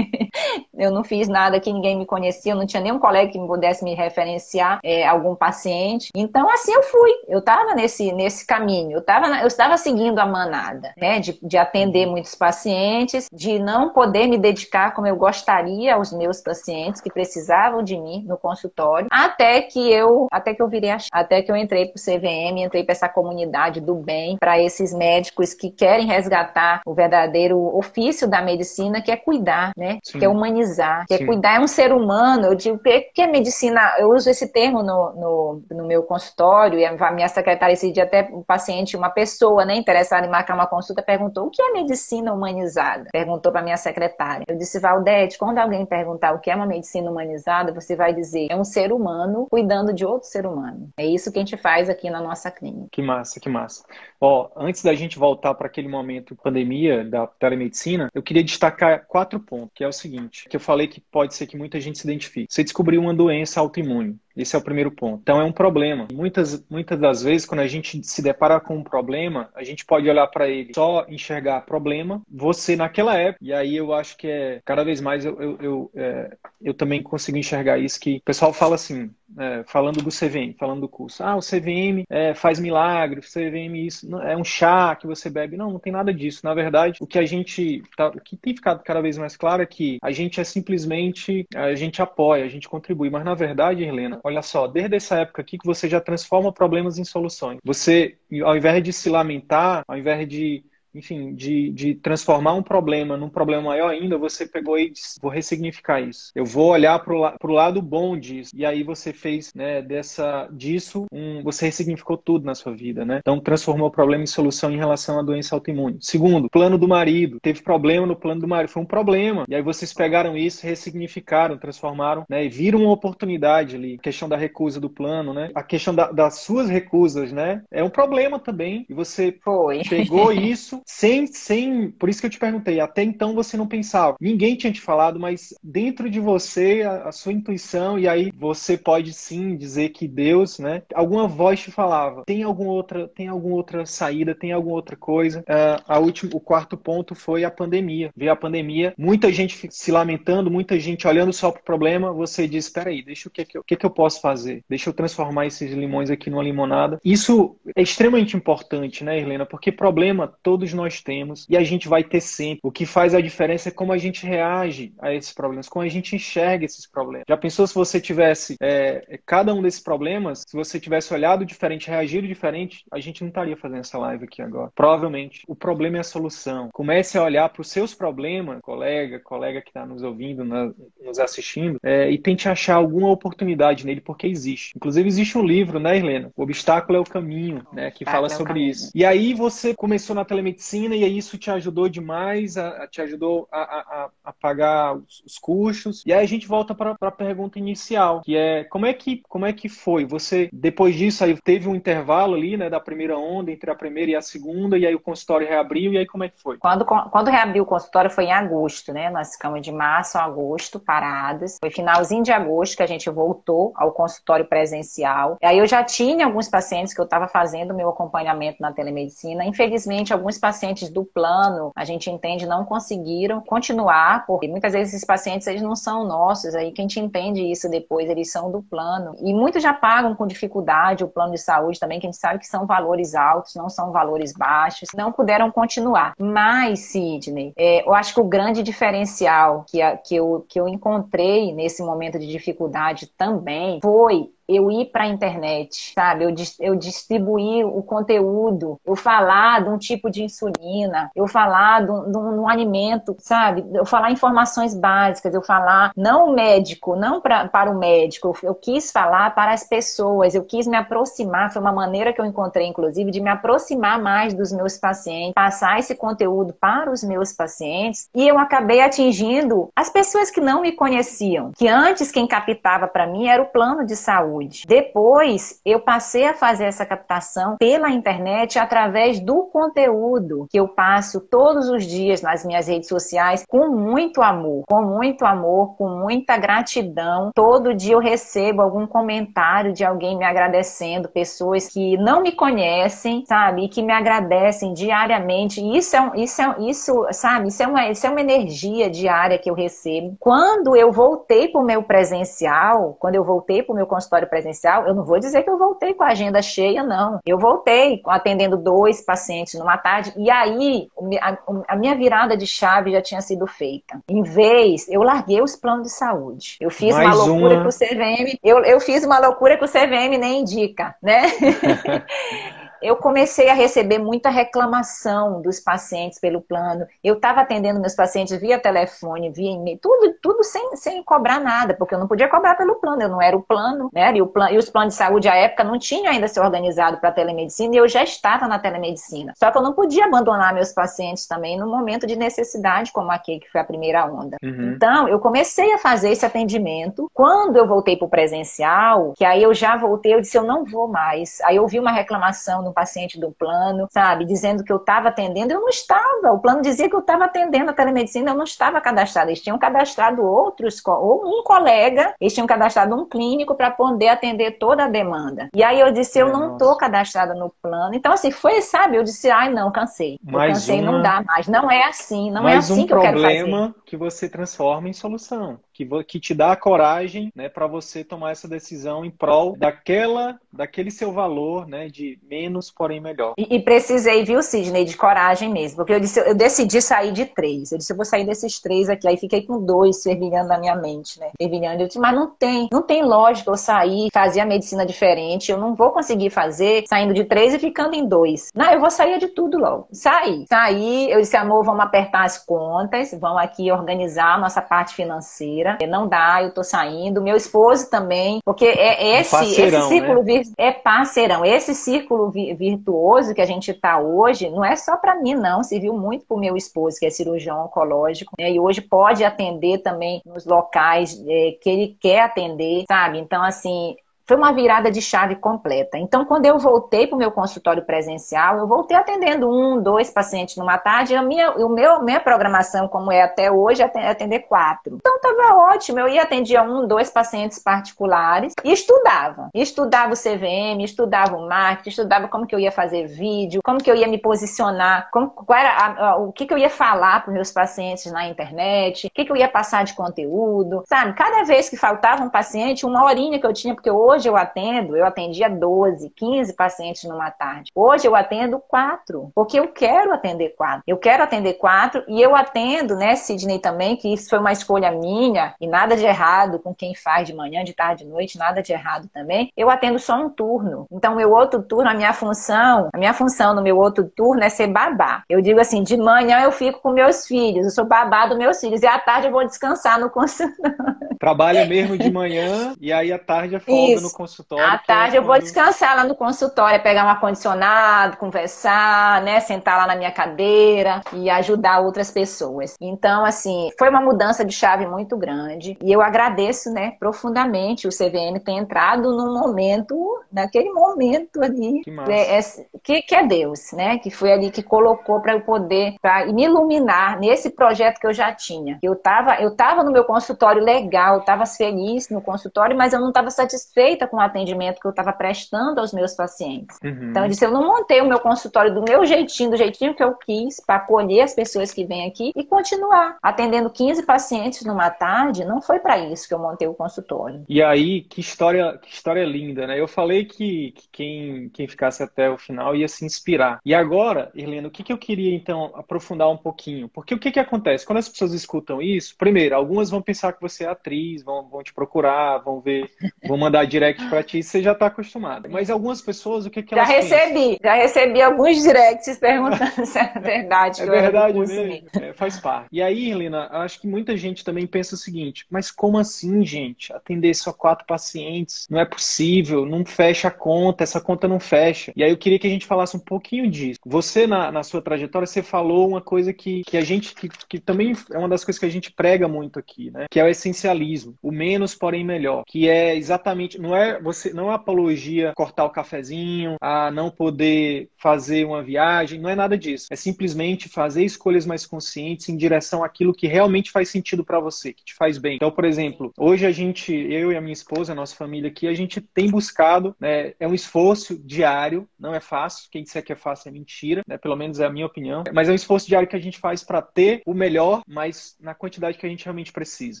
eu 0.76 0.90
não 0.90 1.02
fiz 1.02 1.28
nada 1.28 1.58
que 1.58 1.72
ninguém 1.72 1.96
me 1.96 2.06
conhecia, 2.06 2.52
eu 2.52 2.56
não 2.56 2.66
tinha 2.66 2.82
nenhum 2.82 2.98
colega 2.98 3.30
que 3.30 3.38
me 3.38 3.46
pudesse 3.46 3.82
me 3.82 3.94
referenciar 3.94 4.69
é, 4.84 5.06
algum 5.06 5.34
paciente. 5.34 6.10
Então, 6.14 6.48
assim 6.50 6.72
eu 6.72 6.82
fui. 6.82 7.10
Eu 7.28 7.38
estava 7.40 7.74
nesse, 7.74 8.12
nesse 8.12 8.46
caminho, 8.46 8.92
eu, 8.92 9.02
tava, 9.02 9.26
eu 9.40 9.46
estava 9.46 9.76
seguindo 9.76 10.18
a 10.18 10.26
manada, 10.26 10.92
né? 10.96 11.18
De, 11.18 11.38
de 11.42 11.56
atender 11.56 12.06
uhum. 12.06 12.12
muitos 12.12 12.34
pacientes, 12.34 13.28
de 13.32 13.58
não 13.58 13.90
poder 13.90 14.26
me 14.28 14.38
dedicar 14.38 14.92
como 14.94 15.06
eu 15.06 15.16
gostaria 15.16 15.94
aos 15.94 16.12
meus 16.12 16.40
pacientes 16.40 17.00
que 17.00 17.10
precisavam 17.10 17.82
de 17.82 17.96
mim 17.96 18.24
no 18.26 18.36
consultório, 18.36 19.08
até 19.10 19.62
que 19.62 19.90
eu, 19.92 20.26
até 20.30 20.54
que 20.54 20.62
eu 20.62 20.68
virei 20.68 20.90
a, 20.90 20.98
até 21.12 21.42
que 21.42 21.50
eu 21.50 21.56
entrei 21.56 21.86
para 21.86 21.98
o 21.98 22.02
CVM, 22.02 22.64
entrei 22.64 22.84
para 22.84 22.92
essa 22.92 23.08
comunidade 23.08 23.80
do 23.80 23.94
bem, 23.94 24.36
para 24.38 24.60
esses 24.60 24.92
médicos 24.92 25.54
que 25.54 25.70
querem 25.70 26.06
resgatar 26.06 26.80
o 26.86 26.94
verdadeiro 26.94 27.58
ofício 27.76 28.28
da 28.28 28.42
medicina, 28.42 29.00
que 29.00 29.10
é 29.10 29.16
cuidar, 29.16 29.72
né? 29.76 29.98
Sim. 30.02 30.18
Que 30.18 30.24
é 30.24 30.28
humanizar, 30.28 31.06
que 31.06 31.14
é 31.14 31.18
Sim. 31.18 31.24
é 31.24 31.26
cuidar 31.26 31.56
é 31.56 31.60
um 31.60 31.66
ser 31.66 31.92
humano. 31.92 32.46
Eu 32.46 32.54
digo 32.54 32.78
que, 32.78 33.00
que 33.14 33.22
é 33.22 33.26
medicina, 33.26 33.94
eu 33.98 34.10
uso 34.10 34.30
esse 34.30 34.52
termo 34.52 34.59
no, 34.68 34.82
no, 34.82 35.62
no 35.70 35.86
meu 35.86 36.02
consultório, 36.02 36.78
e 36.78 36.84
a 36.84 37.10
minha 37.12 37.28
secretária 37.28 37.72
esse 37.72 37.90
dia 37.90 38.04
até 38.04 38.28
um 38.32 38.42
paciente, 38.42 38.96
uma 38.96 39.10
pessoa, 39.10 39.64
né, 39.64 39.74
interessada 39.76 40.26
em 40.26 40.30
marcar 40.30 40.54
uma 40.54 40.66
consulta, 40.66 41.02
perguntou 41.02 41.46
o 41.46 41.50
que 41.50 41.62
é 41.62 41.72
medicina 41.72 42.32
humanizada? 42.32 43.08
Perguntou 43.12 43.52
para 43.52 43.62
minha 43.62 43.76
secretária. 43.76 44.44
Eu 44.48 44.56
disse, 44.56 44.78
Valdete, 44.78 45.38
quando 45.38 45.58
alguém 45.58 45.86
perguntar 45.86 46.32
o 46.34 46.40
que 46.40 46.50
é 46.50 46.56
uma 46.56 46.66
medicina 46.66 47.10
humanizada, 47.10 47.72
você 47.72 47.96
vai 47.96 48.12
dizer, 48.12 48.48
é 48.50 48.56
um 48.56 48.64
ser 48.64 48.92
humano 48.92 49.46
cuidando 49.50 49.92
de 49.92 50.04
outro 50.04 50.28
ser 50.28 50.46
humano. 50.46 50.88
É 50.96 51.06
isso 51.06 51.32
que 51.32 51.38
a 51.38 51.42
gente 51.42 51.56
faz 51.56 51.88
aqui 51.88 52.10
na 52.10 52.20
nossa 52.20 52.50
clínica. 52.50 52.88
Que 52.92 53.02
massa, 53.02 53.40
que 53.40 53.48
massa. 53.48 53.84
Ó, 54.20 54.50
antes 54.56 54.82
da 54.82 54.94
gente 54.94 55.18
voltar 55.18 55.54
para 55.54 55.66
aquele 55.66 55.88
momento 55.88 56.36
pandemia 56.36 57.04
da 57.04 57.26
telemedicina, 57.26 58.10
eu 58.14 58.22
queria 58.22 58.44
destacar 58.44 59.06
quatro 59.06 59.40
pontos, 59.40 59.70
que 59.74 59.84
é 59.84 59.88
o 59.88 59.92
seguinte, 59.92 60.48
que 60.48 60.56
eu 60.56 60.60
falei 60.60 60.86
que 60.86 61.00
pode 61.00 61.34
ser 61.34 61.46
que 61.46 61.56
muita 61.56 61.80
gente 61.80 61.98
se 61.98 62.06
identifique. 62.06 62.52
Você 62.52 62.62
descobriu 62.62 63.00
uma 63.00 63.14
doença 63.14 63.60
autoimune. 63.60 64.18
Esse 64.40 64.56
é 64.56 64.58
o 64.58 64.62
primeiro 64.62 64.90
ponto. 64.90 65.20
Então 65.22 65.40
é 65.40 65.44
um 65.44 65.52
problema. 65.52 66.08
Muitas, 66.12 66.64
muitas 66.68 66.98
das 66.98 67.22
vezes, 67.22 67.46
quando 67.46 67.60
a 67.60 67.66
gente 67.66 68.02
se 68.04 68.22
depara 68.22 68.60
com 68.60 68.76
um 68.76 68.84
problema, 68.84 69.50
a 69.54 69.62
gente 69.62 69.84
pode 69.84 70.08
olhar 70.08 70.26
para 70.28 70.48
ele 70.48 70.72
só 70.74 71.06
enxergar 71.08 71.62
problema. 71.62 72.22
Você 72.30 72.76
naquela 72.76 73.16
época, 73.16 73.44
e 73.44 73.52
aí 73.52 73.76
eu 73.76 73.92
acho 73.92 74.16
que 74.16 74.26
é 74.26 74.60
cada 74.64 74.84
vez 74.84 75.00
mais 75.00 75.24
eu, 75.24 75.40
eu, 75.40 75.58
eu, 75.60 75.90
é, 75.94 76.36
eu 76.60 76.74
também 76.74 77.02
consigo 77.02 77.38
enxergar 77.38 77.78
isso 77.78 78.00
que 78.00 78.16
o 78.16 78.22
pessoal 78.22 78.52
fala 78.52 78.74
assim, 78.74 79.10
é, 79.38 79.62
falando 79.66 80.02
do 80.02 80.10
CVM, 80.10 80.54
falando 80.58 80.82
do 80.82 80.88
curso. 80.88 81.22
Ah, 81.22 81.36
o 81.36 81.40
CVM 81.40 82.04
é, 82.08 82.34
faz 82.34 82.58
milagre, 82.58 83.20
o 83.20 83.22
CVM 83.22 83.76
isso 83.76 84.20
é 84.20 84.36
um 84.36 84.44
chá 84.44 84.94
que 84.96 85.06
você 85.06 85.30
bebe. 85.30 85.56
Não, 85.56 85.70
não 85.70 85.78
tem 85.78 85.92
nada 85.92 86.12
disso. 86.12 86.40
Na 86.44 86.54
verdade, 86.54 86.98
o 87.00 87.06
que 87.06 87.18
a 87.18 87.24
gente 87.24 87.82
tá, 87.96 88.08
o 88.08 88.20
que 88.20 88.36
tem 88.36 88.54
ficado 88.54 88.82
cada 88.82 89.00
vez 89.00 89.16
mais 89.18 89.36
claro 89.36 89.62
é 89.62 89.66
que 89.66 89.98
a 90.02 90.10
gente 90.10 90.40
é 90.40 90.44
simplesmente 90.44 91.46
a 91.54 91.74
gente 91.74 92.02
apoia, 92.02 92.44
a 92.44 92.48
gente 92.48 92.68
contribui. 92.68 93.10
Mas 93.10 93.24
na 93.24 93.34
verdade, 93.34 93.82
Helena, 93.82 94.20
olha 94.24 94.42
só, 94.42 94.66
desde 94.66 94.96
essa 94.96 95.20
época 95.20 95.42
aqui 95.42 95.58
que 95.58 95.66
você 95.66 95.88
já 95.88 96.00
transforma 96.00 96.52
problemas 96.52 96.98
em 96.98 97.04
soluções. 97.04 97.58
Você, 97.64 98.16
ao 98.44 98.56
invés 98.56 98.82
de 98.82 98.92
se 98.92 99.08
lamentar, 99.08 99.82
ao 99.86 99.96
invés 99.96 100.28
de 100.28 100.64
enfim, 100.94 101.34
de, 101.34 101.70
de 101.70 101.94
transformar 101.94 102.54
um 102.54 102.62
problema 102.62 103.16
num 103.16 103.28
problema 103.28 103.62
maior 103.62 103.90
ainda, 103.90 104.18
você 104.18 104.46
pegou 104.46 104.78
e 104.78 104.90
disse, 104.90 105.18
vou 105.20 105.30
ressignificar 105.30 106.00
isso. 106.00 106.30
Eu 106.34 106.44
vou 106.44 106.70
olhar 106.70 106.98
para 106.98 107.14
o 107.14 107.52
lado 107.52 107.80
bom 107.80 108.18
disso. 108.18 108.50
E 108.54 108.64
aí 108.64 108.82
você 108.82 109.12
fez 109.12 109.52
né, 109.54 109.82
dessa, 109.82 110.48
disso, 110.52 111.06
um, 111.12 111.42
você 111.42 111.66
ressignificou 111.66 112.16
tudo 112.16 112.44
na 112.44 112.54
sua 112.54 112.74
vida, 112.74 113.04
né? 113.04 113.18
Então 113.20 113.40
transformou 113.40 113.88
o 113.88 113.92
problema 113.92 114.24
em 114.24 114.26
solução 114.26 114.70
em 114.70 114.76
relação 114.76 115.18
à 115.18 115.22
doença 115.22 115.54
autoimune. 115.54 115.98
Segundo, 116.00 116.48
plano 116.50 116.78
do 116.78 116.88
marido. 116.88 117.38
Teve 117.40 117.62
problema 117.62 118.06
no 118.06 118.16
plano 118.16 118.40
do 118.40 118.48
marido. 118.48 118.70
Foi 118.70 118.82
um 118.82 118.86
problema. 118.86 119.44
E 119.48 119.54
aí 119.54 119.62
vocês 119.62 119.92
pegaram 119.92 120.36
isso, 120.36 120.66
ressignificaram, 120.66 121.58
transformaram, 121.58 122.24
né? 122.28 122.44
E 122.44 122.48
viram 122.48 122.80
uma 122.80 122.92
oportunidade 122.92 123.76
ali. 123.76 123.96
A 123.98 124.02
questão 124.02 124.28
da 124.28 124.36
recusa 124.36 124.80
do 124.80 124.90
plano, 124.90 125.32
né? 125.32 125.50
A 125.54 125.62
questão 125.62 125.94
da, 125.94 126.10
das 126.10 126.40
suas 126.40 126.68
recusas, 126.68 127.32
né? 127.32 127.62
É 127.70 127.82
um 127.82 127.90
problema 127.90 128.38
também. 128.38 128.84
E 128.88 128.94
você 128.94 129.36
Foi. 129.42 129.82
pegou 129.88 130.32
isso 130.32 130.79
sem, 130.86 131.26
sem. 131.26 131.90
Por 131.90 132.08
isso 132.08 132.20
que 132.20 132.26
eu 132.26 132.30
te 132.30 132.38
perguntei, 132.38 132.80
até 132.80 133.02
então 133.02 133.34
você 133.34 133.56
não 133.56 133.66
pensava. 133.66 134.16
Ninguém 134.20 134.56
tinha 134.56 134.72
te 134.72 134.80
falado, 134.80 135.18
mas 135.18 135.54
dentro 135.62 136.10
de 136.10 136.20
você, 136.20 136.82
a, 136.82 137.08
a 137.08 137.12
sua 137.12 137.32
intuição, 137.32 137.98
e 137.98 138.08
aí 138.08 138.32
você 138.36 138.76
pode 138.76 139.12
sim 139.12 139.56
dizer 139.56 139.90
que 139.90 140.06
Deus, 140.06 140.58
né? 140.58 140.82
Alguma 140.94 141.26
voz 141.26 141.60
te 141.60 141.70
falava. 141.70 142.24
Tem 142.24 142.42
alguma 142.42 142.72
outra, 142.72 143.08
tem 143.08 143.28
alguma 143.28 143.54
outra 143.54 143.86
saída, 143.86 144.34
tem 144.34 144.52
alguma 144.52 144.76
outra 144.76 144.96
coisa. 144.96 145.40
Uh, 145.40 145.82
a 145.86 145.98
última, 145.98 146.32
o 146.34 146.40
quarto 146.40 146.76
ponto 146.76 147.14
foi 147.14 147.44
a 147.44 147.50
pandemia. 147.50 148.10
Veio 148.16 148.32
a 148.32 148.36
pandemia, 148.36 148.94
muita 148.96 149.32
gente 149.32 149.68
se 149.70 149.92
lamentando, 149.92 150.50
muita 150.50 150.78
gente 150.78 151.06
olhando 151.06 151.32
só 151.32 151.50
para 151.50 151.60
o 151.60 151.64
problema. 151.64 152.12
Você 152.12 152.46
diz: 152.46 152.66
espera 152.66 152.90
aí, 152.90 153.02
deixa 153.02 153.28
o 153.28 153.32
que, 153.32 153.44
que, 153.44 153.58
eu, 153.58 153.64
que, 153.64 153.76
que 153.76 153.86
eu 153.86 153.90
posso 153.90 154.20
fazer? 154.20 154.62
Deixa 154.68 154.88
eu 154.88 154.94
transformar 154.94 155.46
esses 155.46 155.72
limões 155.72 156.10
aqui 156.10 156.30
numa 156.30 156.42
limonada. 156.42 157.00
Isso 157.04 157.56
é 157.74 157.82
extremamente 157.82 158.36
importante, 158.36 159.04
né, 159.04 159.18
Helena? 159.18 159.46
Porque 159.46 159.72
problema 159.72 160.32
todos 160.42 160.69
todos 160.70 160.74
nós 160.74 161.00
temos 161.00 161.46
e 161.48 161.56
a 161.56 161.62
gente 161.62 161.88
vai 161.88 162.02
ter 162.02 162.20
sempre. 162.20 162.60
O 162.62 162.70
que 162.70 162.86
faz 162.86 163.14
a 163.14 163.20
diferença 163.20 163.68
é 163.68 163.72
como 163.72 163.92
a 163.92 163.98
gente 163.98 164.26
reage 164.26 164.92
a 165.00 165.12
esses 165.12 165.32
problemas, 165.32 165.68
como 165.68 165.84
a 165.84 165.88
gente 165.88 166.14
enxerga 166.14 166.64
esses 166.64 166.86
problemas. 166.86 167.24
Já 167.28 167.36
pensou 167.36 167.66
se 167.66 167.74
você 167.74 168.00
tivesse 168.00 168.56
é, 168.60 169.18
cada 169.26 169.54
um 169.54 169.62
desses 169.62 169.80
problemas, 169.80 170.44
se 170.46 170.56
você 170.56 170.78
tivesse 170.78 171.12
olhado 171.12 171.44
diferente, 171.44 171.88
reagido 171.88 172.26
diferente, 172.26 172.84
a 172.90 173.00
gente 173.00 173.22
não 173.22 173.28
estaria 173.28 173.56
fazendo 173.56 173.80
essa 173.80 173.98
live 173.98 174.24
aqui 174.24 174.42
agora. 174.42 174.70
Provavelmente. 174.74 175.42
O 175.46 175.54
problema 175.54 175.98
é 175.98 176.00
a 176.00 176.04
solução. 176.04 176.70
Comece 176.72 177.18
a 177.18 177.22
olhar 177.22 177.48
para 177.48 177.62
os 177.62 177.68
seus 177.68 177.94
problemas, 177.94 178.60
colega, 178.62 179.20
colega 179.20 179.60
que 179.60 179.70
está 179.70 179.84
nos 179.84 180.02
ouvindo, 180.02 180.44
na, 180.44 180.72
nos 181.04 181.18
assistindo, 181.18 181.78
é, 181.82 182.10
e 182.10 182.18
tente 182.18 182.48
achar 182.48 182.76
alguma 182.76 183.10
oportunidade 183.10 183.84
nele, 183.84 184.00
porque 184.00 184.26
existe. 184.26 184.72
Inclusive, 184.76 185.08
existe 185.08 185.36
um 185.36 185.44
livro, 185.44 185.78
né, 185.78 185.96
Helena? 185.96 186.30
O 186.36 186.42
obstáculo 186.42 186.98
é 186.98 187.00
o 187.00 187.04
caminho, 187.04 187.62
né, 187.72 187.90
que 187.90 188.04
fala 188.04 188.26
é 188.26 188.30
sobre 188.30 188.60
isso. 188.60 188.90
E 188.94 189.04
aí 189.04 189.34
você 189.34 189.74
começou 189.74 190.14
na 190.14 190.24
telemedicina 190.24 190.59
medicina 190.60 190.94
e 190.94 191.18
isso 191.18 191.38
te 191.38 191.50
ajudou 191.50 191.88
demais, 191.88 192.58
a, 192.58 192.84
a 192.84 192.86
te 192.86 193.00
ajudou 193.00 193.48
a, 193.50 193.60
a, 193.60 194.08
a 194.24 194.32
pagar 194.32 194.94
os, 194.94 195.22
os, 195.24 195.38
custos. 195.38 196.02
E 196.04 196.12
aí 196.12 196.22
a 196.22 196.28
gente 196.28 196.46
volta 196.46 196.74
para 196.74 196.94
a 197.00 197.10
pergunta 197.10 197.58
inicial, 197.58 198.20
que 198.20 198.36
é 198.36 198.64
como 198.64 198.84
é 198.84 198.92
que 198.92 199.22
como 199.28 199.46
é 199.46 199.52
que 199.52 199.68
foi? 199.68 200.04
Você 200.04 200.50
depois 200.52 200.94
disso 200.94 201.24
aí 201.24 201.36
teve 201.40 201.68
um 201.68 201.74
intervalo 201.74 202.34
ali, 202.34 202.56
né, 202.56 202.68
da 202.68 202.78
primeira 202.78 203.16
onda 203.16 203.50
entre 203.50 203.70
a 203.70 203.74
primeira 203.74 204.10
e 204.10 204.16
a 204.16 204.20
segunda 204.20 204.76
e 204.76 204.86
aí 204.86 204.94
o 204.94 205.00
consultório 205.00 205.48
reabriu 205.48 205.92
e 205.92 205.98
aí 205.98 206.06
como 206.06 206.24
é 206.24 206.28
que 206.28 206.40
foi? 206.40 206.58
Quando 206.58 206.84
quando 206.84 207.28
reabriu 207.28 207.62
o 207.62 207.66
consultório 207.66 208.10
foi 208.10 208.24
em 208.24 208.32
agosto, 208.32 208.92
né? 208.92 209.08
Nós 209.10 209.32
ficamos 209.32 209.62
de 209.62 209.72
março 209.72 210.18
a 210.18 210.24
agosto 210.24 210.78
paradas. 210.78 211.56
Foi 211.60 211.70
finalzinho 211.70 212.22
de 212.22 212.32
agosto 212.32 212.76
que 212.76 212.82
a 212.82 212.86
gente 212.86 213.08
voltou 213.08 213.72
ao 213.74 213.92
consultório 213.92 214.44
presencial. 214.44 215.38
E 215.40 215.46
aí 215.46 215.58
eu 215.58 215.66
já 215.66 215.82
tinha 215.82 216.26
alguns 216.26 216.48
pacientes 216.48 216.92
que 216.92 217.00
eu 217.00 217.04
estava 217.04 217.26
fazendo 217.26 217.74
meu 217.74 217.88
acompanhamento 217.88 218.60
na 218.60 218.72
telemedicina. 218.72 219.44
Infelizmente 219.44 220.12
alguns 220.12 220.36
pacientes 220.36 220.49
pacientes 220.50 220.90
do 220.90 221.04
plano, 221.04 221.70
a 221.76 221.84
gente 221.84 222.10
entende, 222.10 222.44
não 222.44 222.64
conseguiram 222.64 223.40
continuar, 223.40 224.26
porque 224.26 224.48
muitas 224.48 224.72
vezes 224.72 224.94
esses 224.94 225.06
pacientes 225.06 225.46
eles 225.46 225.62
não 225.62 225.76
são 225.76 226.04
nossos, 226.04 226.56
aí 226.56 226.72
quem 226.72 226.88
te 226.88 226.98
entende 226.98 227.40
isso 227.40 227.70
depois, 227.70 228.10
eles 228.10 228.32
são 228.32 228.50
do 228.50 228.60
plano. 228.60 229.14
E 229.20 229.32
muitos 229.32 229.62
já 229.62 229.72
pagam 229.72 230.12
com 230.16 230.26
dificuldade 230.26 231.04
o 231.04 231.08
plano 231.08 231.34
de 231.34 231.40
saúde 231.40 231.78
também, 231.78 232.00
que 232.00 232.06
a 232.06 232.10
gente 232.10 232.18
sabe 232.18 232.40
que 232.40 232.48
são 232.48 232.66
valores 232.66 233.14
altos, 233.14 233.54
não 233.54 233.68
são 233.68 233.92
valores 233.92 234.32
baixos, 234.32 234.88
não 234.92 235.12
puderam 235.12 235.52
continuar. 235.52 236.14
Mas, 236.18 236.80
Sidney, 236.80 237.52
é, 237.56 237.86
eu 237.86 237.94
acho 237.94 238.12
que 238.12 238.20
o 238.20 238.24
grande 238.24 238.64
diferencial 238.64 239.64
que, 239.68 239.80
a, 239.80 239.96
que, 239.96 240.16
eu, 240.16 240.44
que 240.48 240.58
eu 240.58 240.66
encontrei 240.66 241.54
nesse 241.54 241.80
momento 241.80 242.18
de 242.18 242.26
dificuldade 242.26 243.06
também 243.16 243.78
foi 243.80 244.30
eu 244.50 244.70
ir 244.70 244.86
para 244.86 245.04
a 245.04 245.08
internet, 245.08 245.92
sabe? 245.94 246.24
Eu, 246.24 246.34
eu 246.58 246.74
distribuir 246.74 247.66
o 247.66 247.82
conteúdo, 247.82 248.80
eu 248.84 248.96
falar 248.96 249.62
de 249.62 249.68
um 249.68 249.78
tipo 249.78 250.10
de 250.10 250.22
insulina, 250.22 251.10
eu 251.14 251.28
falar 251.28 251.84
de 251.84 251.90
um, 251.90 252.10
de 252.10 252.18
um 252.18 252.48
alimento, 252.48 253.16
sabe? 253.18 253.64
Eu 253.72 253.86
falar 253.86 254.10
informações 254.10 254.74
básicas, 254.74 255.32
eu 255.32 255.42
falar 255.42 255.92
não 255.96 256.30
o 256.30 256.34
médico, 256.34 256.96
não 256.96 257.20
pra, 257.20 257.48
para 257.48 257.70
o 257.70 257.78
médico, 257.78 258.28
eu, 258.42 258.50
eu 258.50 258.54
quis 258.54 258.90
falar 258.90 259.34
para 259.34 259.52
as 259.52 259.64
pessoas, 259.64 260.34
eu 260.34 260.44
quis 260.44 260.66
me 260.66 260.76
aproximar, 260.76 261.52
foi 261.52 261.62
uma 261.62 261.72
maneira 261.72 262.12
que 262.12 262.20
eu 262.20 262.26
encontrei, 262.26 262.66
inclusive, 262.66 263.10
de 263.10 263.20
me 263.20 263.30
aproximar 263.30 264.00
mais 264.00 264.34
dos 264.34 264.52
meus 264.52 264.76
pacientes, 264.76 265.34
passar 265.34 265.78
esse 265.78 265.94
conteúdo 265.94 266.52
para 266.60 266.90
os 266.90 267.04
meus 267.04 267.32
pacientes, 267.32 268.08
e 268.14 268.26
eu 268.26 268.38
acabei 268.38 268.80
atingindo 268.80 269.70
as 269.76 269.88
pessoas 269.90 270.30
que 270.30 270.40
não 270.40 270.62
me 270.62 270.72
conheciam, 270.72 271.52
que 271.56 271.68
antes 271.68 272.10
quem 272.10 272.26
captava 272.26 272.88
para 272.88 273.06
mim 273.06 273.28
era 273.28 273.42
o 273.42 273.46
plano 273.46 273.84
de 273.84 273.94
saúde 273.94 274.39
saúde. 274.40 274.64
Depois, 274.66 275.60
eu 275.64 275.80
passei 275.80 276.26
a 276.26 276.34
fazer 276.34 276.64
essa 276.64 276.86
captação 276.86 277.56
pela 277.58 277.90
internet 277.90 278.58
através 278.58 279.20
do 279.20 279.44
conteúdo 279.44 280.46
que 280.50 280.58
eu 280.58 280.68
passo 280.68 281.20
todos 281.20 281.68
os 281.68 281.84
dias 281.84 282.22
nas 282.22 282.44
minhas 282.44 282.66
redes 282.68 282.88
sociais 282.88 283.44
com 283.48 283.68
muito 283.68 284.22
amor, 284.22 284.64
com 284.68 284.82
muito 284.82 285.24
amor, 285.24 285.76
com 285.76 285.88
muita 285.88 286.36
gratidão. 286.36 287.30
Todo 287.34 287.74
dia 287.74 287.94
eu 287.94 287.98
recebo 287.98 288.62
algum 288.62 288.86
comentário 288.86 289.72
de 289.72 289.84
alguém 289.84 290.16
me 290.16 290.24
agradecendo, 290.24 291.08
pessoas 291.08 291.68
que 291.68 291.96
não 291.98 292.22
me 292.22 292.32
conhecem, 292.32 293.24
sabe, 293.26 293.64
e 293.64 293.68
que 293.68 293.82
me 293.82 293.92
agradecem 293.92 294.72
diariamente. 294.72 295.60
Isso 295.76 295.96
é, 295.96 296.12
isso 296.16 296.42
é, 296.42 296.56
isso, 296.60 297.06
sabe, 297.12 297.48
isso 297.48 297.62
é 297.62 297.66
uma, 297.66 297.88
isso 297.88 298.06
é 298.06 298.10
uma 298.10 298.20
energia 298.20 298.90
diária 298.90 299.38
que 299.38 299.50
eu 299.50 299.54
recebo. 299.54 300.16
Quando 300.18 300.76
eu 300.76 300.92
voltei 300.92 301.48
para 301.48 301.60
o 301.60 301.64
meu 301.64 301.82
presencial, 301.82 302.96
quando 302.98 303.14
eu 303.14 303.24
voltei 303.24 303.62
para 303.62 303.72
o 303.72 303.76
meu 303.76 303.86
consultório 303.90 304.29
presencial, 304.30 304.86
eu 304.86 304.94
não 304.94 305.04
vou 305.04 305.18
dizer 305.18 305.42
que 305.42 305.50
eu 305.50 305.58
voltei 305.58 305.92
com 305.92 306.04
a 306.04 306.08
agenda 306.08 306.40
cheia, 306.40 306.82
não. 306.82 307.18
Eu 307.26 307.38
voltei 307.38 308.00
atendendo 308.06 308.56
dois 308.56 309.04
pacientes 309.04 309.58
numa 309.58 309.76
tarde, 309.76 310.12
e 310.16 310.30
aí 310.30 310.88
a, 311.20 311.36
a 311.68 311.76
minha 311.76 311.94
virada 311.94 312.36
de 312.36 312.46
chave 312.46 312.92
já 312.92 313.02
tinha 313.02 313.20
sido 313.20 313.46
feita. 313.46 314.00
Em 314.08 314.22
vez, 314.22 314.88
eu 314.88 315.02
larguei 315.02 315.42
os 315.42 315.56
planos 315.56 315.88
de 315.88 315.92
saúde. 315.92 316.56
Eu 316.60 316.70
fiz 316.70 316.94
Mais 316.94 317.08
uma 317.08 317.26
loucura 317.26 317.54
uma... 317.56 317.62
que 317.62 317.68
o 317.68 317.78
CVM, 317.78 318.38
eu, 318.42 318.64
eu 318.64 318.80
fiz 318.80 319.04
uma 319.04 319.18
loucura 319.18 319.58
que 319.58 319.64
o 319.64 319.68
CVM 319.68 320.18
nem 320.18 320.40
indica, 320.40 320.94
né? 321.02 321.22
eu 322.82 322.96
comecei 322.96 323.48
a 323.48 323.54
receber 323.54 323.98
muita 323.98 324.30
reclamação 324.30 325.40
dos 325.40 325.60
pacientes 325.60 326.18
pelo 326.18 326.40
plano. 326.40 326.86
Eu 327.02 327.14
estava 327.14 327.40
atendendo 327.40 327.80
meus 327.80 327.94
pacientes 327.94 328.38
via 328.38 328.58
telefone, 328.58 329.30
via 329.30 329.52
e-mail, 329.52 329.78
tudo, 329.80 330.14
tudo 330.22 330.42
sem, 330.42 330.76
sem 330.76 331.02
cobrar 331.02 331.40
nada, 331.40 331.74
porque 331.74 331.94
eu 331.94 331.98
não 331.98 332.08
podia 332.08 332.28
cobrar 332.28 332.54
pelo 332.54 332.76
plano, 332.76 333.02
eu 333.02 333.08
não 333.08 333.20
era 333.22 333.36
o 333.36 333.42
plano, 333.42 333.90
né? 333.92 334.14
E, 334.14 334.22
o 334.22 334.26
plano, 334.26 334.54
e 334.54 334.58
os 334.58 334.70
planos 334.70 334.94
de 334.94 334.98
saúde 334.98 335.28
à 335.28 335.34
época 335.34 335.64
não 335.64 335.78
tinham 335.78 336.12
ainda 336.12 336.28
se 336.28 336.40
organizado 336.40 336.98
para 336.98 337.12
telemedicina 337.12 337.74
e 337.74 337.78
eu 337.78 337.88
já 337.88 338.02
estava 338.02 338.46
na 338.46 338.58
telemedicina. 338.58 339.32
Só 339.36 339.50
que 339.50 339.58
eu 339.58 339.62
não 339.62 339.72
podia 339.72 340.06
abandonar 340.06 340.54
meus 340.54 340.72
pacientes 340.72 341.26
também 341.26 341.58
no 341.58 341.66
momento 341.66 342.06
de 342.06 342.16
necessidade, 342.16 342.92
como 342.92 343.10
aqui, 343.10 343.38
que 343.40 343.50
foi 343.50 343.60
a 343.60 343.64
primeira 343.64 344.04
onda. 344.04 344.36
Uhum. 344.42 344.72
Então, 344.74 345.08
eu 345.08 345.18
comecei 345.18 345.72
a 345.72 345.78
fazer 345.78 346.10
esse 346.10 346.24
atendimento. 346.24 347.10
Quando 347.12 347.56
eu 347.56 347.66
voltei 347.66 347.96
para 347.96 348.06
o 348.06 348.10
presencial, 348.10 349.12
que 349.16 349.24
aí 349.24 349.42
eu 349.42 349.54
já 349.54 349.76
voltei, 349.76 350.14
eu 350.14 350.20
disse, 350.20 350.36
eu 350.36 350.44
não 350.44 350.64
vou 350.64 350.88
mais. 350.88 351.40
Aí 351.42 351.56
eu 351.56 351.66
vi 351.66 351.78
uma 351.78 351.92
reclamação 351.92 352.62
no 352.62 352.69
no 352.70 352.74
paciente 352.74 353.18
do 353.20 353.30
plano, 353.32 353.86
sabe? 353.90 354.24
Dizendo 354.24 354.64
que 354.64 354.72
eu 354.72 354.76
estava 354.76 355.08
atendendo, 355.08 355.52
eu 355.52 355.60
não 355.60 355.68
estava. 355.68 356.32
O 356.32 356.38
plano 356.38 356.62
dizia 356.62 356.88
que 356.88 356.94
eu 356.94 357.00
estava 357.00 357.24
atendendo 357.24 357.70
a 357.70 357.74
telemedicina, 357.74 358.30
eu 358.30 358.36
não 358.36 358.44
estava 358.44 358.80
cadastrada. 358.80 359.30
Eles 359.30 359.42
tinham 359.42 359.58
cadastrado 359.58 360.22
outros, 360.22 360.80
ou 360.86 361.26
um 361.26 361.42
colega, 361.42 362.14
eles 362.20 362.32
tinham 362.32 362.46
cadastrado 362.46 362.94
um 362.94 363.04
clínico 363.04 363.54
para 363.54 363.70
poder 363.70 364.08
atender 364.08 364.52
toda 364.52 364.84
a 364.84 364.88
demanda. 364.88 365.50
E 365.54 365.62
aí 365.62 365.80
eu 365.80 365.92
disse, 365.92 366.18
eu 366.18 366.28
é, 366.28 366.32
não 366.32 366.52
estou 366.52 366.76
cadastrada 366.76 367.34
no 367.34 367.52
plano. 367.62 367.94
Então, 367.94 368.12
assim, 368.12 368.30
foi, 368.30 368.62
sabe? 368.62 368.96
Eu 368.96 369.04
disse, 369.04 369.30
ai, 369.30 369.52
não, 369.52 369.70
cansei. 369.70 370.18
Eu 370.24 370.32
mais 370.32 370.52
cansei, 370.54 370.80
uma... 370.80 370.92
não 370.92 371.02
dá 371.02 371.22
mais. 371.22 371.48
Não 371.48 371.70
é 371.70 371.84
assim, 371.84 372.30
não 372.30 372.48
é 372.48 372.56
assim 372.56 372.84
um 372.84 372.86
que 372.86 372.94
eu 372.94 373.00
quero 373.00 373.20
fazer. 373.20 373.38
problema 373.40 373.74
que 373.84 373.96
você 373.96 374.28
transforma 374.28 374.88
em 374.88 374.92
solução 374.92 375.58
que, 375.72 376.04
que 376.04 376.20
te 376.20 376.34
dá 376.34 376.52
a 376.52 376.56
coragem 376.56 377.32
né, 377.34 377.48
para 377.48 377.66
você 377.66 378.04
tomar 378.04 378.32
essa 378.32 378.48
decisão 378.48 379.04
em 379.04 379.10
prol 379.10 379.56
daquela, 379.56 380.38
daquele 380.52 380.90
seu 380.90 381.12
valor 381.12 381.66
né, 381.66 381.88
de 381.88 382.18
menos, 382.28 382.70
porém 382.70 383.00
melhor. 383.00 383.34
E, 383.38 383.56
e, 383.56 383.60
precisei, 383.60 384.24
viu, 384.24 384.42
Sidney, 384.42 384.84
de 384.84 384.96
coragem 384.96 385.50
mesmo, 385.50 385.76
porque 385.76 385.94
eu, 385.94 386.00
disse, 386.00 386.20
eu 386.20 386.34
decidi 386.34 386.82
sair 386.82 387.12
de 387.12 387.26
três. 387.26 387.72
Eu 387.72 387.78
disse, 387.78 387.92
eu 387.92 387.96
vou 387.96 388.04
sair 388.04 388.26
desses 388.26 388.60
três 388.60 388.88
aqui. 388.88 389.08
Aí 389.08 389.16
fiquei 389.16 389.42
com 389.42 389.64
dois 389.64 390.02
fervilhando 390.02 390.48
na 390.48 390.58
minha 390.58 390.74
mente, 390.74 391.18
né? 391.18 391.30
Fervilhando. 391.40 391.82
Eu 391.82 391.86
disse, 391.86 391.98
mas 391.98 392.14
não 392.14 392.28
tem, 392.30 392.68
não 392.72 392.82
tem 392.82 393.02
lógica 393.04 393.50
eu 393.50 393.56
sair, 393.56 394.08
fazer 394.12 394.40
a 394.40 394.46
medicina 394.46 394.84
diferente. 394.84 395.50
Eu 395.50 395.58
não 395.58 395.74
vou 395.74 395.90
conseguir 395.90 396.30
fazer 396.30 396.84
saindo 396.88 397.14
de 397.14 397.24
três 397.24 397.54
e 397.54 397.58
ficando 397.58 397.94
em 397.94 398.06
dois. 398.06 398.50
Não, 398.54 398.70
eu 398.70 398.80
vou 398.80 398.90
sair 398.90 399.18
de 399.18 399.28
tudo 399.28 399.58
logo. 399.58 399.88
Saí. 399.92 400.44
Saí, 400.48 401.10
eu 401.10 401.20
disse, 401.20 401.36
amor, 401.36 401.64
vamos 401.64 401.84
apertar 401.84 402.24
as 402.24 402.44
contas, 402.44 403.14
vamos 403.18 403.42
aqui 403.42 403.70
organizar 403.70 404.34
a 404.34 404.38
nossa 404.38 404.60
parte 404.60 404.94
financeira 404.94 405.69
não 405.86 406.08
dá, 406.08 406.42
eu 406.42 406.52
tô 406.52 406.62
saindo. 406.62 407.22
Meu 407.22 407.36
esposo 407.36 407.90
também, 407.90 408.40
porque 408.44 408.66
é 408.66 409.20
esse, 409.20 409.30
parceirão, 409.30 409.78
esse 409.78 409.88
círculo 409.88 410.22
né? 410.22 410.42
é 410.58 410.72
parceirão. 410.72 411.44
Esse 411.44 411.74
círculo 411.74 412.30
virtuoso 412.30 413.34
que 413.34 413.40
a 413.40 413.46
gente 413.46 413.72
tá 413.74 413.98
hoje, 413.98 414.50
não 414.50 414.64
é 414.64 414.76
só 414.76 414.96
para 414.96 415.16
mim, 415.16 415.34
não. 415.34 415.62
Serviu 415.62 415.94
muito 415.94 416.24
pro 416.26 416.38
meu 416.38 416.56
esposo, 416.56 416.98
que 416.98 417.06
é 417.06 417.10
cirurgião 417.10 417.64
oncológico, 417.64 418.32
né? 418.38 418.50
E 418.50 418.60
hoje 418.60 418.80
pode 418.80 419.24
atender 419.24 419.78
também 419.78 420.22
nos 420.24 420.44
locais 420.44 421.20
é, 421.26 421.52
que 421.60 421.70
ele 421.70 421.96
quer 422.00 422.20
atender, 422.20 422.84
sabe? 422.88 423.18
Então, 423.18 423.42
assim, 423.42 423.96
foi 424.30 424.36
uma 424.36 424.52
virada 424.52 424.92
de 424.92 425.02
chave 425.02 425.34
completa. 425.34 425.98
Então, 425.98 426.24
quando 426.24 426.46
eu 426.46 426.56
voltei 426.56 427.04
para 427.08 427.16
o 427.16 427.18
meu 427.18 427.32
consultório 427.32 427.84
presencial, 427.84 428.58
eu 428.58 428.66
voltei 428.68 428.96
atendendo 428.96 429.50
um, 429.50 429.82
dois 429.82 430.08
pacientes 430.08 430.56
numa 430.56 430.78
tarde. 430.78 431.16
A 431.16 431.22
minha, 431.22 431.50
o 431.50 431.68
meu, 431.68 432.00
minha 432.04 432.20
programação, 432.20 432.86
como 432.86 433.10
é 433.10 433.22
até 433.22 433.50
hoje, 433.50 433.82
é 433.82 434.08
atender 434.08 434.40
quatro. 434.40 434.98
Então, 435.00 435.16
estava 435.16 435.56
ótimo. 435.72 435.98
Eu 435.98 436.06
ia 436.06 436.22
atendia 436.22 436.62
um, 436.62 436.86
dois 436.86 437.10
pacientes 437.10 437.58
particulares 437.58 438.52
e 438.62 438.70
estudava. 438.70 439.50
Estudava 439.52 440.12
o 440.12 440.16
CVM, 440.16 440.80
estudava 440.84 441.36
o 441.36 441.48
marketing, 441.48 441.88
estudava 441.88 442.28
como 442.28 442.46
que 442.46 442.54
eu 442.54 442.60
ia 442.60 442.70
fazer 442.70 443.08
vídeo, 443.08 443.60
como 443.64 443.82
que 443.82 443.90
eu 443.90 443.96
ia 443.96 444.06
me 444.06 444.18
posicionar, 444.18 445.08
como, 445.10 445.30
qual 445.30 445.58
era 445.58 445.70
a, 445.70 446.10
a, 446.10 446.16
o 446.18 446.32
que, 446.32 446.46
que 446.46 446.54
eu 446.54 446.58
ia 446.58 446.70
falar 446.70 447.22
para 447.22 447.30
os 447.30 447.34
meus 447.34 447.50
pacientes 447.50 448.12
na 448.12 448.28
internet, 448.28 449.08
o 449.08 449.10
que, 449.10 449.24
que 449.24 449.32
eu 449.32 449.36
ia 449.36 449.48
passar 449.48 449.82
de 449.82 449.94
conteúdo, 449.94 450.84
sabe? 450.86 451.14
Cada 451.14 451.42
vez 451.42 451.68
que 451.68 451.76
faltava 451.76 452.22
um 452.22 452.30
paciente, 452.30 452.86
uma 452.86 453.02
horinha 453.02 453.40
que 453.40 453.46
eu 453.46 453.52
tinha, 453.52 453.74
porque 453.74 453.90
hoje 453.90 454.19
Hoje 454.20 454.28
eu 454.28 454.36
atendo, 454.36 454.98
eu 454.98 455.06
atendia 455.06 455.48
12, 455.48 456.10
15 456.10 456.52
pacientes 456.52 457.04
numa 457.04 457.30
tarde. 457.30 457.70
Hoje 457.74 458.06
eu 458.06 458.14
atendo 458.14 458.58
quatro, 458.58 459.32
porque 459.34 459.58
eu 459.58 459.68
quero 459.68 460.12
atender 460.12 460.50
quatro. 460.50 460.82
Eu 460.86 460.98
quero 460.98 461.22
atender 461.22 461.54
quatro 461.54 462.04
e 462.06 462.20
eu 462.20 462.36
atendo, 462.36 462.96
né, 462.96 463.16
Sidney, 463.16 463.58
também, 463.58 463.96
que 463.96 464.12
isso 464.12 464.28
foi 464.28 464.38
uma 464.38 464.52
escolha 464.52 464.90
minha 464.90 465.54
e 465.58 465.66
nada 465.66 465.96
de 465.96 466.04
errado 466.04 466.58
com 466.58 466.74
quem 466.74 466.94
faz 466.94 467.26
de 467.26 467.34
manhã, 467.34 467.64
de 467.64 467.72
tarde, 467.72 468.04
de 468.04 468.10
noite, 468.10 468.36
nada 468.36 468.62
de 468.62 468.74
errado 468.74 469.08
também. 469.10 469.50
Eu 469.56 469.70
atendo 469.70 469.98
só 469.98 470.16
um 470.16 470.28
turno. 470.28 470.86
Então, 470.92 471.16
meu 471.16 471.32
outro 471.32 471.62
turno, 471.62 471.88
a 471.88 471.94
minha 471.94 472.12
função, 472.12 472.90
a 472.92 472.98
minha 472.98 473.14
função 473.14 473.54
no 473.54 473.62
meu 473.62 473.78
outro 473.78 474.04
turno 474.04 474.44
é 474.44 474.50
ser 474.50 474.66
babá. 474.66 475.22
Eu 475.30 475.40
digo 475.40 475.60
assim, 475.60 475.82
de 475.82 475.96
manhã 475.96 476.42
eu 476.42 476.52
fico 476.52 476.82
com 476.82 476.90
meus 476.90 477.26
filhos, 477.26 477.64
eu 477.64 477.70
sou 477.70 477.86
babá 477.86 478.26
dos 478.26 478.36
meus 478.36 478.60
filhos 478.60 478.82
e 478.82 478.86
à 478.86 478.98
tarde 478.98 479.28
eu 479.28 479.32
vou 479.32 479.46
descansar 479.46 479.98
no 479.98 480.10
consultório. 480.10 481.00
Trabalha 481.18 481.66
mesmo 481.66 481.98
de 481.98 482.10
manhã 482.10 482.74
e 482.80 482.90
aí 482.92 483.12
à 483.12 483.18
tarde 483.18 483.54
é 483.54 483.60
folga 483.60 483.92
Isso. 483.92 484.02
no 484.02 484.09
consultório. 484.12 484.64
À 484.64 484.78
tarde 484.78 485.16
é 485.16 485.18
eu 485.18 485.24
vou 485.24 485.38
descansar 485.38 485.96
lá 485.96 486.04
no 486.04 486.14
consultório, 486.14 486.82
pegar 486.82 487.04
um 487.04 487.08
ar-condicionado, 487.08 488.16
conversar, 488.16 489.22
né? 489.22 489.40
Sentar 489.40 489.78
lá 489.78 489.86
na 489.86 489.96
minha 489.96 490.10
cadeira 490.10 491.00
e 491.12 491.28
ajudar 491.30 491.80
outras 491.80 492.10
pessoas. 492.10 492.76
Então, 492.80 493.24
assim, 493.24 493.70
foi 493.78 493.88
uma 493.88 494.00
mudança 494.00 494.44
de 494.44 494.52
chave 494.52 494.86
muito 494.86 495.16
grande. 495.16 495.76
E 495.82 495.92
eu 495.92 496.00
agradeço, 496.00 496.70
né, 496.72 496.92
profundamente 496.98 497.86
o 497.86 497.90
CVM 497.90 498.38
ter 498.44 498.52
entrado 498.52 499.12
num 499.12 499.38
momento, 499.38 500.22
naquele 500.32 500.70
momento 500.70 501.42
ali, 501.42 501.82
que, 501.82 502.12
é, 502.12 502.38
é, 502.38 502.40
que, 502.82 503.02
que, 503.02 503.14
é 503.14 503.26
Deus, 503.26 503.72
né? 503.72 503.98
Que 503.98 504.10
foi 504.10 504.32
ali 504.32 504.50
que 504.50 504.62
colocou 504.62 505.20
para 505.20 505.32
eu 505.32 505.40
poder 505.40 505.94
me 506.32 506.44
iluminar 506.44 507.18
nesse 507.18 507.50
projeto 507.50 507.98
que 507.98 508.06
eu 508.06 508.12
já 508.12 508.32
tinha. 508.32 508.78
Eu 508.82 508.96
tava, 508.96 509.34
eu 509.36 509.54
tava 509.54 509.82
no 509.82 509.92
meu 509.92 510.04
consultório 510.04 510.62
legal, 510.62 511.16
eu 511.16 511.20
tava 511.20 511.46
feliz 511.46 512.08
no 512.08 512.20
consultório, 512.20 512.76
mas 512.76 512.92
eu 512.92 513.00
não 513.00 513.08
estava 513.08 513.30
satisfeita 513.30 513.89
com 514.06 514.16
o 514.16 514.20
atendimento 514.20 514.80
que 514.80 514.86
eu 514.86 514.90
estava 514.90 515.12
prestando 515.12 515.80
aos 515.80 515.92
meus 515.92 516.14
pacientes. 516.14 516.78
Uhum. 516.82 517.10
Então, 517.10 517.24
eu 517.24 517.28
disse: 517.28 517.44
eu 517.44 517.50
não 517.50 517.66
montei 517.66 518.00
o 518.00 518.08
meu 518.08 518.20
consultório 518.20 518.74
do 518.74 518.82
meu 518.82 519.04
jeitinho, 519.04 519.50
do 519.50 519.56
jeitinho 519.56 519.94
que 519.94 520.02
eu 520.02 520.14
quis, 520.14 520.60
para 520.64 520.76
acolher 520.76 521.22
as 521.22 521.34
pessoas 521.34 521.72
que 521.72 521.84
vêm 521.84 522.06
aqui 522.06 522.32
e 522.34 522.44
continuar 522.44 523.16
atendendo 523.22 523.70
15 523.70 524.04
pacientes 524.04 524.64
numa 524.64 524.90
tarde. 524.90 525.44
Não 525.44 525.60
foi 525.60 525.78
para 525.78 525.98
isso 525.98 526.28
que 526.28 526.34
eu 526.34 526.38
montei 526.38 526.68
o 526.68 526.74
consultório. 526.74 527.44
E 527.48 527.62
aí, 527.62 528.02
que 528.02 528.20
história, 528.20 528.78
que 528.78 528.92
história 528.92 529.24
linda, 529.24 529.66
né? 529.66 529.80
Eu 529.80 529.88
falei 529.88 530.24
que, 530.24 530.72
que 530.72 530.88
quem, 530.92 531.48
quem 531.50 531.68
ficasse 531.68 532.02
até 532.02 532.30
o 532.30 532.38
final 532.38 532.74
ia 532.74 532.88
se 532.88 533.04
inspirar. 533.04 533.60
E 533.64 533.74
agora, 533.74 534.30
Helena, 534.34 534.68
o 534.68 534.70
que, 534.70 534.82
que 534.82 534.92
eu 534.92 534.98
queria 534.98 535.34
então 535.34 535.72
aprofundar 535.74 536.28
um 536.28 536.36
pouquinho? 536.36 536.88
Porque 536.88 537.14
o 537.14 537.18
que, 537.18 537.30
que 537.30 537.40
acontece? 537.40 537.86
Quando 537.86 537.98
as 537.98 538.08
pessoas 538.08 538.32
escutam 538.32 538.80
isso, 538.82 539.16
primeiro, 539.16 539.54
algumas 539.54 539.90
vão 539.90 540.02
pensar 540.02 540.32
que 540.32 540.40
você 540.40 540.64
é 540.64 540.68
atriz, 540.68 541.22
vão, 541.22 541.48
vão 541.48 541.62
te 541.62 541.72
procurar, 541.72 542.38
vão 542.38 542.60
ver, 542.60 542.90
vão 543.26 543.36
mandar 543.36 543.64
direct 543.80 544.08
para 544.08 544.22
ti, 544.22 544.42
você 544.42 544.62
já 544.62 544.72
está 544.72 544.86
acostumada. 544.86 545.48
Mas 545.48 545.70
algumas 545.70 546.02
pessoas, 546.02 546.44
o 546.46 546.50
que, 546.50 546.62
que 546.62 546.74
elas 546.74 546.88
Já 546.88 546.94
recebi, 546.94 547.32
pensam? 547.32 547.58
já 547.64 547.74
recebi 547.74 548.22
alguns 548.22 548.62
directs 548.62 549.18
perguntando 549.18 549.86
se 549.86 549.98
é 549.98 550.12
verdade. 550.20 550.82
é 550.82 550.86
verdade 550.86 551.38
mesmo, 551.38 551.88
é, 552.00 552.12
faz 552.12 552.38
parte. 552.38 552.68
E 552.70 552.82
aí, 552.82 553.10
Helena, 553.10 553.48
acho 553.50 553.80
que 553.80 553.86
muita 553.86 554.16
gente 554.16 554.44
também 554.44 554.66
pensa 554.66 554.94
o 554.94 554.98
seguinte, 554.98 555.46
mas 555.50 555.70
como 555.70 555.98
assim, 555.98 556.44
gente? 556.44 556.92
Atender 556.92 557.34
só 557.34 557.52
quatro 557.52 557.86
pacientes? 557.86 558.66
Não 558.70 558.78
é 558.78 558.84
possível, 558.84 559.64
não 559.64 559.84
fecha 559.84 560.28
a 560.28 560.30
conta, 560.30 560.84
essa 560.84 561.00
conta 561.00 561.26
não 561.26 561.40
fecha. 561.40 561.92
E 561.96 562.04
aí 562.04 562.10
eu 562.10 562.16
queria 562.16 562.38
que 562.38 562.46
a 562.46 562.50
gente 562.50 562.66
falasse 562.66 562.96
um 562.96 563.00
pouquinho 563.00 563.50
disso. 563.50 563.80
Você, 563.84 564.26
na, 564.26 564.52
na 564.52 564.62
sua 564.62 564.82
trajetória, 564.82 565.26
você 565.26 565.42
falou 565.42 565.88
uma 565.88 566.00
coisa 566.00 566.32
que, 566.32 566.62
que 566.66 566.76
a 566.76 566.82
gente, 566.82 567.14
que, 567.14 567.28
que 567.28 567.58
também 567.58 567.94
é 568.12 568.18
uma 568.18 568.28
das 568.28 568.44
coisas 568.44 568.58
que 568.58 568.66
a 568.66 568.70
gente 568.70 568.92
prega 568.92 569.26
muito 569.26 569.58
aqui, 569.58 569.90
né? 569.90 570.06
Que 570.10 570.20
é 570.20 570.24
o 570.24 570.28
essencialismo. 570.28 571.14
O 571.22 571.32
menos, 571.32 571.74
porém 571.74 572.04
melhor. 572.04 572.42
Que 572.46 572.68
é 572.68 572.96
exatamente, 572.96 573.60
não 573.70 573.76
é 573.76 574.00
você 574.00 574.32
não 574.32 574.50
é 574.50 574.54
apologia 574.54 575.32
cortar 575.36 575.64
o 575.64 575.70
cafezinho, 575.70 576.56
a 576.60 576.90
não 576.90 577.10
poder 577.10 577.88
fazer 577.96 578.44
uma 578.44 578.62
viagem, 578.62 579.20
não 579.20 579.30
é 579.30 579.36
nada 579.36 579.56
disso. 579.56 579.86
É 579.90 579.96
simplesmente 579.96 580.68
fazer 580.68 581.04
escolhas 581.04 581.46
mais 581.46 581.64
conscientes 581.64 582.28
em 582.28 582.36
direção 582.36 582.82
àquilo 582.82 583.14
que 583.14 583.26
realmente 583.26 583.70
faz 583.70 583.88
sentido 583.88 584.24
para 584.24 584.40
você, 584.40 584.72
que 584.72 584.84
te 584.84 584.94
faz 584.94 585.18
bem. 585.18 585.36
Então, 585.36 585.50
por 585.50 585.64
exemplo, 585.64 586.12
hoje 586.18 586.44
a 586.46 586.50
gente, 586.50 586.92
eu 586.92 587.32
e 587.32 587.36
a 587.36 587.40
minha 587.40 587.52
esposa, 587.52 587.92
a 587.92 587.94
nossa 587.94 588.16
família 588.16 588.50
aqui, 588.50 588.66
a 588.66 588.74
gente 588.74 589.00
tem 589.00 589.30
buscado, 589.30 589.94
né, 590.00 590.32
é 590.40 590.48
um 590.48 590.54
esforço 590.54 591.18
diário, 591.18 591.88
não 591.98 592.14
é 592.14 592.20
fácil. 592.20 592.68
Quem 592.70 592.82
disser 592.82 593.04
que 593.04 593.12
é 593.12 593.16
fácil 593.16 593.48
é 593.48 593.52
mentira, 593.52 594.02
né? 594.06 594.18
Pelo 594.18 594.36
menos 594.36 594.58
é 594.58 594.66
a 594.66 594.70
minha 594.70 594.86
opinião. 594.86 595.24
Mas 595.32 595.48
é 595.48 595.52
um 595.52 595.54
esforço 595.54 595.86
diário 595.86 596.08
que 596.08 596.16
a 596.16 596.20
gente 596.20 596.38
faz 596.38 596.64
para 596.64 596.82
ter 596.82 597.22
o 597.26 597.34
melhor, 597.34 597.82
mas 597.86 598.36
na 598.40 598.54
quantidade 598.54 598.98
que 598.98 599.06
a 599.06 599.08
gente 599.08 599.24
realmente 599.24 599.52
precisa. 599.52 600.00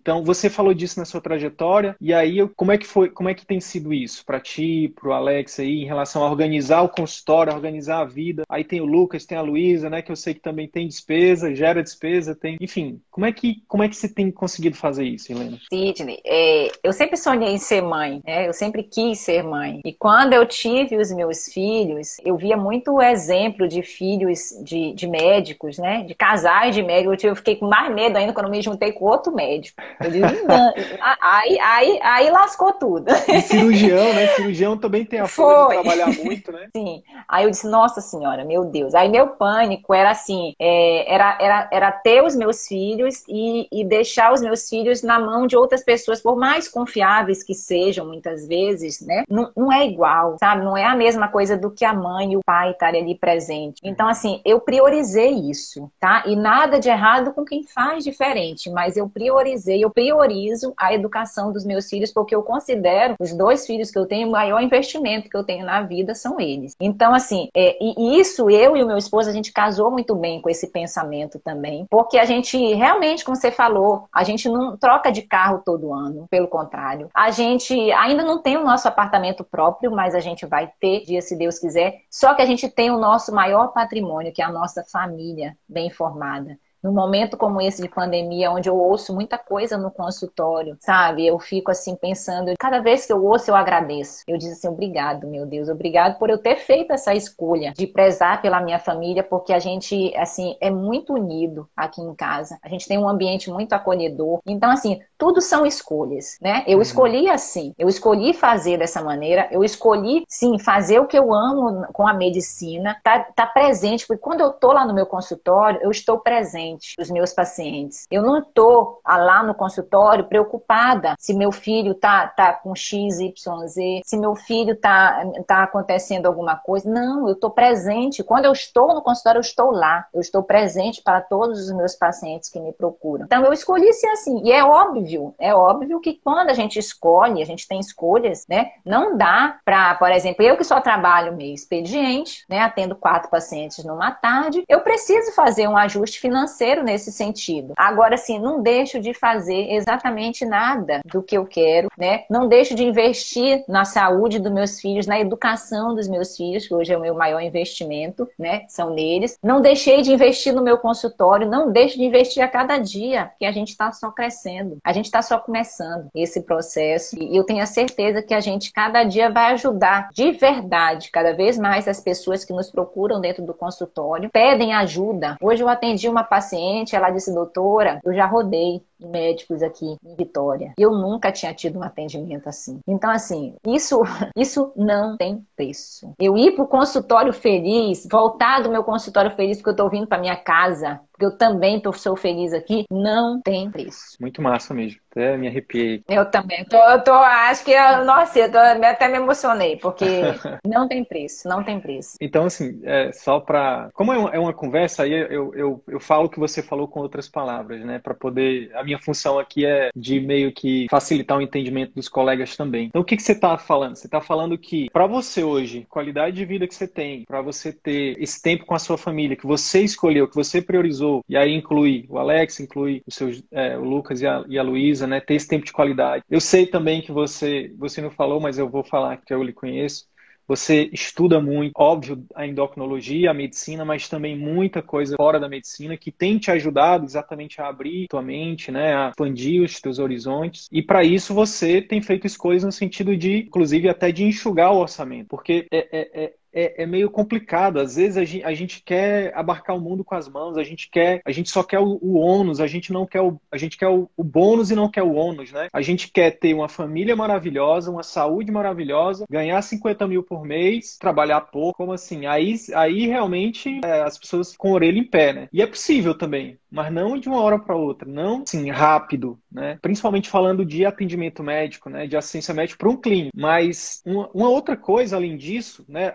Então, 0.00 0.24
você 0.24 0.48
falou 0.50 0.74
disso 0.74 0.98
na 0.98 1.04
sua 1.04 1.20
trajetória, 1.20 1.94
e 2.00 2.12
aí 2.12 2.46
como 2.56 2.72
é 2.72 2.78
que 2.78 2.86
foi, 2.86 3.10
como 3.10 3.28
é 3.28 3.34
que 3.34 3.46
tem 3.46 3.59
sido 3.60 3.92
isso 3.92 4.24
para 4.24 4.40
ti, 4.40 4.92
para 4.94 5.08
o 5.08 5.12
Alex 5.12 5.60
aí, 5.60 5.82
em 5.82 5.86
relação 5.86 6.22
a 6.22 6.30
organizar 6.30 6.82
o 6.82 6.88
consultório, 6.88 7.52
organizar 7.52 8.00
a 8.00 8.04
vida? 8.04 8.42
Aí 8.48 8.64
tem 8.64 8.80
o 8.80 8.86
Lucas, 8.86 9.24
tem 9.24 9.36
a 9.36 9.42
Luísa, 9.42 9.88
né, 9.88 10.02
que 10.02 10.10
eu 10.10 10.16
sei 10.16 10.34
que 10.34 10.40
também 10.40 10.68
tem 10.68 10.86
despesa, 10.86 11.54
gera 11.54 11.82
despesa, 11.82 12.34
tem, 12.34 12.56
enfim, 12.60 13.00
como 13.10 13.26
é 13.26 13.32
que 13.32 13.62
como 13.68 13.82
é 13.82 13.88
que 13.88 13.96
você 13.96 14.08
tem 14.08 14.30
conseguido 14.30 14.76
fazer 14.76 15.04
isso, 15.04 15.32
Helena? 15.32 15.58
Sidney, 15.72 16.20
é, 16.24 16.70
eu 16.82 16.92
sempre 16.92 17.16
sonhei 17.16 17.52
em 17.52 17.58
ser 17.58 17.82
mãe, 17.82 18.20
né? 18.26 18.48
Eu 18.48 18.52
sempre 18.52 18.82
quis 18.82 19.18
ser 19.20 19.42
mãe. 19.42 19.80
E 19.84 19.92
quando 19.92 20.32
eu 20.32 20.46
tive 20.46 20.96
os 20.96 21.12
meus 21.12 21.46
filhos, 21.46 22.16
eu 22.24 22.36
via 22.36 22.56
muito 22.56 23.00
exemplo 23.00 23.68
de 23.68 23.82
filhos 23.82 24.54
de, 24.62 24.92
de 24.94 25.06
médicos, 25.06 25.78
né? 25.78 26.04
De 26.04 26.14
casais 26.14 26.74
de 26.74 26.82
médicos. 26.82 27.22
Eu 27.22 27.36
fiquei 27.36 27.56
com 27.56 27.66
mais 27.66 27.92
medo 27.94 28.16
ainda 28.16 28.32
quando 28.32 28.50
me 28.50 28.62
juntei 28.62 28.92
com 28.92 29.04
outro 29.04 29.34
médico. 29.34 29.80
Eu 30.00 30.10
não. 30.46 30.74
aí, 31.20 31.58
aí, 31.58 32.00
aí 32.02 32.30
lascou 32.30 32.72
tudo. 32.72 33.06
Cirurgião, 33.50 34.14
né? 34.14 34.26
Cirurgião 34.28 34.76
também 34.76 35.04
tem 35.04 35.20
a 35.20 35.26
forma 35.26 35.68
de 35.68 35.82
trabalhar 35.82 36.06
muito, 36.24 36.52
né? 36.52 36.68
Sim. 36.74 37.02
Aí 37.28 37.44
eu 37.44 37.50
disse, 37.50 37.68
nossa 37.68 38.00
senhora, 38.00 38.44
meu 38.44 38.64
Deus. 38.64 38.94
Aí 38.94 39.08
meu 39.08 39.28
pânico 39.28 39.92
era 39.92 40.10
assim, 40.10 40.54
é, 40.58 41.12
era, 41.12 41.38
era, 41.40 41.68
era 41.72 41.92
ter 41.92 42.22
os 42.22 42.34
meus 42.36 42.66
filhos 42.66 43.24
e, 43.28 43.68
e 43.72 43.84
deixar 43.84 44.32
os 44.32 44.40
meus 44.40 44.68
filhos 44.68 45.02
na 45.02 45.18
mão 45.18 45.46
de 45.46 45.56
outras 45.56 45.84
pessoas, 45.84 46.20
por 46.20 46.36
mais 46.36 46.68
confiáveis 46.68 47.42
que 47.42 47.54
sejam, 47.54 48.06
muitas 48.06 48.46
vezes, 48.46 49.00
né? 49.00 49.24
Não, 49.28 49.50
não 49.56 49.72
é 49.72 49.86
igual, 49.86 50.36
sabe? 50.38 50.64
Não 50.64 50.76
é 50.76 50.84
a 50.84 50.94
mesma 50.94 51.28
coisa 51.28 51.56
do 51.56 51.70
que 51.70 51.84
a 51.84 51.92
mãe 51.92 52.32
e 52.32 52.36
o 52.36 52.40
pai 52.44 52.70
estarem 52.70 53.02
ali 53.02 53.14
presente. 53.14 53.80
Então, 53.82 54.08
assim, 54.08 54.40
eu 54.44 54.60
priorizei 54.60 55.30
isso, 55.30 55.90
tá? 55.98 56.22
E 56.26 56.36
nada 56.36 56.78
de 56.78 56.88
errado 56.88 57.32
com 57.32 57.44
quem 57.44 57.64
faz 57.64 58.04
diferente, 58.04 58.70
mas 58.70 58.96
eu 58.96 59.08
priorizei, 59.08 59.84
eu 59.84 59.90
priorizo 59.90 60.72
a 60.76 60.94
educação 60.94 61.52
dos 61.52 61.64
meus 61.64 61.88
filhos, 61.88 62.12
porque 62.12 62.34
eu 62.34 62.42
considero 62.42 63.14
os 63.18 63.32
dois 63.40 63.66
filhos 63.66 63.90
que 63.90 63.98
eu 63.98 64.04
tenho, 64.04 64.28
o 64.28 64.30
maior 64.30 64.60
investimento 64.60 65.30
que 65.30 65.36
eu 65.36 65.42
tenho 65.42 65.64
na 65.64 65.80
vida 65.80 66.14
são 66.14 66.38
eles. 66.38 66.76
Então, 66.78 67.14
assim, 67.14 67.48
é, 67.56 67.78
e 67.80 68.20
isso 68.20 68.50
eu 68.50 68.76
e 68.76 68.84
o 68.84 68.86
meu 68.86 68.98
esposo, 68.98 69.30
a 69.30 69.32
gente 69.32 69.50
casou 69.50 69.90
muito 69.90 70.14
bem 70.14 70.42
com 70.42 70.50
esse 70.50 70.66
pensamento 70.66 71.38
também, 71.38 71.86
porque 71.88 72.18
a 72.18 72.26
gente 72.26 72.58
realmente, 72.74 73.24
como 73.24 73.34
você 73.34 73.50
falou, 73.50 74.04
a 74.12 74.22
gente 74.24 74.46
não 74.46 74.76
troca 74.76 75.10
de 75.10 75.22
carro 75.22 75.62
todo 75.64 75.94
ano, 75.94 76.26
pelo 76.28 76.48
contrário. 76.48 77.08
A 77.14 77.30
gente 77.30 77.74
ainda 77.92 78.22
não 78.22 78.42
tem 78.42 78.58
o 78.58 78.64
nosso 78.64 78.86
apartamento 78.86 79.42
próprio, 79.42 79.90
mas 79.90 80.14
a 80.14 80.20
gente 80.20 80.44
vai 80.44 80.70
ter, 80.78 81.06
dia 81.06 81.22
se 81.22 81.34
Deus 81.34 81.58
quiser. 81.58 82.02
Só 82.10 82.34
que 82.34 82.42
a 82.42 82.46
gente 82.46 82.68
tem 82.68 82.90
o 82.90 82.98
nosso 82.98 83.34
maior 83.34 83.68
patrimônio, 83.68 84.34
que 84.34 84.42
é 84.42 84.44
a 84.44 84.52
nossa 84.52 84.84
família 84.84 85.56
bem 85.66 85.88
formada 85.88 86.58
num 86.82 86.92
momento 86.92 87.36
como 87.36 87.60
esse 87.60 87.82
de 87.82 87.88
pandemia, 87.88 88.50
onde 88.50 88.68
eu 88.68 88.76
ouço 88.76 89.14
muita 89.14 89.38
coisa 89.38 89.76
no 89.76 89.90
consultório, 89.90 90.76
sabe? 90.80 91.26
Eu 91.26 91.38
fico 91.38 91.70
assim 91.70 91.94
pensando, 91.96 92.52
cada 92.58 92.80
vez 92.80 93.06
que 93.06 93.12
eu 93.12 93.24
ouço, 93.24 93.50
eu 93.50 93.56
agradeço. 93.56 94.22
Eu 94.26 94.38
digo 94.38 94.52
assim, 94.52 94.68
obrigado, 94.68 95.26
meu 95.26 95.46
Deus, 95.46 95.68
obrigado 95.68 96.18
por 96.18 96.30
eu 96.30 96.38
ter 96.38 96.56
feito 96.56 96.92
essa 96.92 97.14
escolha 97.14 97.72
de 97.76 97.86
prezar 97.86 98.40
pela 98.40 98.60
minha 98.60 98.78
família, 98.78 99.22
porque 99.22 99.52
a 99.52 99.58
gente, 99.58 100.14
assim, 100.16 100.56
é 100.60 100.70
muito 100.70 101.14
unido 101.14 101.68
aqui 101.76 102.00
em 102.00 102.14
casa. 102.14 102.58
A 102.62 102.68
gente 102.68 102.86
tem 102.86 102.98
um 102.98 103.08
ambiente 103.08 103.50
muito 103.50 103.72
acolhedor. 103.72 104.40
Então, 104.46 104.70
assim, 104.70 105.00
tudo 105.20 105.40
são 105.42 105.66
escolhas, 105.66 106.38
né? 106.40 106.64
Eu 106.66 106.76
uhum. 106.76 106.82
escolhi 106.82 107.28
assim, 107.28 107.74
eu 107.78 107.88
escolhi 107.88 108.32
fazer 108.32 108.78
dessa 108.78 109.02
maneira, 109.02 109.46
eu 109.52 109.62
escolhi, 109.62 110.24
sim, 110.26 110.58
fazer 110.58 110.98
o 110.98 111.06
que 111.06 111.18
eu 111.18 111.32
amo 111.32 111.86
com 111.92 112.08
a 112.08 112.14
medicina, 112.14 112.96
tá, 113.04 113.20
tá 113.36 113.46
presente, 113.46 114.06
porque 114.06 114.22
quando 114.22 114.40
eu 114.40 114.50
tô 114.50 114.72
lá 114.72 114.86
no 114.86 114.94
meu 114.94 115.04
consultório, 115.04 115.78
eu 115.82 115.90
estou 115.90 116.18
presente 116.18 116.94
os 116.98 117.10
meus 117.10 117.34
pacientes. 117.34 118.06
Eu 118.10 118.22
não 118.22 118.38
estou 118.38 119.00
ah, 119.04 119.18
lá 119.18 119.42
no 119.42 119.54
consultório 119.54 120.24
preocupada 120.24 121.14
se 121.18 121.34
meu 121.34 121.52
filho 121.52 121.94
tá, 121.94 122.26
tá 122.28 122.54
com 122.54 122.74
X, 122.74 123.20
Y, 123.20 123.66
Z, 123.66 124.00
se 124.04 124.16
meu 124.16 124.34
filho 124.34 124.74
tá, 124.74 125.22
tá 125.46 125.62
acontecendo 125.64 126.26
alguma 126.26 126.56
coisa. 126.56 126.90
Não, 126.90 127.28
eu 127.28 127.34
estou 127.34 127.50
presente. 127.50 128.24
Quando 128.24 128.46
eu 128.46 128.52
estou 128.52 128.94
no 128.94 129.02
consultório, 129.02 129.38
eu 129.38 129.42
estou 129.42 129.70
lá. 129.70 130.06
Eu 130.14 130.20
estou 130.20 130.42
presente 130.42 131.02
para 131.02 131.20
todos 131.20 131.60
os 131.60 131.72
meus 131.72 131.94
pacientes 131.94 132.48
que 132.48 132.58
me 132.58 132.72
procuram. 132.72 133.24
Então, 133.24 133.44
eu 133.44 133.52
escolhi 133.52 133.92
ser 133.92 134.08
assim. 134.08 134.42
E 134.44 134.52
é 134.52 134.64
óbvio, 134.64 135.09
é 135.38 135.54
óbvio 135.54 136.00
que 136.00 136.20
quando 136.22 136.50
a 136.50 136.54
gente 136.54 136.78
escolhe, 136.78 137.42
a 137.42 137.46
gente 137.46 137.66
tem 137.66 137.80
escolhas, 137.80 138.46
né? 138.48 138.70
Não 138.84 139.16
dá 139.16 139.58
para, 139.64 139.94
por 139.94 140.10
exemplo, 140.10 140.44
eu 140.44 140.56
que 140.56 140.64
só 140.64 140.80
trabalho 140.80 141.36
meio 141.36 141.54
expediente, 141.54 142.44
né? 142.48 142.60
Atendo 142.60 142.94
quatro 142.96 143.30
pacientes 143.30 143.84
numa 143.84 144.10
tarde, 144.10 144.64
eu 144.68 144.80
preciso 144.80 145.32
fazer 145.32 145.68
um 145.68 145.76
ajuste 145.76 146.20
financeiro 146.20 146.82
nesse 146.82 147.12
sentido. 147.12 147.74
Agora, 147.76 148.14
assim, 148.14 148.38
não 148.38 148.62
deixo 148.62 149.00
de 149.00 149.14
fazer 149.14 149.72
exatamente 149.72 150.44
nada 150.44 151.00
do 151.04 151.22
que 151.22 151.36
eu 151.36 151.46
quero, 151.46 151.88
né? 151.96 152.24
Não 152.30 152.48
deixo 152.48 152.74
de 152.74 152.84
investir 152.84 153.64
na 153.68 153.84
saúde 153.84 154.38
dos 154.38 154.52
meus 154.52 154.80
filhos, 154.80 155.06
na 155.06 155.18
educação 155.18 155.94
dos 155.94 156.08
meus 156.08 156.36
filhos, 156.36 156.66
que 156.66 156.74
hoje 156.74 156.92
é 156.92 156.96
o 156.96 157.00
meu 157.00 157.14
maior 157.14 157.40
investimento, 157.40 158.28
né? 158.38 158.64
São 158.68 158.90
neles. 158.90 159.38
Não 159.42 159.60
deixei 159.60 160.02
de 160.02 160.12
investir 160.12 160.54
no 160.54 160.62
meu 160.62 160.78
consultório, 160.78 161.48
não 161.48 161.70
deixo 161.70 161.96
de 161.96 162.04
investir 162.04 162.42
a 162.42 162.48
cada 162.48 162.78
dia, 162.78 163.30
que 163.38 163.44
a 163.44 163.52
gente 163.52 163.68
está 163.68 163.92
só 163.92 164.10
crescendo, 164.10 164.78
a 164.84 164.92
gente 164.92 164.99
está 165.06 165.22
só 165.22 165.38
começando 165.38 166.08
esse 166.14 166.42
processo. 166.42 167.16
E 167.18 167.36
eu 167.36 167.44
tenho 167.44 167.62
a 167.62 167.66
certeza 167.66 168.22
que 168.22 168.34
a 168.34 168.40
gente 168.40 168.72
cada 168.72 169.04
dia 169.04 169.30
vai 169.30 169.52
ajudar 169.52 170.08
de 170.12 170.32
verdade, 170.32 171.10
cada 171.10 171.32
vez 171.34 171.58
mais 171.58 171.86
as 171.88 172.00
pessoas 172.00 172.44
que 172.44 172.52
nos 172.52 172.70
procuram 172.70 173.20
dentro 173.20 173.44
do 173.44 173.54
consultório, 173.54 174.30
pedem 174.30 174.74
ajuda. 174.74 175.36
Hoje 175.40 175.62
eu 175.62 175.68
atendi 175.68 176.08
uma 176.08 176.24
paciente, 176.24 176.94
ela 176.94 177.10
disse, 177.10 177.34
doutora, 177.34 178.00
eu 178.04 178.14
já 178.14 178.26
rodei 178.26 178.82
médicos 179.00 179.62
aqui 179.62 179.96
em 180.04 180.14
Vitória. 180.16 180.74
Eu 180.78 180.92
nunca 180.92 181.32
tinha 181.32 181.54
tido 181.54 181.78
um 181.78 181.82
atendimento 181.82 182.48
assim. 182.48 182.80
Então, 182.86 183.10
assim, 183.10 183.54
isso, 183.66 184.02
isso 184.36 184.72
não 184.76 185.16
tem 185.16 185.44
preço. 185.56 186.12
Eu 186.18 186.36
ir 186.36 186.52
para 186.52 186.64
o 186.64 186.68
consultório 186.68 187.32
feliz, 187.32 188.06
voltar 188.10 188.62
do 188.62 188.70
meu 188.70 188.84
consultório 188.84 189.34
feliz 189.36 189.58
porque 189.58 189.70
eu 189.70 189.74
estou 189.74 189.90
vindo 189.90 190.06
para 190.06 190.20
minha 190.20 190.36
casa, 190.36 191.00
porque 191.12 191.24
eu 191.24 191.36
também 191.36 191.80
tô, 191.80 191.92
sou 191.92 192.16
feliz 192.16 192.52
aqui, 192.52 192.84
não 192.90 193.40
tem 193.40 193.70
preço. 193.70 194.16
Muito 194.20 194.40
massa 194.40 194.72
mesmo. 194.72 195.00
Até 195.10 195.36
me 195.36 195.48
arrepiei. 195.48 196.02
Eu 196.08 196.24
também. 196.26 196.64
Tô, 196.64 196.76
eu 196.76 197.02
tô, 197.02 197.12
acho 197.12 197.64
que, 197.64 197.72
eu, 197.72 198.04
nossa, 198.04 198.38
eu 198.38 198.50
tô, 198.50 198.58
até 198.58 199.08
me 199.08 199.16
emocionei, 199.16 199.76
porque 199.76 200.04
não 200.64 200.86
tem 200.86 201.04
preço, 201.04 201.48
não 201.48 201.64
tem 201.64 201.80
preço. 201.80 202.16
Então, 202.20 202.44
assim, 202.44 202.80
é, 202.84 203.10
só 203.12 203.40
para. 203.40 203.90
Como 203.92 204.12
é 204.12 204.18
uma, 204.18 204.30
é 204.30 204.38
uma, 204.38 204.52
conversa, 204.52 205.02
aí 205.02 205.12
eu, 205.12 205.54
eu, 205.54 205.82
eu 205.88 206.00
falo 206.00 206.26
o 206.26 206.28
que 206.28 206.38
você 206.38 206.62
falou 206.62 206.86
com 206.86 207.00
outras 207.00 207.28
palavras, 207.28 207.84
né? 207.84 207.98
Para 207.98 208.14
poder. 208.14 208.70
A 208.74 208.84
minha 208.84 208.98
função 208.98 209.38
aqui 209.38 209.66
é 209.66 209.90
de 209.96 210.20
meio 210.20 210.52
que 210.52 210.86
facilitar 210.90 211.38
o 211.38 211.42
entendimento 211.42 211.94
dos 211.94 212.08
colegas 212.08 212.56
também. 212.56 212.86
Então, 212.86 213.02
o 213.02 213.04
que, 213.04 213.16
que 213.16 213.22
você 213.22 213.32
está 213.32 213.58
falando? 213.58 213.96
Você 213.96 214.06
está 214.06 214.20
falando 214.20 214.56
que, 214.56 214.88
para 214.90 215.06
você 215.06 215.42
hoje, 215.42 215.86
qualidade 215.88 216.36
de 216.36 216.44
vida 216.44 216.66
que 216.66 216.74
você 216.74 216.86
tem, 216.86 217.24
para 217.24 217.42
você 217.42 217.72
ter 217.72 218.16
esse 218.22 218.40
tempo 218.40 218.64
com 218.64 218.74
a 218.74 218.78
sua 218.78 218.96
família, 218.96 219.36
que 219.36 219.46
você 219.46 219.80
escolheu, 219.82 220.28
que 220.28 220.34
você 220.34 220.62
priorizou, 220.62 221.24
e 221.28 221.36
aí 221.36 221.52
inclui 221.52 222.06
o 222.08 222.18
Alex, 222.18 222.60
inclui 222.60 223.02
o, 223.06 223.12
seu, 223.12 223.30
é, 223.50 223.76
o 223.76 223.84
Lucas 223.84 224.20
e 224.20 224.26
a, 224.26 224.44
e 224.48 224.58
a 224.58 224.62
Luísa, 224.62 224.99
né? 225.06 225.20
Ter 225.20 225.34
esse 225.34 225.48
tempo 225.48 225.64
de 225.64 225.72
qualidade. 225.72 226.24
Eu 226.28 226.40
sei 226.40 226.66
também 226.66 227.00
que 227.00 227.12
você, 227.12 227.72
você 227.78 228.00
não 228.00 228.10
falou, 228.10 228.40
mas 228.40 228.58
eu 228.58 228.68
vou 228.68 228.84
falar 228.84 229.16
que 229.18 229.32
eu 229.32 229.42
lhe 229.42 229.52
conheço. 229.52 230.10
Você 230.50 230.90
estuda 230.92 231.40
muito, 231.40 231.70
óbvio, 231.78 232.26
a 232.34 232.44
endocrinologia, 232.44 233.30
a 233.30 233.34
medicina, 233.34 233.84
mas 233.84 234.08
também 234.08 234.36
muita 234.36 234.82
coisa 234.82 235.14
fora 235.16 235.38
da 235.38 235.48
medicina 235.48 235.96
que 235.96 236.10
tem 236.10 236.38
te 236.38 236.50
ajudado 236.50 237.04
exatamente 237.04 237.60
a 237.60 237.68
abrir 237.68 238.08
tua 238.08 238.20
mente, 238.20 238.72
né, 238.72 238.92
a 238.96 239.10
expandir 239.10 239.62
os 239.62 239.80
teus 239.80 240.00
horizontes. 240.00 240.66
E 240.72 240.82
para 240.82 241.04
isso 241.04 241.32
você 241.32 241.80
tem 241.80 242.02
feito 242.02 242.26
escolhas 242.26 242.64
no 242.64 242.72
sentido 242.72 243.16
de, 243.16 243.44
inclusive, 243.46 243.88
até 243.88 244.10
de 244.10 244.24
enxugar 244.24 244.72
o 244.72 244.80
orçamento, 244.80 245.28
porque 245.28 245.68
é, 245.70 245.88
é, 245.92 246.24
é 246.24 246.34
é, 246.52 246.82
é 246.82 246.86
meio 246.86 247.10
complicado. 247.10 247.78
Às 247.78 247.96
vezes 247.96 248.16
a 248.16 248.24
gente, 248.24 248.44
a 248.44 248.54
gente, 248.54 248.82
quer 248.82 249.32
abarcar 249.36 249.76
o 249.76 249.80
mundo 249.80 250.04
com 250.04 250.14
as 250.14 250.28
mãos, 250.28 250.56
a 250.56 250.62
gente 250.62 250.88
quer, 250.90 251.20
a 251.24 251.32
gente 251.32 251.50
só 251.50 251.62
quer 251.62 251.78
o, 251.80 251.98
o 252.00 252.14
ônus, 252.18 252.60
a 252.60 252.66
gente 252.66 252.92
não 252.92 253.06
quer 253.06 253.20
o, 253.20 253.40
a 253.50 253.56
gente 253.56 253.76
quer 253.76 253.88
o, 253.88 254.10
o 254.16 254.24
bônus 254.24 254.70
e 254.70 254.74
não 254.74 254.90
quer 254.90 255.02
o 255.02 255.14
ônus, 255.14 255.52
né? 255.52 255.68
A 255.72 255.82
gente 255.82 256.10
quer 256.10 256.30
ter 256.32 256.54
uma 256.54 256.68
família 256.68 257.14
maravilhosa, 257.14 257.90
uma 257.90 258.02
saúde 258.02 258.50
maravilhosa, 258.50 259.26
ganhar 259.30 259.60
50 259.60 260.06
mil 260.06 260.22
por 260.22 260.44
mês, 260.44 260.96
trabalhar 260.98 261.40
pouco, 261.40 261.78
como 261.78 261.92
assim? 261.92 262.26
Aí, 262.26 262.54
aí 262.74 263.06
realmente 263.06 263.80
é, 263.84 264.02
as 264.02 264.18
pessoas 264.18 264.56
com 264.56 264.68
a 264.68 264.72
orelha 264.72 264.98
em 264.98 265.04
pé, 265.04 265.32
né? 265.32 265.48
E 265.52 265.62
é 265.62 265.66
possível 265.66 266.16
também 266.16 266.58
mas 266.70 266.92
não 266.92 267.18
de 267.18 267.28
uma 267.28 267.42
hora 267.42 267.58
para 267.58 267.74
outra, 267.74 268.08
não 268.08 268.42
assim 268.42 268.70
rápido, 268.70 269.38
né? 269.50 269.78
Principalmente 269.82 270.30
falando 270.30 270.64
de 270.64 270.86
atendimento 270.86 271.42
médico, 271.42 271.90
né? 271.90 272.06
De 272.06 272.16
assistência 272.16 272.54
médica 272.54 272.78
para 272.78 272.88
um 272.88 272.96
clínico. 272.96 273.36
Mas 273.36 274.00
uma, 274.06 274.30
uma, 274.32 274.48
outra 274.48 274.76
coisa 274.76 275.16
além 275.16 275.36
disso, 275.36 275.84
né? 275.88 276.12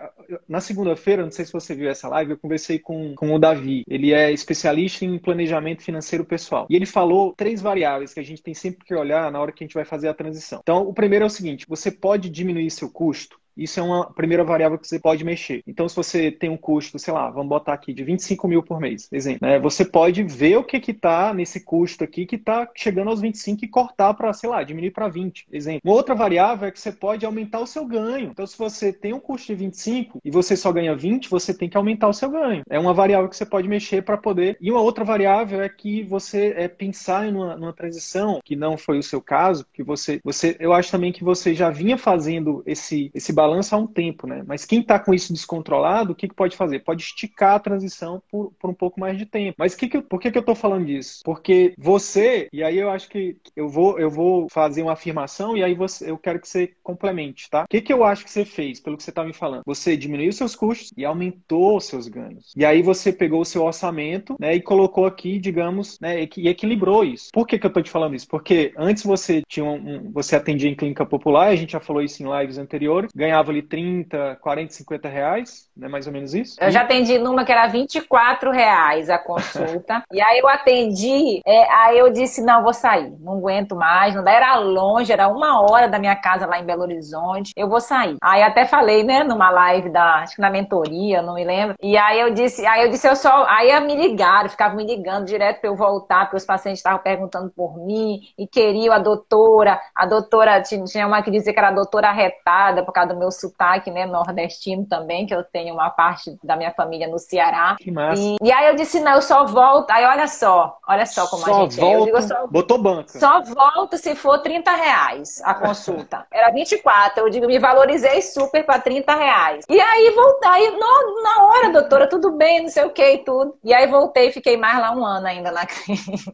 Na 0.48 0.60
segunda-feira, 0.60 1.22
não 1.22 1.30
sei 1.30 1.44
se 1.44 1.52
você 1.52 1.74
viu 1.74 1.88
essa 1.88 2.08
live, 2.08 2.32
eu 2.32 2.38
conversei 2.38 2.78
com, 2.78 3.14
com 3.14 3.34
o 3.34 3.38
Davi. 3.38 3.84
Ele 3.88 4.12
é 4.12 4.32
especialista 4.32 5.04
em 5.04 5.18
planejamento 5.18 5.82
financeiro 5.82 6.24
pessoal 6.24 6.66
e 6.68 6.76
ele 6.76 6.86
falou 6.86 7.34
três 7.36 7.60
variáveis 7.60 8.12
que 8.12 8.20
a 8.20 8.24
gente 8.24 8.42
tem 8.42 8.54
sempre 8.54 8.84
que 8.84 8.94
olhar 8.94 9.30
na 9.30 9.40
hora 9.40 9.52
que 9.52 9.62
a 9.62 9.66
gente 9.66 9.74
vai 9.74 9.84
fazer 9.84 10.08
a 10.08 10.14
transição. 10.14 10.60
Então, 10.62 10.82
o 10.82 10.94
primeiro 10.94 11.24
é 11.24 11.26
o 11.26 11.30
seguinte: 11.30 11.66
você 11.68 11.90
pode 11.90 12.28
diminuir 12.30 12.70
seu 12.70 12.90
custo 12.90 13.38
isso 13.56 13.80
é 13.80 13.82
uma 13.82 14.12
primeira 14.12 14.44
variável 14.44 14.78
que 14.78 14.86
você 14.86 14.98
pode 14.98 15.24
mexer. 15.24 15.62
Então, 15.66 15.88
se 15.88 15.96
você 15.96 16.30
tem 16.30 16.50
um 16.50 16.56
custo, 16.56 16.98
sei 16.98 17.12
lá, 17.12 17.30
vamos 17.30 17.48
botar 17.48 17.72
aqui 17.72 17.92
de 17.92 18.04
25 18.04 18.46
mil 18.48 18.62
por 18.62 18.80
mês, 18.80 19.08
exemplo, 19.12 19.46
né? 19.46 19.58
você 19.58 19.84
pode 19.84 20.22
ver 20.22 20.56
o 20.56 20.64
que 20.64 20.80
que 20.80 20.90
está 20.90 21.32
nesse 21.32 21.60
custo 21.60 22.04
aqui 22.04 22.26
que 22.26 22.36
está 22.36 22.68
chegando 22.74 23.10
aos 23.10 23.20
25 23.20 23.64
e 23.64 23.68
cortar 23.68 24.14
para, 24.14 24.32
sei 24.32 24.50
lá, 24.50 24.62
diminuir 24.62 24.90
para 24.90 25.08
20, 25.08 25.46
exemplo. 25.52 25.80
Uma 25.84 25.94
outra 25.94 26.14
variável 26.14 26.68
é 26.68 26.70
que 26.70 26.80
você 26.80 26.92
pode 26.92 27.24
aumentar 27.24 27.60
o 27.60 27.66
seu 27.66 27.84
ganho. 27.86 28.30
Então, 28.30 28.46
se 28.46 28.58
você 28.58 28.92
tem 28.92 29.12
um 29.12 29.20
custo 29.20 29.46
de 29.48 29.54
25 29.54 30.20
e 30.24 30.30
você 30.30 30.56
só 30.56 30.72
ganha 30.72 30.94
20, 30.94 31.28
você 31.30 31.54
tem 31.54 31.68
que 31.68 31.76
aumentar 31.76 32.08
o 32.08 32.12
seu 32.12 32.30
ganho. 32.30 32.62
É 32.68 32.78
uma 32.78 32.94
variável 32.94 33.28
que 33.28 33.36
você 33.36 33.46
pode 33.46 33.68
mexer 33.68 34.02
para 34.02 34.16
poder. 34.16 34.56
E 34.60 34.70
uma 34.70 34.80
outra 34.80 35.04
variável 35.04 35.62
é 35.62 35.68
que 35.68 36.02
você 36.02 36.54
é 36.56 36.68
pensar 36.68 37.26
em 37.26 37.34
uma, 37.34 37.56
numa 37.56 37.72
transição, 37.72 38.40
que 38.44 38.56
não 38.56 38.76
foi 38.76 38.98
o 38.98 39.02
seu 39.02 39.20
caso, 39.20 39.64
porque 39.64 39.82
você, 39.82 40.20
você, 40.24 40.56
eu 40.58 40.72
acho 40.72 40.90
também 40.90 41.12
que 41.12 41.24
você 41.24 41.54
já 41.54 41.70
vinha 41.70 41.96
fazendo 41.96 42.62
esse, 42.66 43.10
esse 43.14 43.32
balanço 43.46 43.74
há 43.74 43.78
um 43.78 43.86
tempo, 43.86 44.26
né? 44.26 44.42
Mas 44.46 44.64
quem 44.64 44.80
está 44.80 44.98
com 44.98 45.14
isso 45.14 45.32
descontrolado, 45.32 46.12
o 46.12 46.14
que, 46.14 46.28
que 46.28 46.34
pode 46.34 46.56
fazer? 46.56 46.80
Pode 46.80 47.02
esticar 47.02 47.54
a 47.54 47.60
transição 47.60 48.20
por, 48.30 48.52
por 48.58 48.70
um 48.70 48.74
pouco 48.74 48.98
mais 48.98 49.16
de 49.16 49.24
tempo. 49.24 49.56
Mas 49.58 49.74
que 49.74 49.88
que, 49.88 50.02
por 50.02 50.20
que, 50.20 50.30
que 50.30 50.38
eu 50.38 50.40
estou 50.40 50.54
falando 50.54 50.86
disso? 50.86 51.20
Porque 51.24 51.74
você, 51.78 52.48
e 52.52 52.62
aí 52.62 52.76
eu 52.76 52.90
acho 52.90 53.08
que 53.08 53.36
eu 53.54 53.68
vou, 53.68 53.98
eu 53.98 54.10
vou 54.10 54.48
fazer 54.50 54.82
uma 54.82 54.92
afirmação 54.92 55.56
e 55.56 55.62
aí 55.62 55.74
você, 55.74 56.10
eu 56.10 56.18
quero 56.18 56.40
que 56.40 56.48
você 56.48 56.72
complemente, 56.82 57.48
tá? 57.48 57.64
O 57.64 57.68
que, 57.68 57.80
que 57.80 57.92
eu 57.92 58.04
acho 58.04 58.24
que 58.24 58.30
você 58.30 58.44
fez, 58.44 58.80
pelo 58.80 58.96
que 58.96 59.02
você 59.02 59.10
está 59.10 59.24
me 59.24 59.32
falando? 59.32 59.62
Você 59.64 59.96
diminuiu 59.96 60.32
seus 60.32 60.56
custos 60.56 60.92
e 60.96 61.04
aumentou 61.04 61.80
seus 61.80 62.08
ganhos. 62.08 62.52
E 62.56 62.64
aí 62.64 62.82
você 62.82 63.12
pegou 63.12 63.40
o 63.40 63.44
seu 63.44 63.64
orçamento 63.64 64.36
né, 64.40 64.54
e 64.54 64.60
colocou 64.60 65.06
aqui, 65.06 65.38
digamos, 65.38 65.98
né, 66.00 66.28
e 66.36 66.48
equilibrou 66.48 67.04
isso. 67.04 67.30
Por 67.32 67.46
que, 67.46 67.58
que 67.58 67.66
eu 67.66 67.68
estou 67.68 67.82
te 67.82 67.90
falando 67.90 68.14
isso? 68.14 68.28
Porque 68.28 68.72
antes 68.76 69.02
você 69.04 69.42
tinha 69.48 69.64
um, 69.64 70.10
você 70.12 70.36
atendia 70.36 70.70
em 70.70 70.74
clínica 70.74 71.04
popular, 71.04 71.48
a 71.48 71.56
gente 71.56 71.72
já 71.72 71.80
falou 71.80 72.02
isso 72.02 72.22
em 72.22 72.40
lives 72.40 72.58
anteriores, 72.58 73.10
ganhava 73.14 73.35
ali 73.50 73.62
30, 73.62 74.36
40, 74.40 74.72
50 74.72 75.08
reais, 75.08 75.68
né? 75.76 75.88
Mais 75.88 76.06
ou 76.06 76.12
menos 76.12 76.34
isso. 76.34 76.56
Eu 76.60 76.70
já 76.70 76.82
atendi 76.82 77.18
numa 77.18 77.44
que 77.44 77.52
era 77.52 77.66
24 77.66 78.50
reais 78.50 79.08
a 79.08 79.18
consulta. 79.18 80.02
e 80.12 80.20
aí 80.20 80.38
eu 80.38 80.48
atendi, 80.48 81.40
é, 81.46 81.72
aí 81.72 81.98
eu 81.98 82.10
disse, 82.12 82.42
não, 82.42 82.62
vou 82.62 82.72
sair, 82.72 83.10
não 83.20 83.34
aguento 83.34 83.76
mais. 83.76 84.14
Não 84.14 84.26
era 84.26 84.56
longe, 84.58 85.12
era 85.12 85.28
uma 85.28 85.60
hora 85.62 85.88
da 85.88 85.98
minha 85.98 86.16
casa 86.16 86.46
lá 86.46 86.58
em 86.58 86.64
Belo 86.64 86.82
Horizonte. 86.82 87.52
Eu 87.56 87.68
vou 87.68 87.80
sair. 87.80 88.16
Aí 88.22 88.42
até 88.42 88.64
falei, 88.64 89.04
né, 89.04 89.22
numa 89.24 89.50
live 89.50 89.90
da, 89.90 90.16
acho 90.16 90.36
que 90.36 90.40
na 90.40 90.50
mentoria, 90.50 91.22
não 91.22 91.34
me 91.34 91.44
lembro. 91.44 91.76
E 91.82 91.96
aí 91.96 92.20
eu 92.20 92.32
disse, 92.32 92.66
aí 92.66 92.84
eu 92.84 92.90
disse, 92.90 93.08
eu 93.08 93.16
só. 93.16 93.46
Aí 93.48 93.78
me 93.80 93.94
ligaram, 93.94 94.48
ficavam 94.48 94.76
me 94.76 94.84
ligando 94.84 95.26
direto 95.26 95.60
pra 95.60 95.70
eu 95.70 95.76
voltar, 95.76 96.24
porque 96.24 96.36
os 96.36 96.44
pacientes 96.44 96.78
estavam 96.78 97.00
perguntando 97.00 97.50
por 97.50 97.76
mim 97.78 98.20
e 98.38 98.46
queriam 98.46 98.94
a 98.94 98.98
doutora. 98.98 99.80
A 99.94 100.06
doutora 100.06 100.62
tinha 100.62 101.06
uma 101.06 101.22
que 101.22 101.30
dizia 101.30 101.52
que 101.52 101.58
era 101.58 101.68
a 101.68 101.72
doutora 101.72 102.10
retada 102.12 102.84
por 102.84 102.92
causa 102.92 103.12
do 103.12 103.18
meu 103.18 103.25
sotaque, 103.30 103.90
né, 103.90 104.06
nordestino 104.06 104.86
também, 104.86 105.26
que 105.26 105.34
eu 105.34 105.44
tenho 105.44 105.74
uma 105.74 105.90
parte 105.90 106.38
da 106.42 106.56
minha 106.56 106.72
família 106.72 107.08
no 107.08 107.18
Ceará. 107.18 107.76
Que 107.78 107.90
massa. 107.90 108.22
E, 108.22 108.36
e 108.42 108.52
aí 108.52 108.68
eu 108.68 108.74
disse, 108.74 109.00
não, 109.00 109.12
eu 109.12 109.22
só 109.22 109.44
volto. 109.44 109.90
Aí 109.90 110.04
olha 110.04 110.26
só, 110.26 110.78
olha 110.86 111.06
só 111.06 111.26
como 111.26 111.44
só 111.44 111.50
a 111.50 111.60
gente 111.60 111.76
volto, 111.76 111.96
é. 111.96 112.00
Eu 112.00 112.04
digo, 112.04 112.22
só, 112.22 112.46
botou 112.46 112.78
banca. 112.78 113.18
Só 113.18 113.42
volto 113.42 113.96
se 113.96 114.14
for 114.14 114.38
30 114.38 114.70
reais 114.70 115.40
a 115.44 115.54
consulta. 115.54 116.26
Era 116.32 116.50
24, 116.50 117.24
eu 117.24 117.30
digo, 117.30 117.46
me 117.46 117.58
valorizei 117.58 118.20
super 118.22 118.64
para 118.64 118.80
30 118.80 119.14
reais. 119.14 119.64
E 119.68 119.80
aí 119.80 120.10
voltei, 120.14 120.48
aí, 120.48 120.70
no, 120.70 121.22
na 121.22 121.44
hora, 121.44 121.70
doutora, 121.70 122.08
tudo 122.08 122.32
bem, 122.32 122.62
não 122.62 122.68
sei 122.68 122.84
o 122.84 122.90
que 122.90 123.06
e 123.06 123.18
tudo. 123.18 123.56
E 123.64 123.72
aí 123.72 123.86
voltei, 123.86 124.32
fiquei 124.32 124.56
mais 124.56 124.78
lá 124.78 124.92
um 124.92 125.04
ano 125.04 125.26
ainda 125.26 125.50
na 125.50 125.64
clínica. 125.66 126.32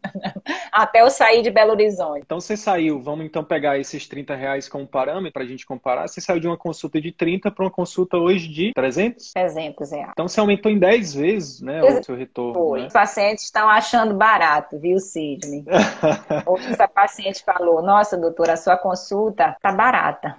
Até 0.71 1.03
eu 1.03 1.11
sair 1.11 1.43
de 1.43 1.51
Belo 1.51 1.73
Horizonte. 1.73 2.23
Então 2.25 2.41
você 2.41 2.57
saiu, 2.57 3.01
vamos 3.01 3.27
então 3.27 3.45
pegar 3.45 3.79
esses 3.79 4.07
30 4.07 4.35
reais 4.35 4.69
como 4.69 4.87
parâmetro 4.87 5.33
para 5.33 5.43
a 5.43 5.47
gente 5.47 5.67
comparar. 5.67 6.09
Você 6.09 6.21
saiu 6.21 6.41
de 6.41 6.47
uma 6.47 6.57
consulta 6.57 6.82
de 6.89 7.13
30 7.13 7.51
para 7.51 7.65
uma 7.65 7.71
consulta 7.71 8.17
hoje 8.17 8.49
de 8.49 8.73
300? 8.75 9.33
300 9.33 9.91
reais. 9.91 10.11
Então 10.13 10.29
você 10.29 10.41
aumentou 10.41 10.71
em 10.71 10.79
10 10.79 11.15
vezes, 11.15 11.61
né, 11.61 11.83
o 11.83 12.03
seu 12.03 12.15
retorno. 12.15 12.55
Foi. 12.55 12.81
Né? 12.81 12.87
Os 12.87 12.93
pacientes 12.93 13.45
estão 13.45 13.69
achando 13.69 14.15
barato, 14.15 14.79
viu, 14.79 14.99
Sidney? 14.99 15.65
Essa 16.71 16.89
paciente 16.89 17.43
falou, 17.45 17.83
nossa, 17.83 18.17
doutora, 18.17 18.55
a 18.55 18.57
sua 18.57 18.77
consulta 18.77 19.57
tá 19.61 19.73
barata. 19.73 20.35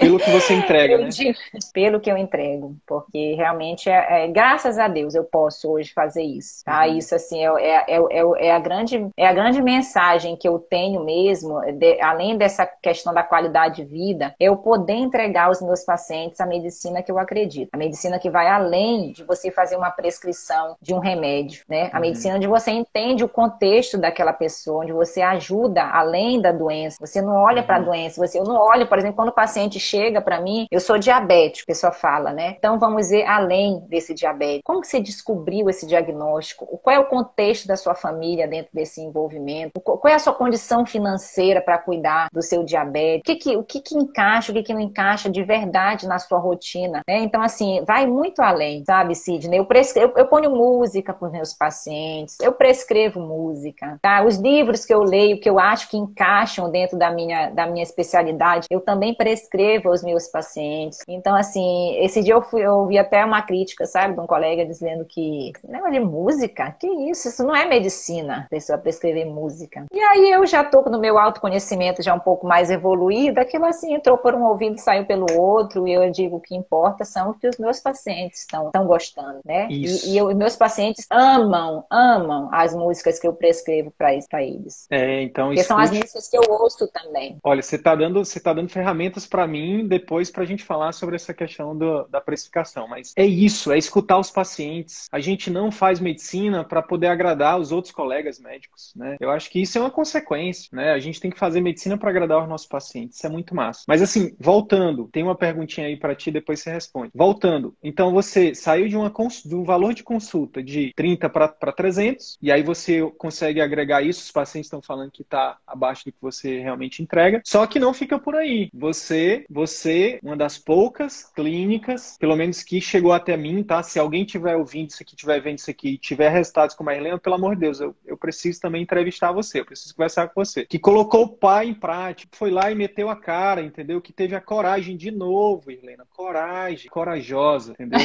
Pelo 0.00 0.18
que 0.18 0.30
você 0.30 0.54
entrega, 0.54 0.98
né? 0.98 1.08
Digo, 1.08 1.38
pelo 1.72 2.00
que 2.00 2.10
eu 2.10 2.16
entrego, 2.16 2.76
porque 2.86 3.34
realmente, 3.34 3.88
é, 3.88 4.24
é, 4.24 4.28
graças 4.28 4.78
a 4.78 4.88
Deus, 4.88 5.14
eu 5.14 5.24
posso 5.24 5.70
hoje 5.70 5.92
fazer 5.92 6.22
isso, 6.22 6.64
tá? 6.64 6.86
Uhum. 6.86 6.98
Isso, 6.98 7.14
assim, 7.14 7.44
é, 7.44 7.84
é, 7.88 7.96
é, 7.96 8.46
é, 8.46 8.52
a 8.52 8.58
grande, 8.58 9.08
é 9.16 9.26
a 9.26 9.32
grande 9.32 9.62
mensagem 9.62 10.36
que 10.36 10.48
eu 10.48 10.58
tenho 10.58 11.04
mesmo, 11.04 11.60
de, 11.72 12.00
além 12.00 12.36
dessa 12.36 12.66
questão 12.66 13.12
da 13.14 13.22
qualidade 13.22 13.76
de 13.76 13.84
vida, 13.84 14.34
eu 14.38 14.56
poder 14.56 14.94
entregar 14.94 15.46
aos 15.46 15.62
meus 15.62 15.71
pacientes 15.84 16.40
a 16.40 16.46
medicina 16.46 17.02
que 17.02 17.10
eu 17.10 17.18
acredito. 17.18 17.70
A 17.72 17.78
medicina 17.78 18.18
que 18.18 18.28
vai 18.28 18.48
além 18.48 19.12
de 19.12 19.24
você 19.24 19.50
fazer 19.50 19.76
uma 19.76 19.90
prescrição 19.90 20.76
de 20.80 20.92
um 20.92 20.98
remédio, 20.98 21.64
né? 21.68 21.88
A 21.92 21.96
uhum. 21.96 22.02
medicina 22.02 22.36
onde 22.36 22.46
você 22.46 22.70
entende 22.70 23.24
o 23.24 23.28
contexto 23.28 23.96
daquela 23.96 24.32
pessoa, 24.32 24.82
onde 24.82 24.92
você 24.92 25.22
ajuda 25.22 25.82
além 25.84 26.40
da 26.40 26.52
doença. 26.52 26.98
Você 27.00 27.22
não 27.22 27.34
olha 27.34 27.60
uhum. 27.60 27.66
para 27.66 27.76
a 27.76 27.80
doença, 27.80 28.20
você 28.20 28.38
eu 28.38 28.44
não 28.44 28.56
olho, 28.56 28.86
por 28.88 28.98
exemplo, 28.98 29.16
quando 29.16 29.28
o 29.28 29.34
paciente 29.34 29.78
chega 29.78 30.20
para 30.20 30.40
mim, 30.40 30.66
eu 30.70 30.80
sou 30.80 30.98
diabético, 30.98 31.64
a 31.70 31.72
pessoa 31.72 31.92
fala, 31.92 32.32
né? 32.32 32.56
Então 32.58 32.78
vamos 32.78 33.10
ver 33.10 33.24
além 33.24 33.80
desse 33.88 34.12
diabetes. 34.12 34.62
Como 34.64 34.80
que 34.80 34.88
você 34.88 35.00
descobriu 35.00 35.70
esse 35.70 35.86
diagnóstico? 35.86 36.66
Qual 36.82 36.94
é 36.94 36.98
o 36.98 37.06
contexto 37.06 37.66
da 37.68 37.76
sua 37.76 37.94
família 37.94 38.48
dentro 38.48 38.70
desse 38.74 39.00
envolvimento? 39.00 39.80
Qual 39.80 40.10
é 40.10 40.14
a 40.14 40.18
sua 40.18 40.34
condição 40.34 40.84
financeira 40.84 41.60
para 41.60 41.78
cuidar 41.78 42.28
do 42.32 42.42
seu 42.42 42.64
diabetes? 42.64 43.20
O 43.20 43.24
que 43.24 43.36
que, 43.36 43.56
o 43.56 43.62
que 43.62 43.80
que 43.80 43.96
encaixa, 43.96 44.50
o 44.50 44.54
que 44.54 44.62
que 44.62 44.74
não 44.74 44.80
encaixa 44.80 45.30
de 45.30 45.42
verdade 45.52 46.06
na 46.06 46.18
sua 46.18 46.38
rotina, 46.38 47.02
né? 47.06 47.18
Então, 47.18 47.42
assim, 47.42 47.82
vai 47.86 48.06
muito 48.06 48.40
além, 48.40 48.82
sabe, 48.86 49.14
Sidney? 49.14 49.58
Eu, 49.58 49.66
eu, 49.96 50.12
eu 50.16 50.26
ponho 50.26 50.50
música 50.50 51.12
para 51.12 51.26
os 51.26 51.32
meus 51.32 51.52
pacientes, 51.52 52.38
eu 52.40 52.52
prescrevo 52.52 53.20
música, 53.20 53.98
tá? 54.00 54.24
Os 54.24 54.36
livros 54.36 54.86
que 54.86 54.94
eu 54.94 55.02
leio, 55.02 55.40
que 55.40 55.50
eu 55.50 55.58
acho 55.58 55.90
que 55.90 55.96
encaixam 55.96 56.70
dentro 56.70 56.98
da 56.98 57.10
minha, 57.10 57.50
da 57.50 57.66
minha 57.66 57.82
especialidade, 57.82 58.66
eu 58.70 58.80
também 58.80 59.14
prescrevo 59.14 59.90
aos 59.90 60.02
meus 60.02 60.26
pacientes. 60.28 61.00
Então, 61.06 61.34
assim, 61.34 61.96
esse 61.98 62.22
dia 62.22 62.34
eu, 62.34 62.42
fui, 62.42 62.64
eu 62.64 62.76
ouvi 62.78 62.98
até 62.98 63.24
uma 63.24 63.42
crítica, 63.42 63.84
sabe, 63.84 64.14
de 64.14 64.20
um 64.20 64.26
colega 64.26 64.64
dizendo 64.64 65.04
que 65.04 65.52
negócio 65.68 65.92
de 65.92 66.00
música, 66.00 66.74
que 66.78 66.86
isso? 66.86 67.28
Isso 67.28 67.44
não 67.44 67.54
é 67.54 67.66
medicina, 67.66 68.44
a 68.46 68.48
pessoa 68.48 68.78
prescrever 68.78 69.26
música. 69.26 69.84
E 69.92 70.00
aí 70.00 70.30
eu 70.30 70.46
já 70.46 70.64
tô 70.64 70.82
no 70.82 70.98
meu 70.98 71.18
autoconhecimento 71.18 72.02
já 72.02 72.14
um 72.14 72.20
pouco 72.20 72.46
mais 72.46 72.70
evoluído, 72.70 73.40
aquilo 73.40 73.66
assim 73.66 73.94
entrou 73.94 74.16
por 74.16 74.34
um 74.34 74.44
ouvido 74.44 74.76
e 74.76 74.80
saiu 74.80 75.04
pelo 75.04 75.26
outro, 75.36 75.41
e 75.86 75.92
eu 75.92 76.10
digo 76.10 76.36
o 76.36 76.40
que 76.40 76.54
importa 76.54 77.04
são 77.04 77.30
o 77.30 77.34
que 77.34 77.48
os 77.48 77.58
meus 77.58 77.78
pacientes 77.80 78.40
estão, 78.40 78.66
estão 78.66 78.86
gostando, 78.86 79.40
né? 79.44 79.68
Isso. 79.70 80.08
E, 80.08 80.14
e 80.14 80.18
eu, 80.18 80.34
meus 80.34 80.56
pacientes 80.56 81.06
amam, 81.10 81.84
amam 81.90 82.48
as 82.52 82.74
músicas 82.74 83.18
que 83.18 83.26
eu 83.26 83.32
prescrevo 83.32 83.92
para 83.96 84.42
eles. 84.42 84.86
É, 84.90 85.22
então 85.22 85.48
Porque 85.48 85.60
escute... 85.60 85.68
são 85.68 85.78
as 85.78 85.90
músicas 85.90 86.28
que 86.28 86.36
eu 86.36 86.42
ouço 86.48 86.88
também. 86.88 87.38
Olha, 87.44 87.62
você 87.62 87.76
está 87.76 87.94
dando, 87.94 88.24
você 88.24 88.40
tá 88.40 88.52
dando 88.52 88.68
ferramentas 88.68 89.26
para 89.26 89.46
mim 89.46 89.86
depois 89.86 90.30
para 90.30 90.42
a 90.42 90.46
gente 90.46 90.64
falar 90.64 90.92
sobre 90.92 91.16
essa 91.16 91.34
questão 91.34 91.76
do, 91.76 92.04
da 92.08 92.20
precificação. 92.20 92.88
Mas 92.88 93.12
é 93.16 93.24
isso, 93.24 93.70
é 93.72 93.78
escutar 93.78 94.18
os 94.18 94.30
pacientes. 94.30 95.08
A 95.12 95.20
gente 95.20 95.50
não 95.50 95.70
faz 95.70 96.00
medicina 96.00 96.64
para 96.64 96.82
poder 96.82 97.08
agradar 97.08 97.58
os 97.58 97.72
outros 97.72 97.92
colegas 97.92 98.38
médicos, 98.38 98.92
né? 98.96 99.02
né? 99.02 99.16
Eu 99.20 99.30
acho 99.30 99.50
que 99.50 99.60
isso 99.60 99.76
é 99.76 99.80
uma 99.80 99.90
consequência, 99.90 100.68
né? 100.72 100.92
A 100.92 100.98
gente 100.98 101.20
tem 101.20 101.30
que 101.30 101.38
fazer 101.38 101.60
medicina 101.60 101.98
para 101.98 102.10
agradar 102.10 102.42
os 102.42 102.48
nossos 102.48 102.66
pacientes, 102.66 103.16
isso 103.16 103.26
é 103.26 103.30
muito 103.30 103.54
massa. 103.54 103.84
Mas 103.86 104.00
assim, 104.00 104.34
voltando, 104.38 105.08
tem 105.08 105.22
uma 105.22 105.31
perguntinha 105.34 105.86
aí 105.86 105.96
para 105.96 106.14
ti, 106.14 106.30
depois 106.30 106.60
você 106.60 106.70
responde. 106.70 107.12
Voltando, 107.14 107.74
então 107.82 108.12
você 108.12 108.54
saiu 108.54 108.88
de, 108.88 108.96
uma, 108.96 109.12
de 109.44 109.54
um 109.54 109.64
valor 109.64 109.94
de 109.94 110.02
consulta 110.02 110.62
de 110.62 110.92
30 110.94 111.28
para 111.28 111.48
300, 111.48 112.38
e 112.40 112.50
aí 112.50 112.62
você 112.62 113.02
consegue 113.18 113.60
agregar 113.60 114.02
isso, 114.02 114.22
os 114.22 114.30
pacientes 114.30 114.66
estão 114.66 114.82
falando 114.82 115.10
que 115.10 115.22
está 115.22 115.58
abaixo 115.66 116.04
do 116.04 116.12
que 116.12 116.18
você 116.20 116.60
realmente 116.60 117.02
entrega, 117.02 117.40
só 117.44 117.66
que 117.66 117.78
não 117.78 117.94
fica 117.94 118.18
por 118.18 118.34
aí. 118.34 118.68
Você, 118.74 119.44
você, 119.48 120.18
uma 120.22 120.36
das 120.36 120.58
poucas 120.58 121.30
clínicas, 121.34 122.16
pelo 122.18 122.36
menos 122.36 122.62
que 122.62 122.80
chegou 122.80 123.12
até 123.12 123.36
mim, 123.36 123.62
tá? 123.62 123.82
Se 123.82 123.98
alguém 123.98 124.24
tiver 124.24 124.56
ouvindo 124.56 124.90
isso 124.90 125.02
aqui, 125.02 125.16
tiver 125.16 125.40
vendo 125.40 125.58
isso 125.58 125.70
aqui 125.70 125.98
tiver 125.98 126.28
resultados 126.30 126.74
como 126.74 126.90
a 126.90 126.96
Helena, 126.96 127.18
pelo 127.18 127.36
amor 127.36 127.54
de 127.54 127.62
Deus, 127.62 127.80
eu, 127.80 127.94
eu 128.04 128.16
preciso 128.16 128.60
também 128.60 128.82
entrevistar 128.82 129.32
você, 129.32 129.60
eu 129.60 129.64
preciso 129.64 129.94
conversar 129.94 130.28
com 130.28 130.44
você. 130.44 130.66
Que 130.66 130.78
colocou 130.78 131.24
o 131.24 131.28
pai 131.28 131.68
em 131.68 131.74
prática, 131.74 132.36
foi 132.36 132.50
lá 132.50 132.70
e 132.70 132.74
meteu 132.74 133.08
a 133.08 133.16
cara, 133.16 133.62
entendeu? 133.62 134.00
Que 134.00 134.12
teve 134.12 134.34
a 134.34 134.40
coragem 134.40 134.96
de 134.96 135.10
novo, 135.22 135.70
Helena. 135.70 136.04
Coragem, 136.10 136.90
corajosa, 136.90 137.72
entendeu? 137.72 138.00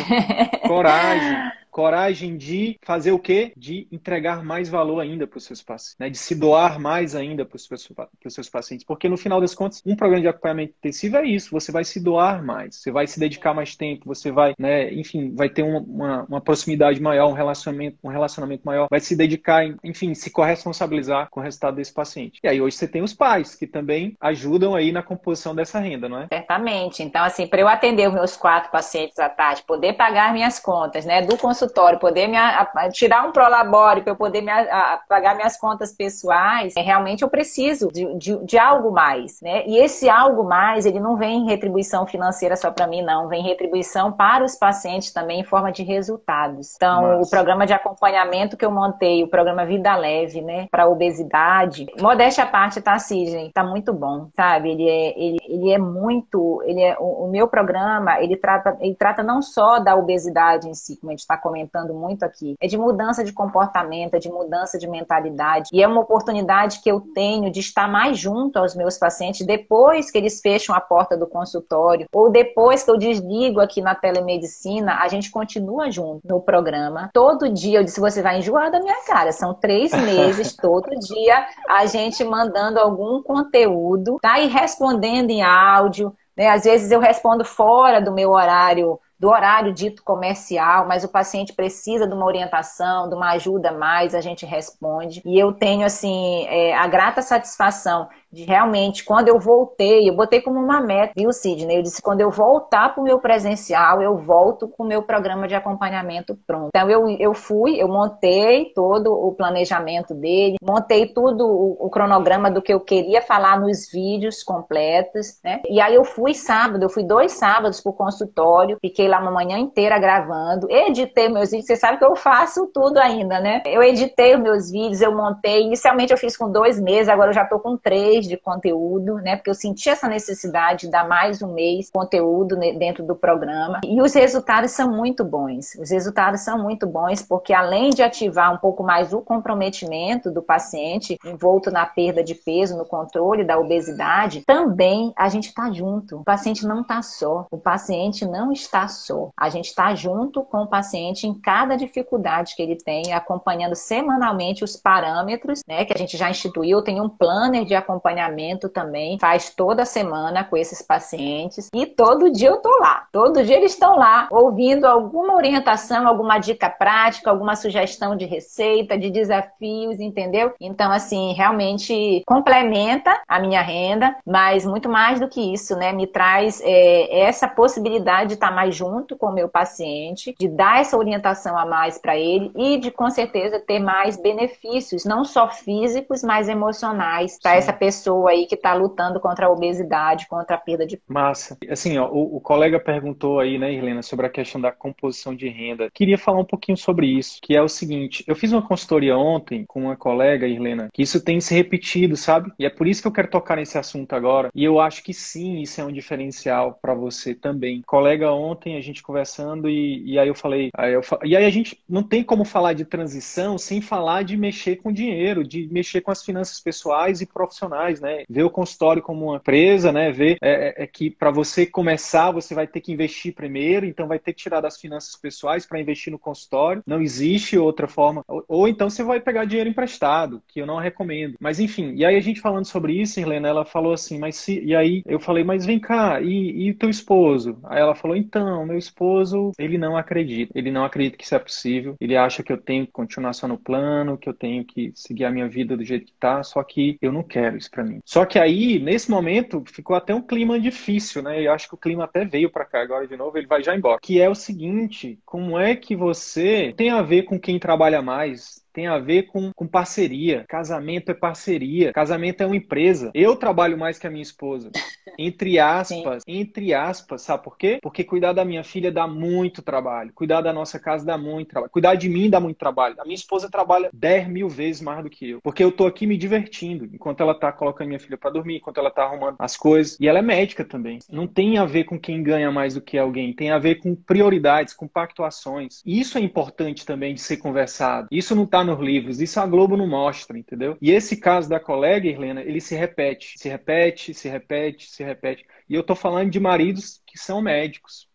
coragem 0.67 1.35
coragem 1.77 2.35
de 2.35 2.75
fazer 2.81 3.11
o 3.11 3.19
quê? 3.19 3.53
De 3.55 3.87
entregar 3.91 4.43
mais 4.43 4.67
valor 4.67 4.99
ainda 4.99 5.27
para 5.27 5.37
os 5.37 5.43
seus 5.43 5.61
pacientes, 5.61 5.95
né? 5.99 6.09
de 6.09 6.17
se 6.17 6.33
doar 6.33 6.79
mais 6.79 7.13
ainda 7.13 7.45
para 7.45 7.55
os 7.55 7.65
seus, 7.65 7.87
seus 8.29 8.49
pacientes. 8.49 8.83
Porque 8.83 9.07
no 9.07 9.15
final 9.15 9.39
das 9.39 9.53
contas, 9.53 9.83
um 9.85 9.95
programa 9.95 10.23
de 10.23 10.27
acompanhamento 10.27 10.73
intensivo 10.79 11.17
é 11.17 11.25
isso: 11.27 11.51
você 11.51 11.71
vai 11.71 11.83
se 11.83 12.03
doar 12.03 12.43
mais, 12.43 12.77
você 12.77 12.89
vai 12.89 13.05
se 13.05 13.19
dedicar 13.19 13.53
mais 13.53 13.75
tempo, 13.75 14.07
você 14.07 14.31
vai, 14.31 14.55
né, 14.57 14.91
enfim, 14.91 15.35
vai 15.35 15.49
ter 15.49 15.61
uma, 15.61 15.79
uma, 15.81 16.23
uma 16.23 16.41
proximidade 16.41 16.99
maior, 16.99 17.29
um 17.29 17.33
relacionamento, 17.33 17.99
um 18.03 18.09
relacionamento 18.09 18.63
maior, 18.65 18.87
vai 18.89 18.99
se 18.99 19.15
dedicar, 19.15 19.63
enfim, 19.83 20.15
se 20.15 20.31
corresponsabilizar 20.31 21.29
com 21.29 21.41
o 21.41 21.43
resultado 21.43 21.75
desse 21.75 21.93
paciente. 21.93 22.39
E 22.43 22.47
aí 22.47 22.59
hoje 22.59 22.75
você 22.75 22.87
tem 22.87 23.03
os 23.03 23.13
pais 23.13 23.53
que 23.53 23.67
também 23.67 24.17
ajudam 24.19 24.73
aí 24.73 24.91
na 24.91 25.03
composição 25.03 25.53
dessa 25.53 25.77
renda, 25.77 26.09
não 26.09 26.21
é? 26.21 26.27
Certamente. 26.27 27.03
Então, 27.03 27.23
assim, 27.23 27.45
para 27.45 27.61
eu 27.61 27.67
atender 27.67 28.07
os 28.07 28.15
meus 28.15 28.35
quatro 28.35 28.71
pacientes 28.71 29.19
à 29.19 29.29
tarde, 29.29 29.61
poder 29.61 29.93
pagar 29.93 30.33
minhas 30.33 30.57
contas, 30.57 31.05
né, 31.05 31.21
do 31.21 31.37
consultório 31.37 31.66
consultório, 31.67 31.99
poder 31.99 32.27
me, 32.27 32.37
a, 32.37 32.61
a, 32.75 32.89
tirar 32.89 33.27
um 33.27 33.31
prolabore 33.31 34.01
para 34.01 34.11
eu 34.11 34.15
poder 34.15 34.41
me, 34.41 34.49
a, 34.49 34.99
pagar 35.07 35.35
minhas 35.35 35.57
contas 35.57 35.91
pessoais, 35.91 36.73
é, 36.75 36.81
realmente 36.81 37.23
eu 37.23 37.29
preciso 37.29 37.89
de, 37.91 38.15
de, 38.15 38.45
de, 38.45 38.57
algo 38.57 38.91
mais, 38.91 39.41
né? 39.41 39.65
E 39.67 39.77
esse 39.77 40.09
algo 40.09 40.43
mais, 40.43 40.85
ele 40.85 40.99
não 40.99 41.17
vem 41.17 41.41
em 41.41 41.45
retribuição 41.45 42.05
financeira 42.07 42.55
só 42.55 42.71
para 42.71 42.87
mim, 42.87 43.01
não, 43.01 43.27
vem 43.27 43.43
retribuição 43.43 44.11
para 44.11 44.43
os 44.43 44.55
pacientes 44.55 45.11
também 45.11 45.41
em 45.41 45.43
forma 45.43 45.71
de 45.71 45.83
resultados. 45.83 46.75
Então, 46.75 47.01
Nossa. 47.01 47.27
o 47.27 47.29
programa 47.29 47.65
de 47.65 47.73
acompanhamento 47.73 48.57
que 48.57 48.65
eu 48.65 48.71
montei, 48.71 49.23
o 49.23 49.27
programa 49.27 49.65
Vida 49.65 49.95
Leve, 49.95 50.41
né, 50.41 50.67
para 50.71 50.87
obesidade, 50.87 51.85
modéstia 51.99 52.43
à 52.43 52.47
parte, 52.47 52.81
tá, 52.81 52.97
Sidney? 52.97 53.51
Tá 53.53 53.63
muito 53.63 53.93
bom, 53.93 54.29
sabe? 54.35 54.71
Ele 54.71 54.89
é, 54.89 55.19
ele, 55.19 55.37
ele 55.47 55.71
é 55.71 55.77
muito, 55.77 56.61
ele 56.65 56.81
é, 56.81 56.95
o, 56.99 57.25
o 57.25 57.31
meu 57.31 57.47
programa, 57.47 58.21
ele 58.21 58.37
trata, 58.37 58.77
ele 58.79 58.95
trata 58.95 59.21
não 59.21 59.41
só 59.41 59.79
da 59.79 59.95
obesidade 59.95 60.69
em 60.69 60.73
si, 60.73 60.97
como 60.97 61.11
a 61.11 61.13
gente 61.13 61.19
está 61.19 61.37
comentando, 61.37 61.56
comentando 61.57 61.93
muito 61.93 62.23
aqui, 62.23 62.55
é 62.61 62.67
de 62.67 62.77
mudança 62.77 63.23
de 63.23 63.33
comportamento, 63.33 64.13
é 64.13 64.19
de 64.19 64.29
mudança 64.29 64.77
de 64.77 64.87
mentalidade. 64.87 65.69
E 65.73 65.81
é 65.81 65.87
uma 65.87 66.01
oportunidade 66.01 66.81
que 66.81 66.89
eu 66.89 67.01
tenho 67.15 67.51
de 67.51 67.59
estar 67.59 67.87
mais 67.87 68.17
junto 68.17 68.59
aos 68.59 68.75
meus 68.75 68.97
pacientes 68.97 69.45
depois 69.45 70.11
que 70.11 70.17
eles 70.17 70.39
fecham 70.39 70.75
a 70.75 70.79
porta 70.79 71.17
do 71.17 71.25
consultório 71.25 72.07
ou 72.13 72.29
depois 72.29 72.83
que 72.83 72.91
eu 72.91 72.97
desligo 72.97 73.59
aqui 73.59 73.81
na 73.81 73.95
telemedicina, 73.95 74.99
a 75.01 75.07
gente 75.07 75.31
continua 75.31 75.89
junto 75.89 76.21
no 76.27 76.39
programa. 76.39 77.09
Todo 77.11 77.49
dia 77.49 77.79
eu 77.79 77.83
disse: 77.83 77.99
você 77.99 78.21
vai 78.21 78.37
enjoar 78.37 78.71
da 78.71 78.79
minha 78.79 79.03
cara. 79.05 79.31
São 79.31 79.53
três 79.53 79.91
meses, 80.03 80.55
todo 80.55 80.89
dia 80.99 81.47
a 81.67 81.85
gente 81.87 82.23
mandando 82.23 82.79
algum 82.79 83.21
conteúdo, 83.23 84.17
tá? 84.21 84.39
E 84.39 84.47
respondendo 84.47 85.31
em 85.31 85.41
áudio. 85.41 86.13
Né? 86.35 86.49
Às 86.49 86.65
vezes 86.65 86.91
eu 86.91 86.99
respondo 86.99 87.43
fora 87.43 87.99
do 87.99 88.13
meu 88.13 88.29
horário 88.29 88.99
do 89.19 89.29
horário 89.29 89.73
dito 89.73 90.03
comercial, 90.03 90.87
mas 90.87 91.03
o 91.03 91.09
paciente 91.09 91.53
precisa 91.53 92.07
de 92.07 92.13
uma 92.13 92.25
orientação, 92.25 93.09
de 93.09 93.15
uma 93.15 93.31
ajuda 93.31 93.71
mais, 93.71 94.13
a 94.13 94.21
gente 94.21 94.45
responde. 94.45 95.21
E 95.25 95.39
eu 95.39 95.51
tenho, 95.53 95.85
assim, 95.85 96.45
é, 96.47 96.75
a 96.75 96.87
grata 96.87 97.21
satisfação 97.21 98.07
de 98.31 98.43
realmente, 98.43 99.03
quando 99.03 99.29
eu 99.29 99.39
voltei, 99.39 100.09
eu 100.09 100.15
botei 100.15 100.41
como 100.41 100.59
uma 100.59 100.81
meta, 100.81 101.13
viu, 101.15 101.31
Sidney? 101.31 101.77
Eu 101.77 101.83
disse, 101.83 102.01
quando 102.01 102.21
eu 102.21 102.29
voltar 102.29 102.93
para 102.93 103.01
o 103.01 103.03
meu 103.03 103.19
presencial, 103.19 104.01
eu 104.01 104.17
volto 104.17 104.67
com 104.67 104.83
o 104.83 104.87
meu 104.87 105.01
programa 105.01 105.47
de 105.47 105.55
acompanhamento 105.55 106.37
pronto. 106.45 106.69
Então, 106.75 106.89
eu, 106.89 107.07
eu 107.19 107.33
fui, 107.33 107.81
eu 107.81 107.87
montei 107.87 108.71
todo 108.75 109.13
o 109.13 109.31
planejamento 109.33 110.13
dele, 110.13 110.57
montei 110.61 111.07
tudo 111.07 111.47
o, 111.47 111.87
o 111.87 111.89
cronograma 111.89 112.51
do 112.51 112.61
que 112.61 112.73
eu 112.73 112.79
queria 112.79 113.21
falar 113.21 113.59
nos 113.59 113.89
vídeos 113.91 114.43
completos, 114.43 115.39
né? 115.43 115.61
E 115.69 115.79
aí 115.79 115.95
eu 115.95 116.03
fui 116.03 116.33
sábado, 116.33 116.83
eu 116.83 116.89
fui 116.89 117.03
dois 117.03 117.31
sábados 117.33 117.81
para 117.81 117.89
o 117.89 117.95
consultório, 117.95 118.77
fiquei 118.81 119.07
lá 119.07 119.19
uma 119.19 119.31
manhã 119.31 119.57
inteira 119.57 119.97
gravando, 119.97 120.69
editei 120.69 121.29
meus 121.29 121.51
vídeos, 121.51 121.67
você 121.67 121.75
sabe 121.75 121.97
que 121.97 122.05
eu 122.05 122.15
faço 122.15 122.69
tudo 122.73 122.97
ainda, 122.97 123.39
né? 123.39 123.61
Eu 123.65 123.81
editei 123.81 124.35
os 124.35 124.41
meus 124.41 124.71
vídeos, 124.71 125.01
eu 125.01 125.15
montei, 125.15 125.63
inicialmente 125.63 126.11
eu 126.11 126.17
fiz 126.17 126.35
com 126.35 126.51
dois 126.51 126.79
meses, 126.79 127.09
agora 127.09 127.29
eu 127.29 127.33
já 127.33 127.43
estou 127.43 127.59
com 127.59 127.77
três 127.77 128.16
mês 128.17 128.27
de 128.27 128.37
conteúdo, 128.37 129.15
né? 129.15 129.35
Porque 129.35 129.49
eu 129.49 129.53
senti 129.53 129.89
essa 129.89 130.07
necessidade 130.07 130.85
de 130.85 130.91
dar 130.91 131.07
mais 131.07 131.41
um 131.41 131.53
mês 131.53 131.85
de 131.85 131.91
conteúdo 131.91 132.55
dentro 132.55 133.05
do 133.05 133.15
programa. 133.15 133.79
E 133.83 134.01
os 134.01 134.13
resultados 134.13 134.71
são 134.71 134.91
muito 134.91 135.23
bons. 135.23 135.75
Os 135.75 135.91
resultados 135.91 136.41
são 136.41 136.61
muito 136.61 136.87
bons 136.87 137.21
porque 137.21 137.53
além 137.53 137.91
de 137.91 138.01
ativar 138.01 138.53
um 138.53 138.57
pouco 138.57 138.83
mais 138.83 139.13
o 139.13 139.21
comprometimento 139.21 140.31
do 140.31 140.41
paciente 140.41 141.17
envolto 141.23 141.69
na 141.69 141.85
perda 141.85 142.23
de 142.23 142.33
peso, 142.33 142.77
no 142.77 142.85
controle 142.85 143.43
da 143.43 143.59
obesidade, 143.59 144.43
também 144.45 145.13
a 145.15 145.29
gente 145.29 145.49
está 145.49 145.71
junto. 145.71 146.17
O 146.17 146.23
paciente 146.23 146.65
não 146.65 146.81
está 146.81 147.01
só. 147.01 147.45
O 147.51 147.57
paciente 147.57 148.25
não 148.25 148.51
está 148.51 148.87
só. 148.87 149.29
A 149.37 149.49
gente 149.49 149.67
está 149.67 149.93
junto 149.93 150.43
com 150.43 150.63
o 150.63 150.67
paciente 150.67 151.27
em 151.27 151.33
cada 151.33 151.75
dificuldade 151.75 152.55
que 152.55 152.61
ele 152.61 152.77
tem, 152.77 153.13
acompanhando 153.13 153.75
semanalmente 153.75 154.63
os 154.63 154.75
parâmetros, 154.75 155.61
né? 155.67 155.85
Que 155.85 155.93
a 155.93 155.97
gente 155.97 156.17
já 156.17 156.29
instituiu. 156.29 156.81
Tem 156.81 156.99
um 156.99 157.09
planner 157.09 157.65
de 157.65 157.75
acompanhamento 157.75 158.06
acompanhamento 158.07 158.69
também, 158.69 159.17
faz 159.19 159.49
toda 159.49 159.85
semana 159.85 160.43
com 160.43 160.55
esses 160.55 160.81
pacientes 160.81 161.69
e 161.73 161.85
todo 161.85 162.31
dia 162.31 162.49
eu 162.49 162.57
tô 162.57 162.69
lá. 162.79 163.07
Todo 163.11 163.43
dia 163.43 163.57
eles 163.57 163.73
estão 163.73 163.97
lá 163.97 164.27
ouvindo 164.31 164.85
alguma 164.85 165.35
orientação, 165.35 166.07
alguma 166.07 166.37
dica 166.37 166.69
prática, 166.69 167.29
alguma 167.29 167.55
sugestão 167.55 168.15
de 168.15 168.25
receita, 168.25 168.97
de 168.97 169.09
desafios, 169.09 169.99
entendeu? 169.99 170.53
Então, 170.59 170.91
assim, 170.91 171.33
realmente 171.33 172.23
complementa 172.25 173.21
a 173.27 173.39
minha 173.39 173.61
renda, 173.61 174.15
mas 174.25 174.65
muito 174.65 174.89
mais 174.89 175.19
do 175.19 175.27
que 175.27 175.53
isso, 175.53 175.75
né? 175.75 175.91
Me 175.91 176.07
traz 176.07 176.61
é, 176.63 177.21
essa 177.21 177.47
possibilidade 177.47 178.29
de 178.29 178.33
estar 178.35 178.51
mais 178.51 178.75
junto 178.75 179.17
com 179.17 179.27
o 179.27 179.33
meu 179.33 179.49
paciente, 179.49 180.35
de 180.39 180.47
dar 180.47 180.81
essa 180.81 180.97
orientação 180.97 181.57
a 181.57 181.65
mais 181.65 181.97
para 181.97 182.17
ele 182.17 182.51
e 182.55 182.77
de, 182.77 182.91
com 182.91 183.09
certeza, 183.09 183.59
ter 183.59 183.79
mais 183.79 184.17
benefícios, 184.17 185.05
não 185.05 185.25
só 185.25 185.49
físicos, 185.49 186.23
mas 186.23 186.47
emocionais 186.47 187.39
para 187.41 187.55
essa 187.55 187.73
pessoa 187.73 187.96
pessoa 187.97 188.29
aí 188.29 188.45
que 188.45 188.55
está 188.55 188.75
lutando 188.75 189.19
contra 189.19 189.47
a 189.47 189.49
obesidade, 189.49 190.27
contra 190.27 190.55
a 190.55 190.59
perda 190.59 190.85
de 190.85 191.01
Massa. 191.07 191.57
Assim, 191.69 191.97
ó, 191.97 192.07
o, 192.07 192.37
o, 192.37 192.41
colega 192.41 192.79
perguntou 192.79 193.39
aí, 193.39 193.57
né, 193.57 193.73
Helena, 193.73 194.03
sobre 194.03 194.27
a 194.27 194.29
questão 194.29 194.61
da 194.61 194.71
composição 194.71 195.35
de 195.35 195.49
renda. 195.49 195.89
Queria 195.93 196.17
falar 196.17 196.39
um 196.39 196.45
pouquinho 196.45 196.77
sobre 196.77 197.07
isso, 197.07 197.39
que 197.41 197.55
é 197.55 197.61
o 197.61 197.67
seguinte, 197.67 198.23
eu 198.27 198.35
fiz 198.35 198.51
uma 198.51 198.61
consultoria 198.61 199.17
ontem 199.17 199.65
com 199.65 199.81
uma 199.81 199.95
colega, 199.95 200.47
Helena, 200.47 200.89
que 200.93 201.01
isso 201.01 201.23
tem 201.23 201.41
se 201.41 201.53
repetido, 201.55 202.15
sabe? 202.15 202.51
E 202.59 202.65
é 202.65 202.69
por 202.69 202.87
isso 202.87 203.01
que 203.01 203.07
eu 203.07 203.11
quero 203.11 203.29
tocar 203.29 203.55
nesse 203.55 203.77
assunto 203.77 204.13
agora. 204.13 204.49
E 204.53 204.63
eu 204.63 204.79
acho 204.79 205.03
que 205.03 205.13
sim, 205.13 205.61
isso 205.61 205.81
é 205.81 205.83
um 205.83 205.91
diferencial 205.91 206.77
para 206.81 206.93
você 206.93 207.33
também. 207.33 207.81
Colega 207.85 208.31
ontem, 208.31 208.77
a 208.77 208.81
gente 208.81 209.01
conversando 209.01 209.69
e, 209.69 210.03
e 210.05 210.19
aí 210.19 210.27
eu 210.27 210.35
falei, 210.35 210.69
aí 210.75 210.93
eu, 210.93 211.01
e 211.23 211.35
aí 211.35 211.45
a 211.45 211.49
gente 211.49 211.81
não 211.89 212.03
tem 212.03 212.23
como 212.23 212.45
falar 212.45 212.73
de 212.73 212.85
transição 212.85 213.57
sem 213.57 213.81
falar 213.81 214.23
de 214.23 214.37
mexer 214.37 214.77
com 214.77 214.91
dinheiro, 214.91 215.43
de 215.43 215.67
mexer 215.71 216.01
com 216.01 216.11
as 216.11 216.23
finanças 216.23 216.59
pessoais 216.59 217.21
e 217.21 217.25
profissionais 217.25 217.86
né? 217.99 218.23
Ver 218.29 218.43
o 218.43 218.49
consultório 218.49 219.01
como 219.01 219.25
uma 219.25 219.37
empresa, 219.37 219.91
né? 219.91 220.11
Ver 220.11 220.37
é, 220.41 220.81
é, 220.81 220.83
é 220.83 220.87
que 220.87 221.09
para 221.09 221.31
você 221.31 221.65
começar, 221.65 222.31
você 222.31 222.53
vai 222.53 222.67
ter 222.67 222.81
que 222.81 222.91
investir 222.91 223.33
primeiro, 223.33 223.85
então 223.85 224.07
vai 224.07 224.19
ter 224.19 224.33
que 224.33 224.41
tirar 224.41 224.61
das 224.61 224.79
finanças 224.79 225.15
pessoais 225.15 225.65
para 225.65 225.79
investir 225.79 226.11
no 226.11 226.19
consultório. 226.19 226.83
Não 226.85 227.01
existe 227.01 227.57
outra 227.57 227.87
forma. 227.87 228.23
Ou, 228.27 228.43
ou, 228.47 228.67
então 228.67 228.89
você 228.89 229.03
vai 229.03 229.19
pegar 229.19 229.45
dinheiro 229.45 229.69
emprestado, 229.69 230.41
que 230.47 230.61
eu 230.61 230.65
não 230.65 230.77
recomendo. 230.77 231.35
Mas 231.39 231.59
enfim, 231.59 231.93
e 231.95 232.05
aí 232.05 232.15
a 232.15 232.21
gente 232.21 232.41
falando 232.41 232.65
sobre 232.65 232.93
isso, 232.93 233.19
Helena, 233.19 233.47
ela 233.47 233.65
falou 233.65 233.93
assim, 233.93 234.17
mas 234.19 234.35
se. 234.35 234.59
E 234.59 234.75
aí 234.75 235.03
eu 235.05 235.19
falei, 235.19 235.43
mas 235.43 235.65
vem 235.65 235.79
cá, 235.79 236.21
e, 236.21 236.69
e 236.69 236.73
teu 236.73 236.89
esposo? 236.89 237.59
Aí 237.63 237.79
ela 237.79 237.95
falou, 237.95 238.15
então, 238.15 238.65
meu 238.65 238.77
esposo, 238.77 239.51
ele 239.57 239.77
não 239.77 239.97
acredita. 239.97 240.51
Ele 240.55 240.71
não 240.71 240.83
acredita 240.83 241.17
que 241.17 241.23
isso 241.23 241.35
é 241.35 241.39
possível. 241.39 241.95
Ele 241.99 242.15
acha 242.15 242.43
que 242.43 242.51
eu 242.51 242.57
tenho 242.57 242.85
que 242.85 242.91
continuar 242.91 243.33
só 243.33 243.47
no 243.47 243.57
plano, 243.57 244.17
que 244.17 244.29
eu 244.29 244.33
tenho 244.33 244.63
que 244.65 244.91
seguir 244.95 245.25
a 245.25 245.31
minha 245.31 245.47
vida 245.47 245.75
do 245.75 245.83
jeito 245.83 246.05
que 246.05 246.13
tá, 246.19 246.43
só 246.43 246.63
que 246.63 246.97
eu 247.01 247.11
não 247.11 247.23
quero 247.23 247.57
isso 247.57 247.69
para 247.77 247.83
mim. 247.83 248.01
Só 248.03 248.25
que 248.25 248.39
aí, 248.39 248.79
nesse 248.79 249.11
momento, 249.11 249.63
ficou 249.67 249.95
até 249.95 250.13
um 250.13 250.21
clima 250.21 250.59
difícil, 250.59 251.21
né? 251.21 251.45
Eu 251.45 251.53
acho 251.53 251.67
que 251.67 251.75
o 251.75 251.77
clima 251.77 252.05
até 252.05 252.25
veio 252.25 252.49
para 252.49 252.65
cá 252.65 252.81
agora 252.81 253.07
de 253.07 253.15
novo, 253.15 253.37
ele 253.37 253.45
vai 253.45 253.61
já 253.61 253.75
embora. 253.75 253.99
Que 254.01 254.19
é 254.19 254.27
o 254.27 254.35
seguinte: 254.35 255.19
como 255.23 255.59
é 255.59 255.75
que 255.75 255.95
você 255.95 256.73
tem 256.75 256.89
a 256.89 257.01
ver 257.03 257.23
com 257.23 257.39
quem 257.39 257.59
trabalha 257.59 258.01
mais? 258.01 258.65
Tem 258.77 258.85
a 258.85 258.99
ver 258.99 259.23
com, 259.23 259.51
com 259.55 259.65
parceria. 259.65 260.45
Casamento 260.47 261.09
é 261.09 261.15
parceria. 261.15 261.91
Casamento 261.91 262.41
é 262.41 262.45
uma 262.45 262.55
empresa. 262.55 263.09
Eu 263.11 263.35
trabalho 263.35 263.75
mais 263.75 263.97
que 263.97 264.05
a 264.05 264.09
minha 264.11 264.21
esposa. 264.21 264.69
Entre 265.17 265.57
aspas, 265.57 266.21
Sim. 266.23 266.39
entre 266.39 266.75
aspas, 266.75 267.23
sabe 267.23 267.43
por 267.43 267.57
quê? 267.57 267.79
Porque 267.81 268.03
cuidar 268.03 268.33
da 268.33 268.45
minha 268.45 268.63
filha 268.63 268.91
dá 268.91 269.07
muito 269.07 269.63
trabalho. 269.63 270.11
Cuidar 270.13 270.41
da 270.41 270.53
nossa 270.53 270.77
casa 270.77 271.03
dá 271.03 271.17
muito 271.17 271.49
trabalho. 271.49 271.71
Cuidar 271.71 271.95
de 271.95 272.07
mim 272.07 272.29
dá 272.29 272.39
muito 272.39 272.57
trabalho. 272.57 272.95
A 272.99 273.03
minha 273.03 273.15
esposa 273.15 273.49
trabalha 273.49 273.89
10 273.91 274.27
mil 274.27 274.47
vezes 274.47 274.79
mais 274.79 275.03
do 275.03 275.09
que 275.09 275.31
eu. 275.31 275.41
Porque 275.41 275.63
eu 275.63 275.71
tô 275.71 275.87
aqui 275.87 276.05
me 276.05 276.17
divertindo 276.17 276.87
enquanto 276.93 277.21
ela 277.21 277.33
tá 277.33 277.51
colocando 277.51 277.87
minha 277.87 277.99
filha 277.99 278.17
para 278.17 278.29
dormir, 278.29 278.57
enquanto 278.57 278.77
ela 278.77 278.91
tá 278.91 279.05
arrumando 279.05 279.37
as 279.39 279.57
coisas. 279.57 279.97
E 279.99 280.07
ela 280.07 280.19
é 280.19 280.21
médica 280.21 280.63
também. 280.63 280.99
Não 281.09 281.25
tem 281.25 281.57
a 281.57 281.65
ver 281.65 281.85
com 281.85 281.99
quem 281.99 282.21
ganha 282.21 282.51
mais 282.51 282.75
do 282.75 282.81
que 282.81 282.95
alguém. 282.95 283.33
Tem 283.33 283.49
a 283.49 283.57
ver 283.57 283.75
com 283.75 283.95
prioridades, 283.95 284.75
com 284.75 284.87
pactuações. 284.87 285.81
E 285.83 285.99
isso 285.99 286.19
é 286.19 286.21
importante 286.21 286.85
também 286.85 287.15
de 287.15 287.21
ser 287.21 287.37
conversado. 287.37 288.07
Isso 288.11 288.35
não 288.35 288.45
tá 288.45 288.63
nos 288.67 288.79
livros. 288.79 289.19
Isso 289.19 289.39
a 289.39 289.47
Globo 289.47 289.75
não 289.75 289.87
mostra, 289.87 290.37
entendeu? 290.37 290.77
E 290.81 290.91
esse 290.91 291.17
caso 291.17 291.49
da 291.49 291.59
colega, 291.59 292.07
Irlena, 292.07 292.41
ele 292.41 292.61
se 292.61 292.75
repete. 292.75 293.33
Se 293.37 293.49
repete, 293.49 294.13
se 294.13 294.29
repete, 294.29 294.89
se 294.89 295.03
repete. 295.03 295.45
E 295.67 295.73
eu 295.73 295.83
tô 295.83 295.95
falando 295.95 296.29
de 296.29 296.39
maridos 296.39 297.01
que 297.07 297.17
são 297.17 297.41
médicos 297.41 298.07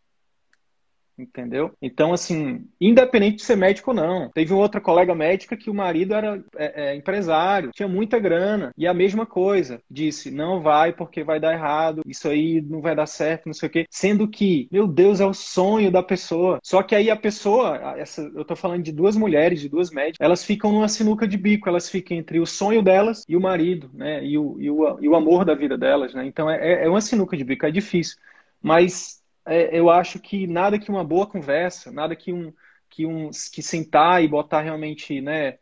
entendeu? 1.19 1.73
Então, 1.81 2.13
assim, 2.13 2.67
independente 2.81 3.37
de 3.37 3.43
ser 3.43 3.57
médico 3.57 3.91
ou 3.91 3.97
não. 3.97 4.31
Teve 4.31 4.53
outra 4.53 4.81
colega 4.81 5.15
médica 5.15 5.57
que 5.57 5.71
o 5.71 5.75
marido 5.75 6.15
era 6.15 6.43
é, 6.57 6.91
é, 6.91 6.97
empresário, 6.97 7.71
tinha 7.73 7.89
muita 7.89 8.19
grana, 8.19 8.73
e 8.77 8.87
a 8.87 8.95
mesma 8.95 9.27
coisa, 9.27 9.81
disse, 9.91 10.31
não 10.31 10.61
vai 10.61 10.93
porque 10.93 11.23
vai 11.25 11.39
dar 11.39 11.53
errado, 11.53 12.03
isso 12.07 12.29
aí 12.29 12.61
não 12.61 12.81
vai 12.81 12.95
dar 12.95 13.07
certo, 13.07 13.47
não 13.47 13.55
sei 13.55 13.69
o 13.69 13.73
quê. 13.73 13.87
Sendo 13.91 14.29
que, 14.29 14.69
meu 14.71 14.87
Deus, 14.87 15.21
é 15.21 15.27
o 15.27 15.35
sonho 15.35 15.91
da 15.91 16.03
pessoa. 16.03 16.59
Só 16.63 16.83
que 16.83 16.95
aí 16.95 17.11
a 17.11 17.17
pessoa, 17.17 17.77
essa, 17.97 18.23
eu 18.35 18.45
tô 18.45 18.57
falando 18.57 18.83
de 18.83 18.93
duas 18.93 19.17
mulheres, 19.17 19.61
de 19.61 19.69
duas 19.69 19.91
médicas, 19.91 20.19
elas 20.21 20.45
ficam 20.45 20.73
numa 20.73 20.89
sinuca 20.89 21.27
de 21.27 21.37
bico, 21.37 21.69
elas 21.69 21.89
ficam 21.89 22.17
entre 22.17 22.41
o 22.41 22.47
sonho 22.47 22.83
delas 22.83 23.25
e 23.29 23.37
o 23.37 23.41
marido, 23.41 23.91
né? 23.95 24.25
E 24.25 24.39
o, 24.39 24.57
e 24.61 24.71
o, 24.71 25.01
e 25.01 25.09
o 25.09 25.17
amor 25.17 25.45
da 25.45 25.55
vida 25.55 25.77
delas, 25.77 26.15
né? 26.15 26.27
Então 26.27 26.51
é, 26.51 26.85
é 26.85 26.89
uma 26.89 27.01
sinuca 27.01 27.37
de 27.37 27.45
bico, 27.45 27.67
é 27.67 27.71
difícil. 27.71 28.17
Mas 28.61 29.22
é, 29.47 29.79
eu 29.79 29.91
acho 29.91 30.19
que 30.19 30.47
nada 30.47 30.79
que 30.79 30.91
uma 30.91 31.05
boa 31.05 31.27
conversa, 31.27 31.91
nada 31.91 32.15
que 32.15 32.33
um 32.33 32.53
que 32.89 33.07
um 33.07 33.31
que 33.53 33.63
sentar 33.63 34.23
e 34.23 34.29
botar 34.29 34.61
realmente, 34.61 35.21
né, 35.21 35.59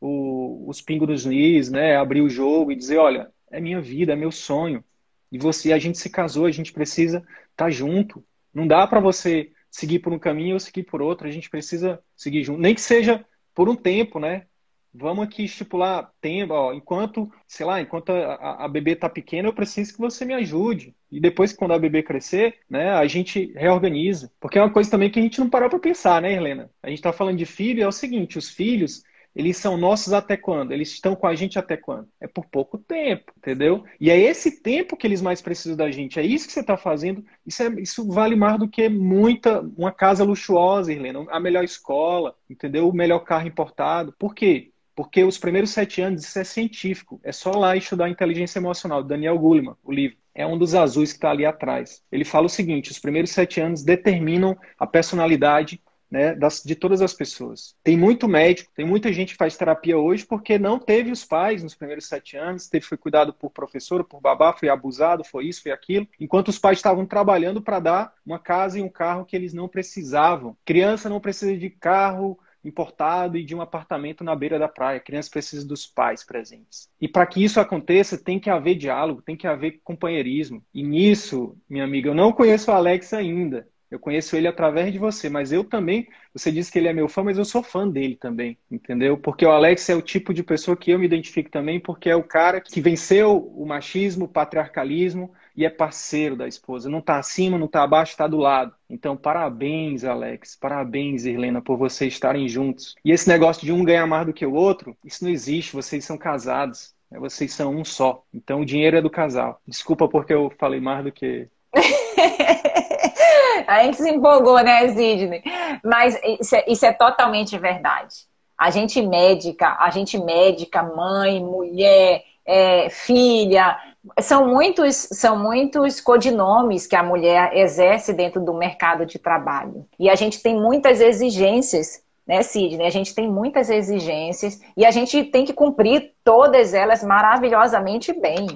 o, 0.00 0.68
os 0.68 0.82
pingos 0.82 1.08
dos 1.08 1.24
nis, 1.24 1.70
né, 1.70 1.96
abrir 1.96 2.20
o 2.20 2.28
jogo 2.28 2.70
e 2.70 2.76
dizer, 2.76 2.98
olha, 2.98 3.32
é 3.50 3.58
minha 3.58 3.80
vida, 3.80 4.12
é 4.12 4.16
meu 4.16 4.30
sonho. 4.30 4.84
E 5.32 5.38
você, 5.38 5.72
a 5.72 5.78
gente 5.78 5.96
se 5.96 6.10
casou, 6.10 6.44
a 6.44 6.50
gente 6.50 6.72
precisa 6.74 7.18
estar 7.18 7.66
tá 7.66 7.70
junto. 7.70 8.22
Não 8.52 8.66
dá 8.66 8.86
para 8.86 9.00
você 9.00 9.50
seguir 9.70 10.00
por 10.00 10.12
um 10.12 10.18
caminho 10.18 10.54
ou 10.54 10.60
seguir 10.60 10.82
por 10.84 11.00
outro, 11.00 11.26
a 11.26 11.30
gente 11.30 11.48
precisa 11.48 12.00
seguir 12.14 12.44
junto, 12.44 12.60
nem 12.60 12.74
que 12.74 12.82
seja 12.82 13.24
por 13.54 13.68
um 13.68 13.74
tempo, 13.74 14.18
né? 14.18 14.46
vamos 14.94 15.24
aqui 15.24 15.44
estipular 15.44 16.12
tempo, 16.20 16.54
ó, 16.54 16.72
enquanto, 16.72 17.30
sei 17.48 17.66
lá, 17.66 17.80
enquanto 17.80 18.10
a, 18.10 18.64
a 18.64 18.68
bebê 18.68 18.92
está 18.92 19.08
pequena, 19.08 19.48
eu 19.48 19.52
preciso 19.52 19.92
que 19.92 19.98
você 19.98 20.24
me 20.24 20.34
ajude. 20.34 20.94
E 21.14 21.20
depois, 21.20 21.52
quando 21.52 21.72
a 21.72 21.78
bebê 21.78 22.02
crescer, 22.02 22.56
né, 22.68 22.90
a 22.90 23.06
gente 23.06 23.52
reorganiza. 23.54 24.32
Porque 24.40 24.58
é 24.58 24.62
uma 24.62 24.72
coisa 24.72 24.90
também 24.90 25.10
que 25.10 25.18
a 25.18 25.22
gente 25.22 25.38
não 25.38 25.48
parou 25.48 25.70
para 25.70 25.78
pensar, 25.78 26.20
né, 26.20 26.32
Helena? 26.32 26.70
A 26.82 26.88
gente 26.88 26.98
está 26.98 27.12
falando 27.12 27.38
de 27.38 27.46
filho, 27.46 27.82
é 27.82 27.86
o 27.86 27.92
seguinte, 27.92 28.36
os 28.36 28.50
filhos, 28.50 29.04
eles 29.34 29.56
são 29.56 29.76
nossos 29.76 30.12
até 30.12 30.36
quando? 30.36 30.72
Eles 30.72 30.90
estão 30.90 31.16
com 31.16 31.26
a 31.26 31.34
gente 31.34 31.58
até 31.58 31.76
quando? 31.76 32.08
É 32.20 32.26
por 32.26 32.46
pouco 32.46 32.78
tempo, 32.78 33.32
entendeu? 33.36 33.84
E 34.00 34.10
é 34.10 34.18
esse 34.18 34.62
tempo 34.62 34.96
que 34.96 35.06
eles 35.06 35.20
mais 35.20 35.42
precisam 35.42 35.76
da 35.76 35.90
gente. 35.90 36.18
É 36.18 36.22
isso 36.22 36.46
que 36.46 36.52
você 36.52 36.60
está 36.60 36.76
fazendo. 36.76 37.24
Isso, 37.44 37.62
é, 37.62 37.68
isso 37.80 38.08
vale 38.08 38.36
mais 38.36 38.58
do 38.58 38.68
que 38.68 38.88
muita, 38.88 39.60
uma 39.76 39.92
casa 39.92 40.24
luxuosa, 40.24 40.92
Helena. 40.92 41.26
A 41.30 41.40
melhor 41.40 41.64
escola, 41.64 42.36
entendeu? 42.48 42.88
O 42.88 42.94
melhor 42.94 43.20
carro 43.20 43.48
importado. 43.48 44.14
Por 44.18 44.34
quê? 44.34 44.72
Porque 44.94 45.24
os 45.24 45.38
primeiros 45.38 45.70
sete 45.70 46.00
anos, 46.00 46.24
isso 46.24 46.38
é 46.38 46.44
científico. 46.44 47.20
É 47.24 47.32
só 47.32 47.50
lá 47.52 47.76
estudar 47.76 48.08
inteligência 48.08 48.58
emocional, 48.60 49.02
Daniel 49.02 49.38
Goleman, 49.38 49.76
o 49.82 49.92
livro. 49.92 50.23
É 50.34 50.46
um 50.46 50.58
dos 50.58 50.74
azuis 50.74 51.12
que 51.12 51.18
está 51.18 51.30
ali 51.30 51.46
atrás. 51.46 52.02
Ele 52.10 52.24
fala 52.24 52.46
o 52.46 52.50
seguinte: 52.50 52.90
os 52.90 52.98
primeiros 52.98 53.30
sete 53.30 53.60
anos 53.60 53.84
determinam 53.84 54.56
a 54.78 54.86
personalidade 54.86 55.80
né, 56.14 56.32
das, 56.32 56.62
de 56.62 56.76
todas 56.76 57.02
as 57.02 57.12
pessoas. 57.12 57.74
Tem 57.82 57.96
muito 57.96 58.28
médico, 58.28 58.70
tem 58.74 58.86
muita 58.86 59.12
gente 59.12 59.32
que 59.32 59.36
faz 59.36 59.56
terapia 59.56 59.98
hoje 59.98 60.24
porque 60.24 60.58
não 60.58 60.78
teve 60.78 61.10
os 61.10 61.24
pais 61.24 61.60
nos 61.60 61.74
primeiros 61.74 62.06
sete 62.06 62.36
anos, 62.36 62.68
teve, 62.68 62.86
foi 62.86 62.96
cuidado 62.96 63.32
por 63.32 63.50
professora, 63.50 64.04
por 64.04 64.20
babá, 64.20 64.52
foi 64.52 64.68
abusado, 64.68 65.24
foi 65.24 65.46
isso, 65.46 65.62
foi 65.62 65.72
aquilo, 65.72 66.06
enquanto 66.20 66.48
os 66.48 66.58
pais 66.58 66.78
estavam 66.78 67.04
trabalhando 67.04 67.60
para 67.60 67.80
dar 67.80 68.12
uma 68.24 68.38
casa 68.38 68.78
e 68.78 68.82
um 68.82 68.88
carro 68.88 69.24
que 69.24 69.34
eles 69.34 69.52
não 69.52 69.68
precisavam. 69.68 70.56
Criança 70.64 71.08
não 71.08 71.20
precisa 71.20 71.56
de 71.56 71.68
carro, 71.68 72.38
importado 72.64 73.36
e 73.36 73.44
de 73.44 73.54
um 73.54 73.60
apartamento 73.60 74.24
na 74.24 74.34
beira 74.34 74.58
da 74.58 74.68
praia. 74.68 74.98
A 74.98 75.00
criança 75.00 75.30
precisa 75.30 75.66
dos 75.66 75.86
pais 75.86 76.24
presentes. 76.24 76.88
E 77.00 77.06
para 77.06 77.26
que 77.26 77.42
isso 77.42 77.60
aconteça, 77.60 78.16
tem 78.16 78.40
que 78.40 78.50
haver 78.50 78.74
diálogo, 78.76 79.22
tem 79.22 79.36
que 79.36 79.46
haver 79.46 79.80
companheirismo. 79.84 80.64
E 80.72 80.82
nisso, 80.82 81.56
minha 81.68 81.84
amiga, 81.84 82.08
eu 82.08 82.14
não 82.14 82.32
conheço 82.32 82.70
o 82.70 82.74
Alex 82.74 83.12
ainda. 83.12 83.68
Eu 83.94 84.00
conheço 84.00 84.36
ele 84.36 84.48
através 84.48 84.92
de 84.92 84.98
você, 84.98 85.28
mas 85.28 85.52
eu 85.52 85.62
também, 85.62 86.08
você 86.32 86.50
disse 86.50 86.72
que 86.72 86.78
ele 86.80 86.88
é 86.88 86.92
meu 86.92 87.08
fã, 87.08 87.22
mas 87.22 87.38
eu 87.38 87.44
sou 87.44 87.62
fã 87.62 87.88
dele 87.88 88.16
também, 88.16 88.58
entendeu? 88.68 89.16
Porque 89.16 89.46
o 89.46 89.52
Alex 89.52 89.88
é 89.88 89.94
o 89.94 90.02
tipo 90.02 90.34
de 90.34 90.42
pessoa 90.42 90.76
que 90.76 90.90
eu 90.90 90.98
me 90.98 91.06
identifico 91.06 91.48
também, 91.48 91.78
porque 91.78 92.10
é 92.10 92.16
o 92.16 92.24
cara 92.24 92.60
que 92.60 92.80
venceu 92.80 93.36
o 93.56 93.64
machismo, 93.64 94.24
o 94.24 94.28
patriarcalismo, 94.28 95.32
e 95.56 95.64
é 95.64 95.70
parceiro 95.70 96.34
da 96.34 96.48
esposa. 96.48 96.90
Não 96.90 96.98
está 96.98 97.18
acima, 97.18 97.56
não 97.56 97.66
está 97.66 97.84
abaixo, 97.84 98.10
está 98.10 98.26
do 98.26 98.38
lado. 98.38 98.74
Então, 98.90 99.16
parabéns, 99.16 100.02
Alex. 100.02 100.56
Parabéns, 100.56 101.24
Irlena, 101.24 101.62
por 101.62 101.76
vocês 101.76 102.12
estarem 102.12 102.48
juntos. 102.48 102.96
E 103.04 103.12
esse 103.12 103.28
negócio 103.28 103.64
de 103.64 103.70
um 103.70 103.84
ganhar 103.84 104.06
mais 104.08 104.26
do 104.26 104.32
que 104.32 104.44
o 104.44 104.54
outro, 104.54 104.96
isso 105.04 105.22
não 105.22 105.30
existe. 105.30 105.72
Vocês 105.72 106.04
são 106.04 106.18
casados. 106.18 106.92
Né? 107.10 107.18
Vocês 107.20 107.52
são 107.52 107.74
um 107.76 107.84
só. 107.84 108.24
Então, 108.34 108.62
o 108.62 108.66
dinheiro 108.66 108.96
é 108.96 109.02
do 109.02 109.08
casal. 109.08 109.60
Desculpa 109.66 110.08
porque 110.08 110.32
eu 110.32 110.52
falei 110.58 110.80
mais 110.80 111.04
do 111.04 111.12
que. 111.12 111.48
a 113.66 113.82
gente 113.84 113.96
se 113.96 114.10
empolgou, 114.10 114.62
né, 114.62 114.88
Sidney? 114.88 115.42
Mas 115.84 116.18
isso 116.40 116.56
é, 116.56 116.64
isso 116.68 116.86
é 116.86 116.92
totalmente 116.92 117.58
verdade. 117.58 118.14
A 118.58 118.70
gente 118.70 119.02
médica, 119.02 119.76
a 119.80 119.90
gente 119.90 120.16
médica, 120.16 120.82
mãe, 120.82 121.40
mulher, 121.40 122.22
é, 122.46 122.88
filha, 122.90 123.76
são 124.20 124.46
muitos, 124.46 125.08
são 125.12 125.38
muitos 125.38 126.00
codinomes 126.00 126.86
que 126.86 126.94
a 126.94 127.02
mulher 127.02 127.56
exerce 127.56 128.12
dentro 128.12 128.40
do 128.40 128.54
mercado 128.54 129.06
de 129.06 129.18
trabalho. 129.18 129.86
E 129.98 130.10
a 130.10 130.14
gente 130.14 130.42
tem 130.42 130.54
muitas 130.54 131.00
exigências, 131.00 132.02
né, 132.26 132.42
Sidney? 132.42 132.86
A 132.86 132.90
gente 132.90 133.14
tem 133.14 133.28
muitas 133.30 133.70
exigências 133.70 134.60
e 134.76 134.84
a 134.84 134.90
gente 134.90 135.24
tem 135.24 135.44
que 135.44 135.52
cumprir 135.52 136.12
todas 136.22 136.74
elas 136.74 137.02
maravilhosamente 137.02 138.12
bem. 138.12 138.46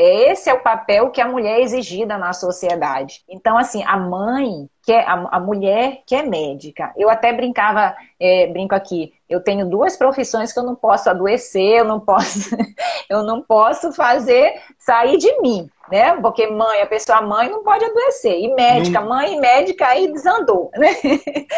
Esse 0.00 0.48
é 0.48 0.54
o 0.54 0.62
papel 0.62 1.10
que 1.10 1.20
a 1.20 1.26
mulher 1.26 1.58
é 1.58 1.62
exigida 1.62 2.16
na 2.16 2.32
sociedade. 2.32 3.24
Então, 3.28 3.58
assim, 3.58 3.82
a 3.82 3.96
mãe, 3.96 4.70
que 4.80 4.92
é, 4.92 5.00
a, 5.00 5.28
a 5.32 5.40
mulher 5.40 6.04
que 6.06 6.14
é 6.14 6.22
médica, 6.22 6.92
eu 6.96 7.10
até 7.10 7.32
brincava, 7.32 7.96
é, 8.20 8.46
brinco 8.46 8.76
aqui, 8.76 9.12
eu 9.28 9.42
tenho 9.42 9.68
duas 9.68 9.96
profissões 9.96 10.52
que 10.52 10.58
eu 10.60 10.62
não 10.62 10.76
posso 10.76 11.10
adoecer, 11.10 11.80
eu 11.80 11.84
não 11.84 11.98
posso, 11.98 12.48
eu 13.10 13.24
não 13.24 13.42
posso 13.42 13.92
fazer 13.92 14.62
sair 14.78 15.18
de 15.18 15.36
mim, 15.40 15.68
né? 15.90 16.14
Porque 16.22 16.46
mãe, 16.46 16.80
a 16.80 16.86
pessoa 16.86 17.20
mãe 17.20 17.50
não 17.50 17.64
pode 17.64 17.84
adoecer. 17.84 18.38
E 18.38 18.54
médica, 18.54 19.00
não... 19.00 19.08
mãe 19.08 19.34
e 19.34 19.40
médica 19.40 19.84
aí 19.88 20.12
desandou, 20.12 20.70
né? 20.76 20.90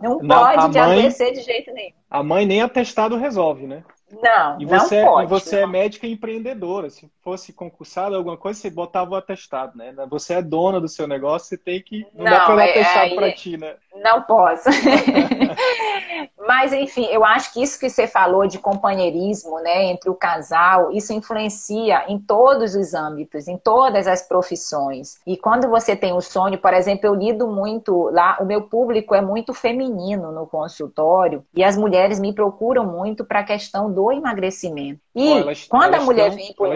Não, 0.00 0.20
não 0.20 0.28
pode 0.28 0.70
de 0.70 0.78
mãe, 0.78 0.98
adoecer 1.00 1.32
de 1.32 1.40
jeito 1.40 1.72
nenhum. 1.72 1.92
A 2.08 2.22
mãe 2.22 2.46
nem 2.46 2.62
atestado 2.62 3.16
resolve, 3.16 3.66
né? 3.66 3.82
Não, 4.22 4.60
e 4.60 4.64
você, 4.64 5.02
não 5.02 5.08
pode. 5.08 5.26
E 5.26 5.28
você 5.28 5.56
é 5.56 5.60
não. 5.60 5.68
é 5.68 5.72
médica 5.72 6.06
empreendedora. 6.06 6.88
Se 6.88 7.10
fosse 7.28 7.52
concursada, 7.52 8.16
alguma 8.16 8.38
coisa, 8.38 8.58
você 8.58 8.70
botava 8.70 9.10
o 9.10 9.14
atestado, 9.14 9.76
né? 9.76 9.94
Você 10.08 10.32
é 10.32 10.40
dona 10.40 10.80
do 10.80 10.88
seu 10.88 11.06
negócio, 11.06 11.46
você 11.46 11.58
tem 11.58 11.82
que. 11.82 12.06
Não, 12.14 12.24
não 12.24 12.30
dá 12.30 12.46
para 12.46 12.64
é, 12.64 12.70
atestado 12.70 13.14
para 13.16 13.32
ti, 13.32 13.58
né? 13.58 13.74
Não 14.02 14.22
posso. 14.22 14.70
Mas, 16.48 16.72
enfim, 16.72 17.04
eu 17.10 17.22
acho 17.26 17.52
que 17.52 17.62
isso 17.62 17.78
que 17.78 17.90
você 17.90 18.06
falou 18.06 18.46
de 18.46 18.58
companheirismo, 18.58 19.60
né, 19.60 19.84
entre 19.84 20.08
o 20.08 20.14
casal, 20.14 20.90
isso 20.92 21.12
influencia 21.12 22.04
em 22.08 22.18
todos 22.18 22.74
os 22.74 22.94
âmbitos, 22.94 23.46
em 23.48 23.58
todas 23.58 24.06
as 24.06 24.22
profissões. 24.26 25.18
E 25.26 25.36
quando 25.36 25.68
você 25.68 25.94
tem 25.94 26.14
o 26.14 26.22
sonho, 26.22 26.56
por 26.56 26.72
exemplo, 26.72 27.06
eu 27.06 27.14
lido 27.14 27.46
muito 27.46 28.08
lá, 28.10 28.38
o 28.40 28.46
meu 28.46 28.62
público 28.62 29.14
é 29.14 29.20
muito 29.20 29.52
feminino 29.52 30.32
no 30.32 30.46
consultório 30.46 31.44
e 31.54 31.62
as 31.62 31.76
mulheres 31.76 32.18
me 32.18 32.32
procuram 32.32 32.86
muito 32.86 33.26
para 33.26 33.40
a 33.40 33.44
questão 33.44 33.92
do 33.92 34.10
emagrecimento. 34.10 35.00
E 35.14 35.30
elas, 35.30 35.64
quando 35.64 35.94
elas 35.94 36.02
a 36.02 36.06
mulher 36.06 36.28
estão, 36.28 36.38
vem 36.38 36.54
para 36.54 36.68
o 36.68 36.74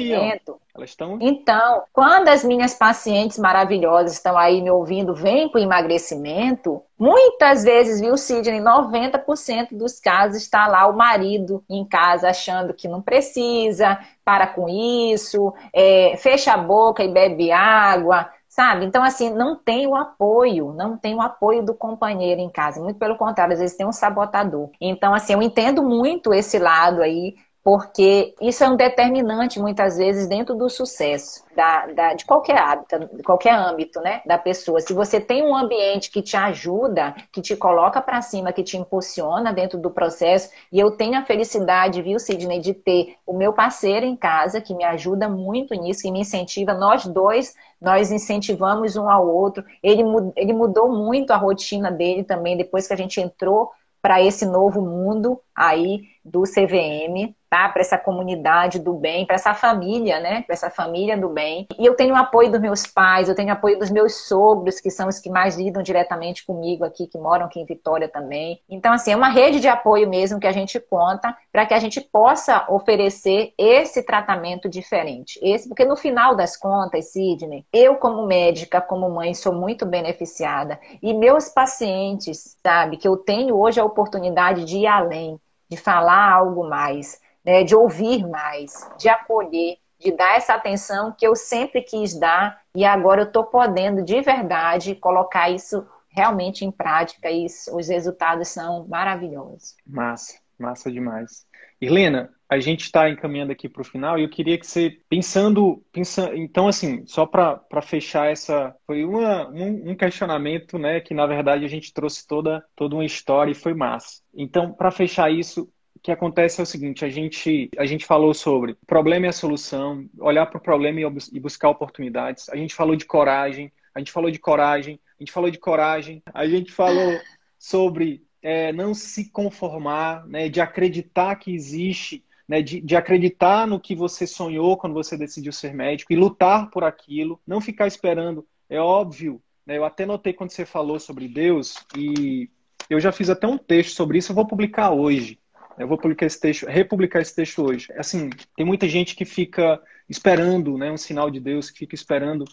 emagrecimento, 0.00 0.52
aqui, 0.52 0.62
elas 0.74 0.90
estão... 0.90 1.18
Então, 1.20 1.84
quando 1.92 2.28
as 2.28 2.44
minhas 2.44 2.74
pacientes 2.74 3.38
maravilhosas 3.38 4.12
estão 4.12 4.36
aí 4.36 4.60
me 4.60 4.70
ouvindo, 4.70 5.14
vêm 5.14 5.50
o 5.52 5.58
emagrecimento, 5.58 6.82
muitas 6.98 7.64
vezes, 7.64 8.00
viu, 8.00 8.16
Sidney, 8.16 8.60
90% 8.60 9.76
dos 9.76 10.00
casos 10.00 10.38
está 10.38 10.66
lá 10.66 10.86
o 10.86 10.96
marido 10.96 11.64
em 11.68 11.84
casa 11.84 12.30
achando 12.30 12.74
que 12.74 12.88
não 12.88 13.02
precisa, 13.02 13.98
para 14.24 14.46
com 14.46 14.68
isso, 14.68 15.52
é, 15.74 16.16
fecha 16.16 16.52
a 16.54 16.58
boca 16.58 17.02
e 17.02 17.12
bebe 17.12 17.50
água, 17.52 18.30
sabe? 18.48 18.84
Então, 18.84 19.02
assim, 19.02 19.30
não 19.30 19.56
tem 19.56 19.86
o 19.86 19.96
apoio, 19.96 20.72
não 20.74 20.96
tem 20.96 21.14
o 21.14 21.22
apoio 21.22 21.64
do 21.64 21.74
companheiro 21.74 22.40
em 22.40 22.50
casa. 22.50 22.82
Muito 22.82 22.98
pelo 22.98 23.16
contrário, 23.16 23.54
às 23.54 23.60
vezes 23.60 23.76
tem 23.76 23.86
um 23.86 23.92
sabotador. 23.92 24.70
Então, 24.80 25.14
assim, 25.14 25.32
eu 25.32 25.42
entendo 25.42 25.82
muito 25.82 26.34
esse 26.34 26.58
lado 26.58 27.02
aí 27.02 27.34
porque 27.64 28.34
isso 28.40 28.64
é 28.64 28.68
um 28.68 28.76
determinante 28.76 29.60
muitas 29.60 29.96
vezes 29.96 30.26
dentro 30.26 30.54
do 30.54 30.68
sucesso 30.68 31.44
da, 31.54 31.86
da, 31.86 32.14
de 32.14 32.24
qualquer 32.24 32.58
hábito, 32.58 32.98
de 33.16 33.22
qualquer 33.22 33.54
âmbito, 33.54 34.00
né, 34.00 34.20
da 34.26 34.36
pessoa. 34.36 34.80
Se 34.80 34.92
você 34.92 35.20
tem 35.20 35.44
um 35.44 35.54
ambiente 35.54 36.10
que 36.10 36.22
te 36.22 36.36
ajuda, 36.36 37.14
que 37.30 37.40
te 37.40 37.54
coloca 37.54 38.00
para 38.00 38.20
cima, 38.20 38.52
que 38.52 38.64
te 38.64 38.76
impulsiona 38.76 39.52
dentro 39.52 39.78
do 39.78 39.90
processo, 39.90 40.50
e 40.72 40.80
eu 40.80 40.90
tenho 40.92 41.16
a 41.18 41.24
felicidade, 41.24 42.02
viu, 42.02 42.18
Sidney, 42.18 42.58
de 42.58 42.74
ter 42.74 43.16
o 43.24 43.32
meu 43.32 43.52
parceiro 43.52 44.04
em 44.04 44.16
casa 44.16 44.60
que 44.60 44.74
me 44.74 44.84
ajuda 44.84 45.28
muito 45.28 45.74
nisso, 45.74 46.02
que 46.02 46.10
me 46.10 46.20
incentiva, 46.20 46.74
nós 46.74 47.06
dois, 47.06 47.54
nós 47.80 48.10
incentivamos 48.10 48.96
um 48.96 49.08
ao 49.08 49.28
outro. 49.28 49.64
Ele, 49.82 50.02
ele 50.34 50.52
mudou 50.52 50.88
muito 50.88 51.32
a 51.32 51.36
rotina 51.36 51.92
dele 51.92 52.24
também 52.24 52.56
depois 52.56 52.88
que 52.88 52.94
a 52.94 52.96
gente 52.96 53.20
entrou 53.20 53.70
para 54.00 54.20
esse 54.20 54.44
novo 54.44 54.80
mundo 54.80 55.40
aí 55.54 56.02
do 56.24 56.42
CVM, 56.42 57.32
tá? 57.52 57.68
Para 57.68 57.82
essa 57.82 57.98
comunidade 57.98 58.78
do 58.78 58.94
bem, 58.94 59.26
para 59.26 59.34
essa 59.34 59.52
família, 59.52 60.18
né? 60.18 60.40
Para 60.40 60.54
essa 60.54 60.70
família 60.70 61.18
do 61.18 61.28
bem. 61.28 61.66
E 61.78 61.84
eu 61.84 61.94
tenho 61.94 62.16
apoio 62.16 62.50
dos 62.50 62.58
meus 62.58 62.86
pais, 62.86 63.28
eu 63.28 63.34
tenho 63.34 63.52
apoio 63.52 63.78
dos 63.78 63.90
meus 63.90 64.26
sogros, 64.26 64.80
que 64.80 64.90
são 64.90 65.06
os 65.06 65.18
que 65.18 65.28
mais 65.28 65.58
lidam 65.58 65.82
diretamente 65.82 66.46
comigo 66.46 66.82
aqui, 66.82 67.06
que 67.06 67.18
moram 67.18 67.44
aqui 67.44 67.60
em 67.60 67.66
Vitória 67.66 68.08
também. 68.08 68.58
Então, 68.70 68.94
assim, 68.94 69.12
é 69.12 69.16
uma 69.16 69.28
rede 69.28 69.60
de 69.60 69.68
apoio 69.68 70.08
mesmo 70.08 70.40
que 70.40 70.46
a 70.46 70.52
gente 70.52 70.80
conta 70.80 71.36
para 71.52 71.66
que 71.66 71.74
a 71.74 71.78
gente 71.78 72.00
possa 72.00 72.64
oferecer 72.70 73.52
esse 73.58 74.02
tratamento 74.02 74.66
diferente. 74.66 75.38
Esse, 75.42 75.68
porque 75.68 75.84
no 75.84 75.94
final 75.94 76.34
das 76.34 76.56
contas, 76.56 77.12
Sidney, 77.12 77.66
eu 77.70 77.96
como 77.96 78.26
médica, 78.26 78.80
como 78.80 79.10
mãe, 79.10 79.34
sou 79.34 79.52
muito 79.52 79.84
beneficiada. 79.84 80.80
E 81.02 81.12
meus 81.12 81.50
pacientes, 81.50 82.56
sabe, 82.62 82.96
que 82.96 83.06
eu 83.06 83.18
tenho 83.18 83.60
hoje 83.60 83.78
a 83.78 83.84
oportunidade 83.84 84.64
de 84.64 84.78
ir 84.78 84.86
além 84.86 85.38
de 85.68 85.76
falar 85.78 86.30
algo 86.30 86.68
mais, 86.68 87.18
né, 87.44 87.64
de 87.64 87.74
ouvir 87.74 88.26
mais, 88.26 88.88
de 88.98 89.08
acolher, 89.08 89.76
de 89.98 90.12
dar 90.12 90.36
essa 90.36 90.54
atenção 90.54 91.14
que 91.16 91.26
eu 91.26 91.36
sempre 91.36 91.82
quis 91.82 92.18
dar 92.18 92.60
e 92.74 92.84
agora 92.84 93.22
eu 93.22 93.26
estou 93.26 93.44
podendo 93.44 94.02
de 94.02 94.20
verdade 94.20 94.94
colocar 94.94 95.50
isso 95.50 95.86
realmente 96.08 96.64
em 96.64 96.70
prática 96.70 97.30
e 97.30 97.46
os 97.46 97.88
resultados 97.88 98.48
são 98.48 98.86
maravilhosos. 98.86 99.76
Massa, 99.86 100.38
massa 100.58 100.90
demais. 100.90 101.46
Helena, 101.80 102.30
a 102.48 102.60
gente 102.60 102.82
está 102.82 103.08
encaminhando 103.08 103.50
aqui 103.50 103.68
para 103.68 103.82
o 103.82 103.84
final 103.84 104.18
e 104.18 104.22
eu 104.22 104.28
queria 104.28 104.58
que 104.58 104.66
você, 104.66 104.98
pensando, 105.08 105.82
pensando 105.90 106.36
então 106.36 106.68
assim, 106.68 107.04
só 107.06 107.24
para 107.24 107.82
fechar 107.82 108.30
essa, 108.30 108.74
foi 108.86 109.04
uma, 109.04 109.48
um, 109.48 109.90
um, 109.90 109.96
questionamento, 109.96 110.78
né, 110.78 111.00
que 111.00 111.14
na 111.14 111.26
verdade 111.26 111.64
a 111.64 111.68
gente 111.68 111.92
trouxe 111.92 112.26
toda, 112.26 112.62
toda 112.76 112.94
uma 112.94 113.04
história 113.04 113.50
e 113.50 113.54
foi 113.54 113.72
massa. 113.72 114.20
Então, 114.34 114.72
para 114.72 114.90
fechar 114.90 115.32
isso, 115.32 115.68
que 116.02 116.10
acontece 116.10 116.60
é 116.60 116.64
o 116.64 116.66
seguinte, 116.66 117.04
a 117.04 117.08
gente, 117.08 117.70
a 117.78 117.86
gente 117.86 118.04
falou 118.04 118.34
sobre 118.34 118.76
problema 118.86 119.26
e 119.26 119.28
a 119.28 119.32
solução, 119.32 120.08
olhar 120.18 120.46
para 120.46 120.58
o 120.58 120.62
problema 120.62 121.00
e, 121.00 121.04
e 121.32 121.40
buscar 121.40 121.68
oportunidades, 121.68 122.48
a 122.48 122.56
gente 122.56 122.74
falou 122.74 122.96
de 122.96 123.04
coragem, 123.04 123.72
a 123.94 123.98
gente 124.00 124.10
falou 124.10 124.30
de 124.30 124.38
coragem, 124.38 124.98
a 125.18 125.22
gente 125.22 125.32
falou 125.32 125.50
de 125.50 125.58
coragem, 125.58 126.22
a 126.34 126.46
gente 126.46 126.72
falou 126.72 127.20
sobre 127.58 128.24
é, 128.42 128.72
não 128.72 128.92
se 128.92 129.30
conformar, 129.30 130.26
né, 130.26 130.48
de 130.48 130.60
acreditar 130.60 131.36
que 131.36 131.54
existe 131.54 132.24
né, 132.48 132.60
de, 132.60 132.80
de, 132.80 132.96
acreditar 132.96 133.66
no 133.66 133.80
que 133.80 133.94
você 133.94 134.26
sonhou 134.26 134.76
quando 134.76 134.94
você 134.94 135.16
decidiu 135.16 135.52
ser 135.52 135.72
médico 135.72 136.12
e 136.12 136.16
lutar 136.16 136.68
por 136.70 136.84
aquilo, 136.84 137.40
não 137.46 137.60
ficar 137.60 137.86
esperando. 137.86 138.46
É 138.68 138.80
óbvio, 138.80 139.40
né, 139.64 139.78
eu 139.78 139.84
até 139.84 140.04
notei 140.04 140.32
quando 140.32 140.50
você 140.50 140.66
falou 140.66 140.98
sobre 140.98 141.28
Deus 141.28 141.76
e 141.96 142.50
eu 142.90 143.00
já 143.00 143.12
fiz 143.12 143.30
até 143.30 143.46
um 143.46 143.56
texto 143.56 143.94
sobre 143.94 144.18
isso, 144.18 144.32
eu 144.32 144.36
vou 144.36 144.46
publicar 144.46 144.90
hoje. 144.90 145.38
Eu 145.78 145.88
vou 145.88 145.98
publicar 145.98 146.26
esse 146.26 146.40
texto, 146.40 146.66
republicar 146.66 147.22
esse 147.22 147.34
texto 147.34 147.62
hoje. 147.64 147.88
Assim, 147.96 148.30
tem 148.56 148.64
muita 148.64 148.88
gente 148.88 149.14
que 149.14 149.24
fica 149.24 149.80
esperando, 150.08 150.76
né, 150.76 150.90
um 150.90 150.96
sinal 150.96 151.30
de 151.30 151.40
Deus, 151.40 151.70
que 151.70 151.78
fica 151.78 151.94
esperando 151.94 152.44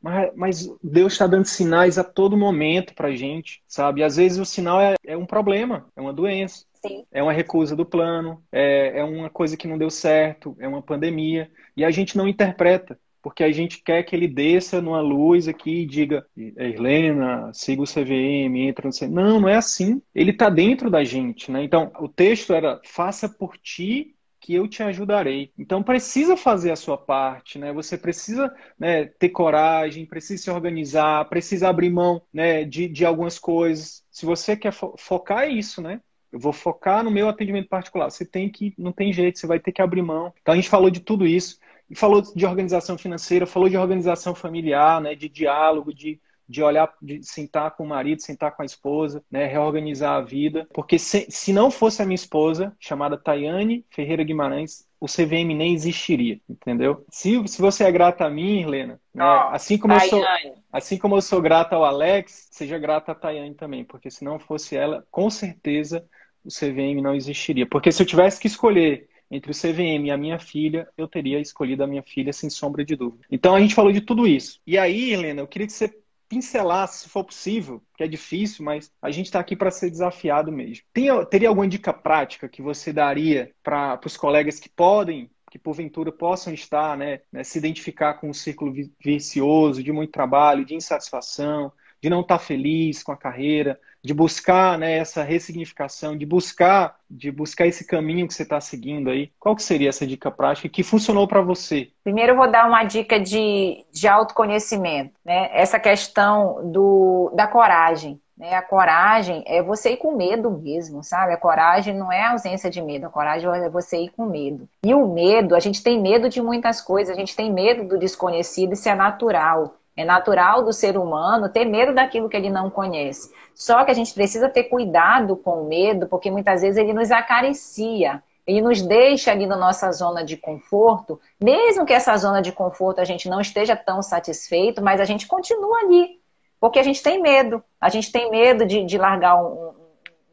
mas, 0.00 0.32
mas 0.34 0.76
Deus 0.82 1.12
está 1.12 1.26
dando 1.26 1.46
sinais 1.46 1.98
a 1.98 2.04
todo 2.04 2.36
momento 2.36 2.94
para 2.94 3.14
gente, 3.14 3.62
sabe? 3.66 4.00
E 4.00 4.04
às 4.04 4.16
vezes 4.16 4.38
o 4.38 4.44
sinal 4.44 4.80
é, 4.80 4.94
é 5.04 5.16
um 5.16 5.26
problema, 5.26 5.88
é 5.96 6.00
uma 6.00 6.12
doença. 6.12 6.64
Sim. 6.74 7.04
É 7.10 7.20
uma 7.20 7.32
recusa 7.32 7.74
do 7.74 7.84
plano, 7.84 8.40
é, 8.52 9.00
é 9.00 9.04
uma 9.04 9.28
coisa 9.28 9.56
que 9.56 9.66
não 9.66 9.76
deu 9.76 9.90
certo, 9.90 10.56
é 10.60 10.68
uma 10.68 10.80
pandemia. 10.80 11.50
E 11.76 11.84
a 11.84 11.90
gente 11.90 12.16
não 12.16 12.28
interpreta, 12.28 12.98
porque 13.22 13.42
a 13.42 13.52
gente 13.52 13.82
quer 13.82 14.02
que 14.02 14.14
ele 14.14 14.28
desça 14.28 14.80
numa 14.80 15.00
luz 15.00 15.48
aqui 15.48 15.82
e 15.82 15.86
diga, 15.86 16.26
Helena, 16.36 17.50
siga 17.52 17.82
o 17.82 17.86
CVM, 17.86 18.56
entra 18.68 18.88
no 18.88 18.94
CVM. 18.94 19.10
Não, 19.10 19.40
não 19.40 19.48
é 19.48 19.56
assim. 19.56 20.00
Ele 20.14 20.30
está 20.30 20.48
dentro 20.48 20.90
da 20.90 21.04
gente, 21.04 21.50
né? 21.50 21.62
Então, 21.62 21.92
o 22.00 22.08
texto 22.08 22.52
era, 22.52 22.80
faça 22.84 23.28
por 23.28 23.56
ti 23.58 24.14
que 24.40 24.54
eu 24.54 24.66
te 24.68 24.82
ajudarei. 24.82 25.52
Então 25.58 25.82
precisa 25.82 26.36
fazer 26.36 26.70
a 26.70 26.76
sua 26.76 26.96
parte, 26.96 27.58
né? 27.58 27.72
Você 27.72 27.98
precisa 27.98 28.50
né, 28.78 29.04
ter 29.04 29.28
coragem, 29.30 30.06
precisa 30.06 30.42
se 30.42 30.50
organizar, 30.50 31.28
precisa 31.28 31.68
abrir 31.68 31.90
mão 31.90 32.22
né, 32.32 32.64
de, 32.64 32.88
de 32.88 33.04
algumas 33.04 33.38
coisas. 33.38 34.02
Se 34.10 34.24
você 34.24 34.56
quer 34.56 34.72
fo 34.72 34.94
focar 34.96 35.44
é 35.44 35.48
isso, 35.48 35.82
né? 35.82 36.00
Eu 36.30 36.38
vou 36.38 36.52
focar 36.52 37.02
no 37.02 37.10
meu 37.10 37.28
atendimento 37.28 37.68
particular. 37.68 38.10
Você 38.10 38.24
tem 38.24 38.50
que, 38.50 38.74
não 38.78 38.92
tem 38.92 39.12
jeito, 39.12 39.38
você 39.38 39.46
vai 39.46 39.58
ter 39.58 39.72
que 39.72 39.82
abrir 39.82 40.02
mão. 40.02 40.32
Então 40.40 40.52
a 40.52 40.56
gente 40.56 40.68
falou 40.68 40.90
de 40.90 41.00
tudo 41.00 41.26
isso. 41.26 41.58
E 41.90 41.94
falou 41.94 42.22
de 42.22 42.46
organização 42.46 42.98
financeira, 42.98 43.46
falou 43.46 43.68
de 43.68 43.76
organização 43.76 44.34
familiar, 44.34 45.00
né, 45.00 45.14
de 45.14 45.28
diálogo, 45.28 45.92
de, 45.92 46.20
de 46.48 46.62
olhar, 46.62 46.92
de 47.00 47.22
sentar 47.22 47.74
com 47.76 47.84
o 47.84 47.88
marido, 47.88 48.22
sentar 48.22 48.54
com 48.54 48.62
a 48.62 48.66
esposa, 48.66 49.22
né, 49.30 49.46
reorganizar 49.46 50.14
a 50.14 50.20
vida. 50.20 50.66
Porque 50.72 50.98
se, 50.98 51.26
se 51.30 51.52
não 51.52 51.70
fosse 51.70 52.02
a 52.02 52.04
minha 52.04 52.14
esposa, 52.14 52.74
chamada 52.78 53.16
Tayane 53.16 53.84
Ferreira 53.90 54.22
Guimarães, 54.22 54.86
o 55.00 55.06
CVM 55.06 55.54
nem 55.54 55.74
existiria, 55.74 56.40
entendeu? 56.48 57.06
Se, 57.08 57.46
se 57.46 57.60
você 57.62 57.84
é 57.84 57.92
grata 57.92 58.24
a 58.24 58.30
mim, 58.30 58.62
Helena, 58.62 59.00
né, 59.14 59.24
oh, 59.24 59.54
assim, 59.54 59.78
como 59.78 59.94
eu 59.94 60.00
sou, 60.00 60.24
assim 60.72 60.98
como 60.98 61.16
eu 61.16 61.22
sou 61.22 61.40
grata 61.40 61.76
ao 61.76 61.84
Alex, 61.84 62.48
seja 62.50 62.78
grata 62.78 63.12
a 63.12 63.14
Tayane 63.14 63.54
também, 63.54 63.84
porque 63.84 64.10
se 64.10 64.24
não 64.24 64.38
fosse 64.38 64.76
ela, 64.76 65.06
com 65.10 65.30
certeza 65.30 66.04
o 66.44 66.48
CVM 66.48 67.02
não 67.02 67.14
existiria. 67.14 67.66
Porque 67.66 67.92
se 67.92 68.02
eu 68.02 68.06
tivesse 68.06 68.40
que 68.40 68.46
escolher 68.46 69.07
entre 69.30 69.50
o 69.50 69.54
CVM 69.54 70.06
e 70.06 70.10
a 70.10 70.16
minha 70.16 70.38
filha, 70.38 70.88
eu 70.96 71.06
teria 71.06 71.40
escolhido 71.40 71.84
a 71.84 71.86
minha 71.86 72.02
filha 72.02 72.32
sem 72.32 72.48
sombra 72.48 72.84
de 72.84 72.96
dúvida. 72.96 73.24
Então 73.30 73.54
a 73.54 73.60
gente 73.60 73.74
falou 73.74 73.92
de 73.92 74.00
tudo 74.00 74.26
isso. 74.26 74.60
E 74.66 74.78
aí, 74.78 75.12
Helena, 75.12 75.42
eu 75.42 75.46
queria 75.46 75.66
que 75.66 75.72
você 75.72 75.94
pincelasse, 76.28 77.04
se 77.04 77.08
for 77.08 77.24
possível, 77.24 77.82
que 77.96 78.04
é 78.04 78.08
difícil, 78.08 78.64
mas 78.64 78.92
a 79.00 79.10
gente 79.10 79.26
está 79.26 79.40
aqui 79.40 79.56
para 79.56 79.70
ser 79.70 79.90
desafiado 79.90 80.52
mesmo. 80.52 80.84
Tem, 80.92 81.08
teria 81.26 81.48
alguma 81.48 81.66
dica 81.66 81.92
prática 81.92 82.48
que 82.48 82.60
você 82.60 82.92
daria 82.92 83.50
para 83.62 83.98
os 84.04 84.16
colegas 84.16 84.60
que 84.60 84.68
podem 84.68 85.30
que 85.50 85.58
porventura 85.58 86.12
possam 86.12 86.52
estar, 86.52 86.96
né, 86.96 87.20
né, 87.32 87.42
se 87.42 87.58
identificar 87.58 88.14
com 88.14 88.28
um 88.28 88.34
círculo 88.34 88.72
vicioso 89.02 89.82
de 89.82 89.90
muito 89.92 90.12
trabalho, 90.12 90.64
de 90.64 90.74
insatisfação, 90.74 91.72
de 92.02 92.10
não 92.10 92.20
estar 92.20 92.38
feliz 92.38 93.02
com 93.02 93.12
a 93.12 93.16
carreira, 93.16 93.78
de 94.02 94.14
buscar 94.14 94.78
né, 94.78 94.98
essa 94.98 95.22
ressignificação, 95.22 96.16
de 96.16 96.24
buscar, 96.24 96.96
de 97.10 97.30
buscar 97.30 97.66
esse 97.66 97.86
caminho 97.86 98.26
que 98.26 98.34
você 98.34 98.42
está 98.42 98.60
seguindo 98.60 99.10
aí. 99.10 99.30
Qual 99.38 99.56
que 99.56 99.62
seria 99.62 99.88
essa 99.88 100.06
dica 100.06 100.30
prática 100.30 100.68
que 100.68 100.82
funcionou 100.82 101.26
para 101.26 101.40
você? 101.40 101.90
Primeiro 102.04 102.32
eu 102.32 102.36
vou 102.36 102.50
dar 102.50 102.66
uma 102.66 102.84
dica 102.84 103.18
de, 103.18 103.84
de 103.92 104.06
autoconhecimento, 104.06 105.12
né? 105.24 105.50
Essa 105.52 105.78
questão 105.80 106.70
do, 106.70 107.32
da 107.34 107.46
coragem. 107.46 108.20
Né? 108.38 108.54
A 108.54 108.62
coragem 108.62 109.42
é 109.46 109.60
você 109.62 109.92
ir 109.92 109.96
com 109.96 110.16
medo 110.16 110.50
mesmo, 110.50 111.02
sabe? 111.02 111.32
A 111.32 111.36
coragem 111.36 111.94
não 111.94 112.12
é 112.12 112.22
a 112.22 112.30
ausência 112.30 112.70
de 112.70 112.80
medo, 112.80 113.06
a 113.06 113.10
coragem 113.10 113.50
é 113.50 113.68
você 113.68 113.98
ir 113.98 114.10
com 114.10 114.26
medo. 114.26 114.68
E 114.84 114.94
o 114.94 115.08
medo, 115.08 115.56
a 115.56 115.60
gente 115.60 115.82
tem 115.82 116.00
medo 116.00 116.28
de 116.28 116.40
muitas 116.40 116.80
coisas, 116.80 117.14
a 117.14 117.18
gente 117.18 117.34
tem 117.34 117.52
medo 117.52 117.88
do 117.88 117.98
desconhecido, 117.98 118.74
isso 118.74 118.88
é 118.88 118.94
natural. 118.94 119.74
É 119.98 120.04
natural 120.04 120.62
do 120.62 120.72
ser 120.72 120.96
humano 120.96 121.48
ter 121.48 121.64
medo 121.64 121.92
daquilo 121.92 122.28
que 122.28 122.36
ele 122.36 122.48
não 122.48 122.70
conhece. 122.70 123.34
Só 123.52 123.84
que 123.84 123.90
a 123.90 123.94
gente 123.94 124.14
precisa 124.14 124.48
ter 124.48 124.64
cuidado 124.64 125.34
com 125.34 125.62
o 125.62 125.66
medo, 125.66 126.06
porque 126.06 126.30
muitas 126.30 126.62
vezes 126.62 126.76
ele 126.76 126.92
nos 126.92 127.10
acaricia, 127.10 128.22
ele 128.46 128.62
nos 128.62 128.80
deixa 128.80 129.32
ali 129.32 129.44
na 129.44 129.56
nossa 129.56 129.90
zona 129.90 130.22
de 130.22 130.36
conforto, 130.36 131.20
mesmo 131.40 131.84
que 131.84 131.92
essa 131.92 132.16
zona 132.16 132.40
de 132.40 132.52
conforto 132.52 133.00
a 133.00 133.04
gente 133.04 133.28
não 133.28 133.40
esteja 133.40 133.74
tão 133.74 134.00
satisfeito, 134.00 134.80
mas 134.80 135.00
a 135.00 135.04
gente 135.04 135.26
continua 135.26 135.80
ali, 135.80 136.20
porque 136.60 136.78
a 136.78 136.84
gente 136.84 137.02
tem 137.02 137.20
medo. 137.20 137.60
A 137.80 137.88
gente 137.88 138.12
tem 138.12 138.30
medo 138.30 138.64
de, 138.64 138.84
de 138.84 138.96
largar 138.98 139.34
um, 139.42 139.67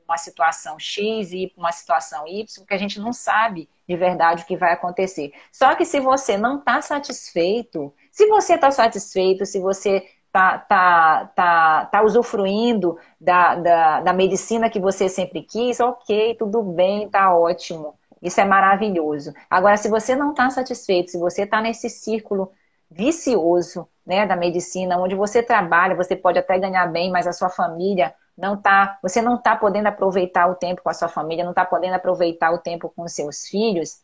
uma 0.08 0.18
situação 0.18 0.78
X 0.80 1.32
e 1.32 1.43
ir 1.43 1.49
para 1.49 1.60
uma 1.62 1.72
situação 1.72 2.28
Y, 2.28 2.45
porque 2.58 2.74
a 2.74 2.78
gente 2.78 2.99
não 2.99 3.12
sabe 3.12 3.70
de 3.88 3.95
verdade 3.95 4.43
o 4.43 4.45
que 4.45 4.58
vai 4.58 4.74
acontecer. 4.74 5.34
Só 5.51 5.76
que 5.76 5.86
se 5.86 5.99
você 5.99 6.38
não 6.38 6.60
está 6.60 6.82
satisfeito, 6.82 7.93
se 8.12 8.28
você 8.28 8.56
está 8.56 8.72
satisfeito, 8.72 9.45
se 9.45 9.60
você 9.60 10.03
está 10.28 10.58
tá, 10.60 11.32
tá, 11.36 11.86
tá 11.86 12.03
usufruindo 12.03 12.97
da, 13.20 13.56
da, 13.56 14.01
da 14.01 14.14
medicina 14.14 14.70
que 14.70 14.80
você 14.80 15.08
sempre 15.08 15.41
quis, 15.41 15.80
ok, 15.80 16.36
tudo 16.36 16.62
bem, 16.62 17.10
tá 17.10 17.34
ótimo. 17.36 17.95
Isso 18.22 18.41
é 18.41 18.45
maravilhoso. 18.45 19.34
Agora, 19.49 19.78
se 19.78 19.89
você 19.89 20.16
não 20.16 20.32
está 20.32 20.49
satisfeito, 20.49 21.12
se 21.12 21.20
você 21.20 21.43
está 21.43 21.62
nesse 21.62 21.89
círculo 21.89 22.51
vicioso, 22.89 23.88
né, 24.06 24.26
da 24.26 24.36
medicina, 24.36 24.97
onde 24.99 25.16
você 25.16 25.41
trabalha, 25.41 25.95
você 25.95 26.16
pode 26.16 26.38
até 26.38 26.58
ganhar 26.60 26.88
bem, 26.88 27.12
mas 27.12 27.28
a 27.28 27.34
sua 27.34 27.49
família 27.49 28.14
não 28.38 28.57
tá, 28.57 28.97
você 29.01 29.21
não 29.21 29.36
está 29.36 29.55
podendo 29.55 29.88
aproveitar 29.88 30.47
o 30.47 30.55
tempo 30.55 30.81
com 30.83 30.89
a 30.89 30.93
sua 30.93 31.07
família, 31.07 31.43
não 31.43 31.51
está 31.51 31.65
podendo 31.65 31.93
aproveitar 31.93 32.51
o 32.51 32.57
tempo 32.57 32.91
com 32.95 33.03
os 33.03 33.13
seus 33.13 33.47
filhos, 33.47 34.01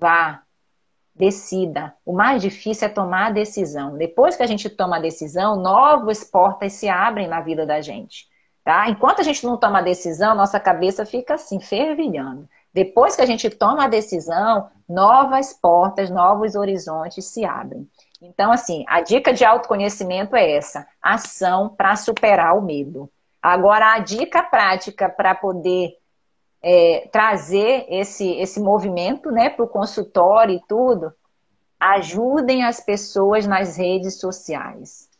vá, 0.00 0.42
decida. 1.14 1.94
O 2.04 2.12
mais 2.12 2.42
difícil 2.42 2.86
é 2.86 2.90
tomar 2.90 3.26
a 3.26 3.30
decisão. 3.30 3.96
Depois 3.96 4.36
que 4.36 4.42
a 4.42 4.46
gente 4.46 4.68
toma 4.68 4.96
a 4.96 5.00
decisão, 5.00 5.56
novas 5.56 6.24
portas 6.24 6.72
se 6.72 6.88
abrem 6.88 7.28
na 7.28 7.40
vida 7.40 7.64
da 7.64 7.80
gente. 7.80 8.28
Tá? 8.64 8.88
Enquanto 8.88 9.20
a 9.20 9.22
gente 9.22 9.44
não 9.44 9.56
toma 9.56 9.80
a 9.80 9.82
decisão, 9.82 10.34
nossa 10.34 10.58
cabeça 10.58 11.04
fica 11.04 11.34
assim, 11.34 11.60
fervilhando. 11.60 12.48
Depois 12.72 13.14
que 13.14 13.22
a 13.22 13.26
gente 13.26 13.48
toma 13.50 13.84
a 13.84 13.88
decisão, 13.88 14.68
novas 14.88 15.52
portas, 15.52 16.10
novos 16.10 16.54
horizontes 16.54 17.26
se 17.26 17.44
abrem. 17.44 17.88
Então, 18.20 18.50
assim, 18.50 18.84
a 18.88 19.00
dica 19.00 19.32
de 19.32 19.44
autoconhecimento 19.44 20.34
é 20.34 20.52
essa: 20.52 20.86
ação 21.00 21.68
para 21.68 21.94
superar 21.94 22.56
o 22.56 22.62
medo. 22.62 23.08
Agora, 23.44 23.92
a 23.92 23.98
dica 23.98 24.42
prática 24.42 25.06
para 25.06 25.34
poder 25.34 25.98
é, 26.62 27.06
trazer 27.12 27.84
esse, 27.90 28.26
esse 28.36 28.58
movimento 28.58 29.30
né, 29.30 29.50
para 29.50 29.66
o 29.66 29.68
consultório 29.68 30.54
e 30.54 30.62
tudo, 30.66 31.12
ajudem 31.78 32.64
as 32.64 32.80
pessoas 32.80 33.46
nas 33.46 33.76
redes 33.76 34.18
sociais. 34.18 35.10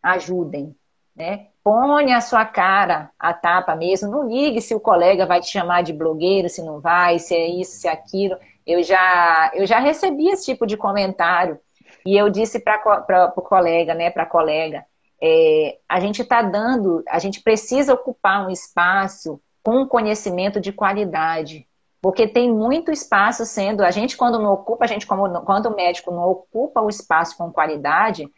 Ajudem. 0.00 0.72
Né? 1.16 1.48
Põe 1.64 2.12
a 2.12 2.20
sua 2.20 2.44
cara 2.44 3.10
a 3.18 3.34
tapa 3.34 3.74
mesmo. 3.74 4.08
Não 4.08 4.28
ligue 4.28 4.60
se 4.60 4.72
o 4.72 4.78
colega 4.78 5.26
vai 5.26 5.40
te 5.40 5.50
chamar 5.50 5.82
de 5.82 5.92
blogueiro, 5.92 6.48
se 6.48 6.62
não 6.62 6.78
vai, 6.78 7.18
se 7.18 7.34
é 7.34 7.48
isso, 7.48 7.72
se 7.72 7.88
é 7.88 7.90
aquilo. 7.90 8.36
Eu 8.64 8.84
já, 8.84 9.50
eu 9.52 9.66
já 9.66 9.80
recebi 9.80 10.28
esse 10.28 10.44
tipo 10.44 10.64
de 10.64 10.76
comentário. 10.76 11.58
E 12.06 12.16
eu 12.16 12.30
disse 12.30 12.60
para 12.60 13.32
o 13.36 13.42
colega, 13.42 13.94
né, 13.94 14.10
para 14.10 14.24
colega, 14.24 14.86
é, 15.22 15.78
a 15.88 16.00
gente 16.00 16.22
está 16.22 16.42
dando, 16.42 17.02
a 17.08 17.18
gente 17.18 17.42
precisa 17.42 17.94
ocupar 17.94 18.46
um 18.46 18.50
espaço 18.50 19.40
com 19.62 19.86
conhecimento 19.86 20.60
de 20.60 20.72
qualidade. 20.72 21.66
Porque 22.00 22.28
tem 22.28 22.52
muito 22.52 22.92
espaço 22.92 23.44
sendo. 23.44 23.82
A 23.82 23.90
gente, 23.90 24.16
quando 24.16 24.38
não 24.38 24.52
ocupa, 24.52 24.84
a 24.84 24.88
gente, 24.88 25.06
como, 25.06 25.40
quando 25.42 25.66
o 25.66 25.74
médico 25.74 26.12
não 26.12 26.22
ocupa 26.22 26.80
o 26.80 26.88
espaço 26.88 27.36
com 27.36 27.52
qualidade, 27.52 28.28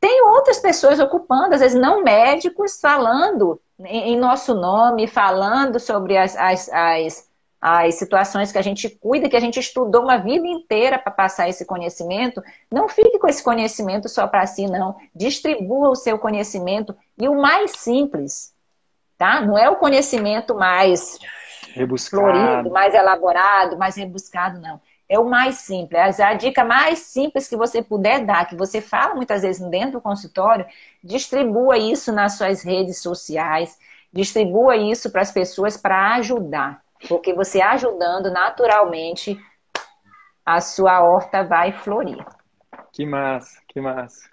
tem 0.00 0.22
outras 0.22 0.58
pessoas 0.58 0.98
ocupando, 0.98 1.54
às 1.54 1.60
vezes 1.60 1.80
não 1.80 2.02
médicos, 2.02 2.78
falando 2.80 3.60
em, 3.78 4.18
nosso 4.18 4.54
nome, 4.54 5.06
falando 5.06 5.80
sobre 5.80 6.16
as, 6.16 6.36
as, 6.36 6.68
as, 6.70 7.28
as 7.66 7.94
situações 7.94 8.52
que 8.52 8.58
a 8.58 8.62
gente 8.62 8.90
cuida, 8.90 9.26
que 9.26 9.36
a 9.36 9.40
gente 9.40 9.58
estudou 9.58 10.02
uma 10.02 10.18
vida 10.18 10.46
inteira 10.46 10.98
para 10.98 11.10
passar 11.10 11.48
esse 11.48 11.64
conhecimento. 11.64 12.42
Não 12.70 12.90
fique 12.90 13.18
com 13.18 13.26
esse 13.26 13.42
conhecimento 13.42 14.06
só 14.06 14.26
para 14.26 14.46
si, 14.46 14.66
não. 14.66 14.94
Distribua 15.16 15.88
o 15.88 15.94
seu 15.94 16.18
conhecimento. 16.18 16.94
E 17.18 17.26
o 17.26 17.40
mais 17.40 17.70
simples, 17.78 18.54
tá? 19.16 19.40
Não 19.40 19.56
é 19.56 19.70
o 19.70 19.76
conhecimento 19.76 20.54
mais 20.54 21.18
rebuscado. 21.72 22.22
florido, 22.22 22.70
mais 22.70 22.92
elaborado, 22.92 23.78
mais 23.78 23.96
rebuscado, 23.96 24.60
não. 24.60 24.78
É 25.08 25.18
o 25.18 25.24
mais 25.24 25.54
simples. 25.54 26.18
É 26.18 26.22
a 26.22 26.34
dica 26.34 26.66
mais 26.66 26.98
simples 26.98 27.48
que 27.48 27.56
você 27.56 27.82
puder 27.82 28.26
dar, 28.26 28.46
que 28.46 28.56
você 28.56 28.82
fala 28.82 29.14
muitas 29.14 29.40
vezes 29.40 29.66
dentro 29.70 29.92
do 29.92 30.00
consultório, 30.02 30.66
distribua 31.02 31.78
isso 31.78 32.12
nas 32.12 32.36
suas 32.36 32.62
redes 32.62 33.00
sociais, 33.00 33.78
distribua 34.12 34.76
isso 34.76 35.10
para 35.10 35.22
as 35.22 35.32
pessoas 35.32 35.78
para 35.78 36.16
ajudar. 36.16 36.83
Porque 37.08 37.34
você 37.34 37.60
ajudando 37.60 38.30
naturalmente, 38.30 39.38
a 40.44 40.60
sua 40.60 41.02
horta 41.02 41.42
vai 41.42 41.72
florir. 41.72 42.24
Que 42.92 43.04
massa, 43.04 43.60
que 43.68 43.80
massa. 43.80 44.30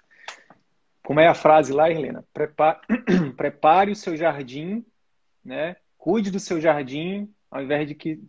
Como 1.02 1.20
é 1.20 1.26
a 1.26 1.34
frase 1.34 1.72
lá, 1.72 1.90
Helena? 1.90 2.24
Prepare, 2.32 2.78
prepare 3.36 3.90
o 3.90 3.96
seu 3.96 4.16
jardim, 4.16 4.84
né? 5.44 5.76
Cuide 5.98 6.30
do 6.30 6.38
seu 6.38 6.60
jardim, 6.60 7.32
ao 7.50 7.62
invés 7.62 7.88
de 7.88 7.94
que, 7.94 8.20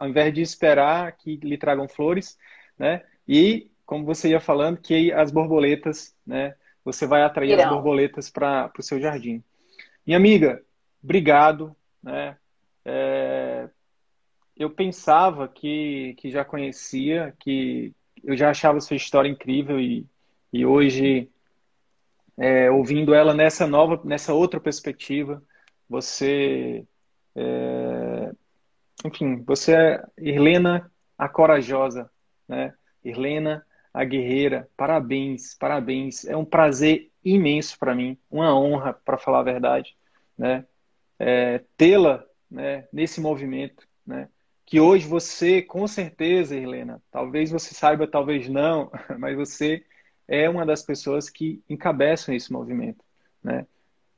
ao 0.00 0.08
invés 0.08 0.34
de 0.34 0.42
esperar 0.42 1.12
que 1.12 1.36
lhe 1.36 1.56
tragam 1.56 1.88
flores, 1.88 2.38
né? 2.78 3.02
E 3.26 3.70
como 3.84 4.04
você 4.04 4.30
ia 4.30 4.40
falando, 4.40 4.78
que 4.78 5.12
as 5.12 5.30
borboletas, 5.30 6.14
né? 6.26 6.54
Você 6.84 7.06
vai 7.06 7.22
atrair 7.22 7.52
Irão. 7.52 7.64
as 7.64 7.70
borboletas 7.70 8.30
para 8.30 8.70
o 8.78 8.82
seu 8.82 9.00
jardim. 9.00 9.42
Minha 10.04 10.18
amiga, 10.18 10.62
obrigado, 11.02 11.74
né? 12.02 12.36
É, 12.84 13.68
eu 14.56 14.70
pensava 14.70 15.46
que, 15.46 16.14
que 16.18 16.30
já 16.30 16.44
conhecia, 16.44 17.34
que 17.38 17.94
eu 18.24 18.36
já 18.36 18.50
achava 18.50 18.80
sua 18.80 18.96
história 18.96 19.28
incrível 19.28 19.78
e, 19.78 20.06
e 20.52 20.64
hoje 20.64 21.30
é, 22.36 22.70
ouvindo 22.70 23.14
ela 23.14 23.34
nessa 23.34 23.66
nova, 23.66 24.00
nessa 24.04 24.32
outra 24.32 24.58
perspectiva. 24.58 25.42
Você, 25.88 26.86
é, 27.34 28.32
enfim, 29.04 29.42
você 29.44 29.74
é 29.74 30.04
Irlena 30.18 30.90
a 31.18 31.28
corajosa, 31.28 32.10
né? 32.48 32.74
Irlena 33.04 33.64
a 33.92 34.04
guerreira. 34.04 34.68
Parabéns, 34.76 35.54
parabéns. 35.54 36.24
É 36.24 36.36
um 36.36 36.44
prazer 36.44 37.10
imenso 37.24 37.78
para 37.78 37.94
mim, 37.94 38.18
uma 38.30 38.58
honra, 38.58 38.92
para 38.92 39.18
falar 39.18 39.40
a 39.40 39.44
verdade, 39.44 39.96
né? 40.36 40.66
É, 41.18 41.62
tê-la 41.76 42.24
né, 42.50 42.86
nesse 42.92 43.20
movimento, 43.20 43.86
né? 44.06 44.28
Que 44.66 44.80
hoje 44.80 45.06
você, 45.06 45.62
com 45.62 45.86
certeza, 45.86 46.56
Irlena, 46.56 47.00
talvez 47.10 47.52
você 47.52 47.72
saiba, 47.72 48.06
talvez 48.06 48.48
não, 48.48 48.90
mas 49.18 49.36
você 49.36 49.84
é 50.26 50.50
uma 50.50 50.66
das 50.66 50.82
pessoas 50.82 51.30
que 51.30 51.62
encabeçam 51.70 52.34
esse 52.34 52.52
movimento, 52.52 53.04
né? 53.42 53.64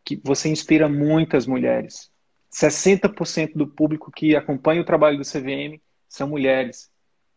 Que 0.02 0.16
você 0.24 0.48
inspira 0.48 0.88
muitas 0.88 1.46
mulheres. 1.46 2.10
60% 2.50 3.52
do 3.54 3.66
público 3.66 4.10
que 4.10 4.34
acompanha 4.34 4.80
o 4.80 4.86
trabalho 4.86 5.18
do 5.18 5.22
CVM 5.22 5.78
são 6.08 6.26
mulheres. 6.26 6.90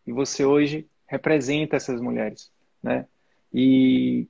E 0.08 0.14
você 0.14 0.46
hoje 0.46 0.88
representa 1.06 1.76
essas 1.76 2.00
mulheres, 2.00 2.50
né? 2.82 3.06
E 3.54 4.26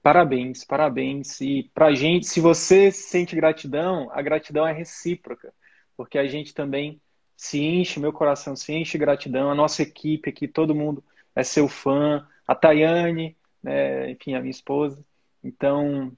parabéns, 0.00 0.64
parabéns. 0.64 1.40
E 1.40 1.68
pra 1.74 1.92
gente, 1.92 2.26
se 2.26 2.40
você 2.40 2.92
sente 2.92 3.34
gratidão, 3.34 4.08
a 4.12 4.22
gratidão 4.22 4.64
é 4.64 4.72
recíproca, 4.72 5.52
porque 5.96 6.16
a 6.16 6.28
gente 6.28 6.54
também 6.54 7.00
se 7.40 7.58
enche, 7.58 7.98
meu 7.98 8.12
coração 8.12 8.54
se 8.54 8.70
enche 8.70 8.92
de 8.92 8.98
gratidão, 8.98 9.50
a 9.50 9.54
nossa 9.54 9.80
equipe 9.80 10.28
aqui, 10.28 10.46
todo 10.46 10.74
mundo 10.74 11.02
é 11.34 11.42
seu 11.42 11.68
fã, 11.68 12.28
a 12.46 12.54
Tayane, 12.54 13.34
né? 13.62 14.10
enfim, 14.10 14.34
a 14.34 14.40
minha 14.40 14.50
esposa. 14.50 15.02
Então, 15.42 16.12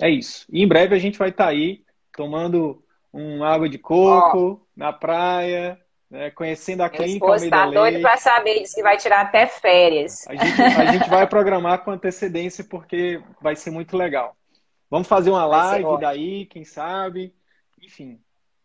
é 0.00 0.10
isso. 0.10 0.44
E 0.50 0.60
em 0.60 0.66
breve 0.66 0.92
a 0.92 0.98
gente 0.98 1.16
vai 1.16 1.28
estar 1.28 1.44
tá 1.44 1.50
aí 1.50 1.84
tomando 2.12 2.82
um 3.14 3.44
água 3.44 3.68
de 3.68 3.78
coco 3.78 4.60
oh. 4.60 4.66
na 4.74 4.92
praia, 4.92 5.80
né? 6.10 6.32
conhecendo 6.32 6.80
a 6.80 6.88
Minha 6.88 6.98
clínica 6.98 7.26
Almeida 7.26 7.44
está 7.44 7.70
doido 7.70 8.00
para 8.00 8.16
saber, 8.16 8.58
diz 8.58 8.74
que 8.74 8.82
vai 8.82 8.96
tirar 8.96 9.20
até 9.20 9.46
férias. 9.46 10.26
A 10.26 10.34
gente, 10.34 10.62
a 10.62 10.92
gente 10.92 11.08
vai 11.08 11.28
programar 11.28 11.84
com 11.84 11.92
antecedência 11.92 12.64
porque 12.64 13.22
vai 13.40 13.54
ser 13.54 13.70
muito 13.70 13.96
legal. 13.96 14.36
Vamos 14.90 15.06
fazer 15.06 15.30
uma 15.30 15.46
live 15.46 16.00
daí, 16.00 16.46
quem 16.46 16.64
sabe. 16.64 17.32
Enfim. 17.80 18.20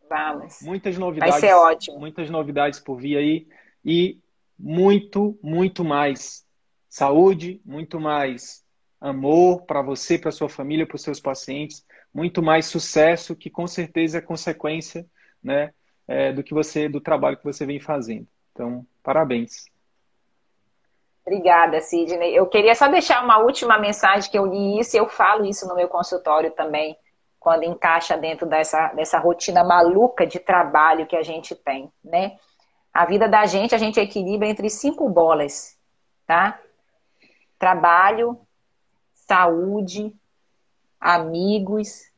Vamos. 0.10 0.62
Muitas 0.62 0.98
novidades. 0.98 1.34
Vai 1.34 1.42
ser 1.42 1.54
ótimo. 1.56 2.00
Muitas 2.00 2.30
novidades 2.30 2.80
por 2.80 2.98
vir 2.98 3.18
aí. 3.18 3.48
E 3.84 4.20
muito, 4.58 5.38
muito 5.42 5.84
mais 5.84 6.46
saúde, 6.90 7.62
muito 7.66 8.00
mais 8.00 8.64
amor 9.00 9.64
para 9.64 9.82
você, 9.82 10.18
para 10.18 10.32
sua 10.32 10.50
família, 10.50 10.88
para 10.88 10.96
os 10.96 11.02
seus 11.02 11.20
pacientes, 11.20 11.86
muito 12.14 12.42
mais 12.42 12.66
sucesso, 12.66 13.36
que 13.36 13.50
com 13.50 13.68
certeza 13.68 14.18
é 14.18 14.22
consequência 14.22 15.06
né, 15.44 15.74
é, 16.08 16.32
do 16.32 16.44
que 16.44 16.54
você, 16.54 16.88
do 16.88 17.02
trabalho 17.02 17.38
que 17.38 17.44
você 17.44 17.66
vem 17.66 17.80
fazendo. 17.80 18.28
Então, 18.52 18.86
parabéns. 19.04 19.66
Obrigada, 21.26 21.82
Sidney. 21.82 22.36
Eu 22.36 22.48
queria 22.48 22.74
só 22.76 22.88
deixar 22.88 23.24
uma 23.24 23.40
última 23.40 23.78
mensagem 23.80 24.30
que 24.30 24.38
eu 24.38 24.46
li 24.46 24.80
isso 24.80 24.96
e 24.96 25.00
eu 25.00 25.10
falo 25.10 25.46
isso 25.46 25.68
no 25.68 25.76
meu 25.76 25.88
consultório 25.88 26.52
também, 26.52 26.96
quando 27.46 27.62
encaixa 27.64 28.18
dentro 28.18 28.48
dessa, 28.48 28.88
dessa 28.94 29.20
rotina 29.20 29.64
maluca 29.64 30.26
de 30.26 30.40
trabalho 30.40 31.06
que 31.06 31.16
a 31.16 31.22
gente 31.22 31.54
tem, 31.54 31.92
né? 32.04 32.38
A 32.92 33.06
vida 33.06 33.30
da 33.30 33.46
gente, 33.46 33.76
a 33.76 33.78
gente 33.78 34.00
equilibra 34.00 34.48
entre 34.48 34.68
cinco 34.70 35.08
bolas, 35.08 35.78
tá? 36.26 36.60
trabalho, 37.58 38.40
saúde, 39.14 40.14
amigos, 41.00 42.12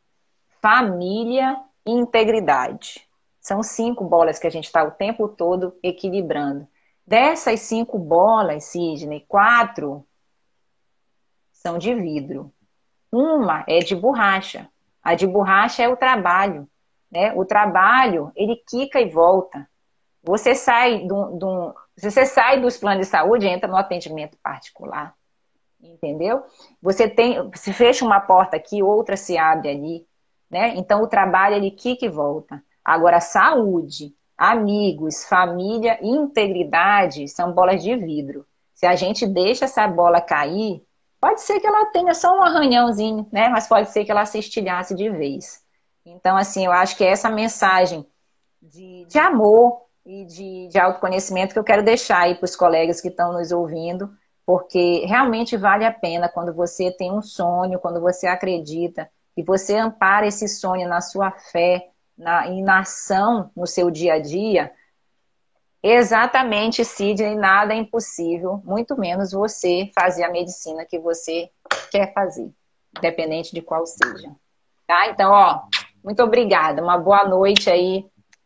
família 0.62 1.58
e 1.86 1.92
integridade. 1.92 3.08
São 3.40 3.64
cinco 3.64 4.04
bolas 4.04 4.40
que 4.40 4.48
a 4.48 4.50
gente 4.50 4.66
está 4.66 4.84
o 4.84 4.92
tempo 4.92 5.28
todo 5.28 5.78
equilibrando. 5.82 6.68
Dessas 7.06 7.62
cinco 7.62 7.98
bolas, 7.98 8.66
Sidney, 8.66 9.26
quatro 9.28 10.06
são 11.54 11.78
de 11.78 11.94
vidro. 11.94 12.52
Uma 13.12 13.64
é 13.68 13.80
de 13.80 13.96
borracha. 13.96 14.70
A 15.08 15.16
de 15.16 15.26
borracha 15.26 15.82
é 15.82 15.88
o 15.88 15.96
trabalho. 15.96 16.68
Né? 17.10 17.32
O 17.34 17.46
trabalho, 17.46 18.30
ele 18.36 18.58
quica 18.68 19.00
e 19.00 19.08
volta. 19.10 19.66
Você 20.22 20.54
sai 20.54 21.08
do, 21.08 21.32
do, 21.38 21.76
você 21.96 22.26
sai 22.26 22.60
dos 22.60 22.76
planos 22.76 23.06
de 23.06 23.10
saúde 23.10 23.46
e 23.46 23.50
entra 23.50 23.70
no 23.70 23.78
atendimento 23.78 24.38
particular. 24.44 25.16
entendeu? 25.82 26.44
Você 26.82 27.08
tem, 27.08 27.38
se 27.56 27.72
fecha 27.72 28.04
uma 28.04 28.20
porta 28.20 28.58
aqui, 28.58 28.84
outra 28.84 29.16
se 29.16 29.38
abre 29.38 29.70
ali, 29.70 30.06
né? 30.52 30.74
Então 30.76 31.02
o 31.02 31.08
trabalho 31.08 31.56
ele 31.56 31.72
que 31.72 31.96
que 31.96 32.10
volta. 32.10 32.62
Agora 32.84 33.22
saúde, 33.22 34.14
amigos, 34.38 35.24
família 35.24 35.98
e 36.02 36.10
integridade 36.10 37.30
são 37.30 37.54
bolas 37.54 37.82
de 37.82 37.96
vidro. 37.96 38.46
Se 38.74 38.86
a 38.86 38.98
gente 38.98 39.26
deixa 39.26 39.64
essa 39.64 39.88
bola 39.88 40.20
cair, 40.20 40.86
pode 41.20 41.42
ser 41.42 41.60
que 41.60 41.68
ela 41.68 41.86
tenha 41.88 42.14
só 42.14 42.38
um 42.38 42.44
arranhãozinho, 42.44 43.28
né? 43.32 43.50
Mas 43.50 43.68
pode 43.68 43.90
ser 43.90 44.06
que 44.06 44.12
ela 44.12 44.26
se 44.26 44.40
estilhasse 44.40 44.96
de 44.96 45.10
vez. 45.10 45.64
Então, 46.06 46.38
assim, 46.38 46.66
eu 46.66 46.72
acho 46.72 46.96
que 46.96 47.04
é 47.04 47.10
essa 47.10 47.30
mensagem 47.30 48.06
de, 48.62 49.06
de 49.06 49.20
amor 49.20 49.82
e 50.06 50.26
de, 50.26 50.68
de 50.70 50.80
autoconhecimento 50.80 51.54
que 51.54 51.60
eu 51.60 51.64
quero 51.64 51.84
deixar 51.84 52.22
aí 52.22 52.36
para 52.36 52.46
os 52.46 52.56
colegas 52.56 53.02
que 53.02 53.10
estão 53.10 53.34
nos 53.34 53.52
ouvindo, 53.52 54.10
porque 54.46 55.06
realmente 55.06 55.58
vale 55.58 55.86
a 55.86 55.92
pena 55.92 56.30
quando 56.30 56.54
você 56.54 56.92
tem 56.92 57.12
um 57.12 57.22
sonho, 57.22 57.80
quando 57.80 58.00
você 58.00 58.26
acredita 58.26 59.10
e 59.36 59.44
você 59.44 59.76
ampara 59.76 60.26
esse 60.26 60.48
sonho 60.48 60.88
na 60.88 61.02
sua 61.02 61.32
fé, 61.32 61.90
na, 62.18 62.48
e 62.48 62.62
na 62.62 62.80
ação 62.80 63.52
no 63.56 63.68
seu 63.68 63.92
dia 63.92 64.14
a 64.14 64.20
dia. 64.20 64.72
Exatamente, 65.82 66.84
Sidney, 66.84 67.36
nada 67.36 67.74
é 67.74 67.78
impossível, 67.78 68.62
muito 68.66 69.00
menos 69.00 69.32
você 69.32 69.90
fazer 69.98 70.24
a 70.24 70.32
medicina 70.32 70.86
que 70.86 70.98
você 70.98 71.50
quer 71.92 72.14
fazer, 72.14 72.50
independente 72.98 73.54
de 73.54 73.62
qual 73.62 73.86
seja. 73.86 74.32
Tá? 74.88 75.08
Então, 75.08 75.32
ó, 75.32 75.62
muito 76.04 76.24
obrigada. 76.24 76.82
Uma 76.82 76.98
boa 76.98 77.28
noite 77.28 77.70
aí 77.70 78.06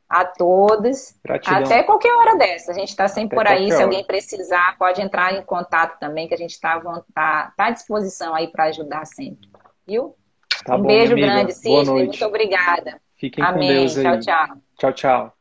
a 0.10 0.26
todos. 0.26 1.16
Gratidão. 1.24 1.64
Até 1.64 1.84
qualquer 1.84 2.14
hora 2.14 2.38
dessa. 2.38 2.72
A 2.72 2.74
gente 2.74 2.90
está 2.90 3.08
sempre 3.08 3.38
Até 3.40 3.50
por 3.50 3.58
aí. 3.58 3.70
Se 3.70 3.76
hora. 3.76 3.84
alguém 3.86 4.04
precisar, 4.04 4.76
pode 4.78 5.02
entrar 5.02 5.34
em 5.34 5.44
contato 5.44 5.98
também, 6.00 6.28
que 6.28 6.34
a 6.34 6.38
gente 6.38 6.52
está 6.52 6.82
tá, 7.14 7.54
tá 7.56 7.66
à 7.66 7.72
disposição 7.72 8.36
aí 8.36 8.48
para 8.48 8.66
ajudar 8.66 9.06
sempre. 9.06 9.50
Viu? 9.88 10.16
Tá 10.66 10.76
um 10.76 10.82
bom, 10.82 10.88
beijo 10.88 11.16
grande, 11.16 11.54
Sidney. 11.54 12.06
Muito 12.06 12.26
obrigada. 12.26 13.00
Fiquem 13.16 13.44
Amém. 13.44 13.68
com 13.68 13.74
Deus 13.76 13.98
aí. 13.98 14.04
Tchau, 14.04 14.20
tchau. 14.20 14.58
Tchau, 14.78 14.94
tchau. 14.94 15.41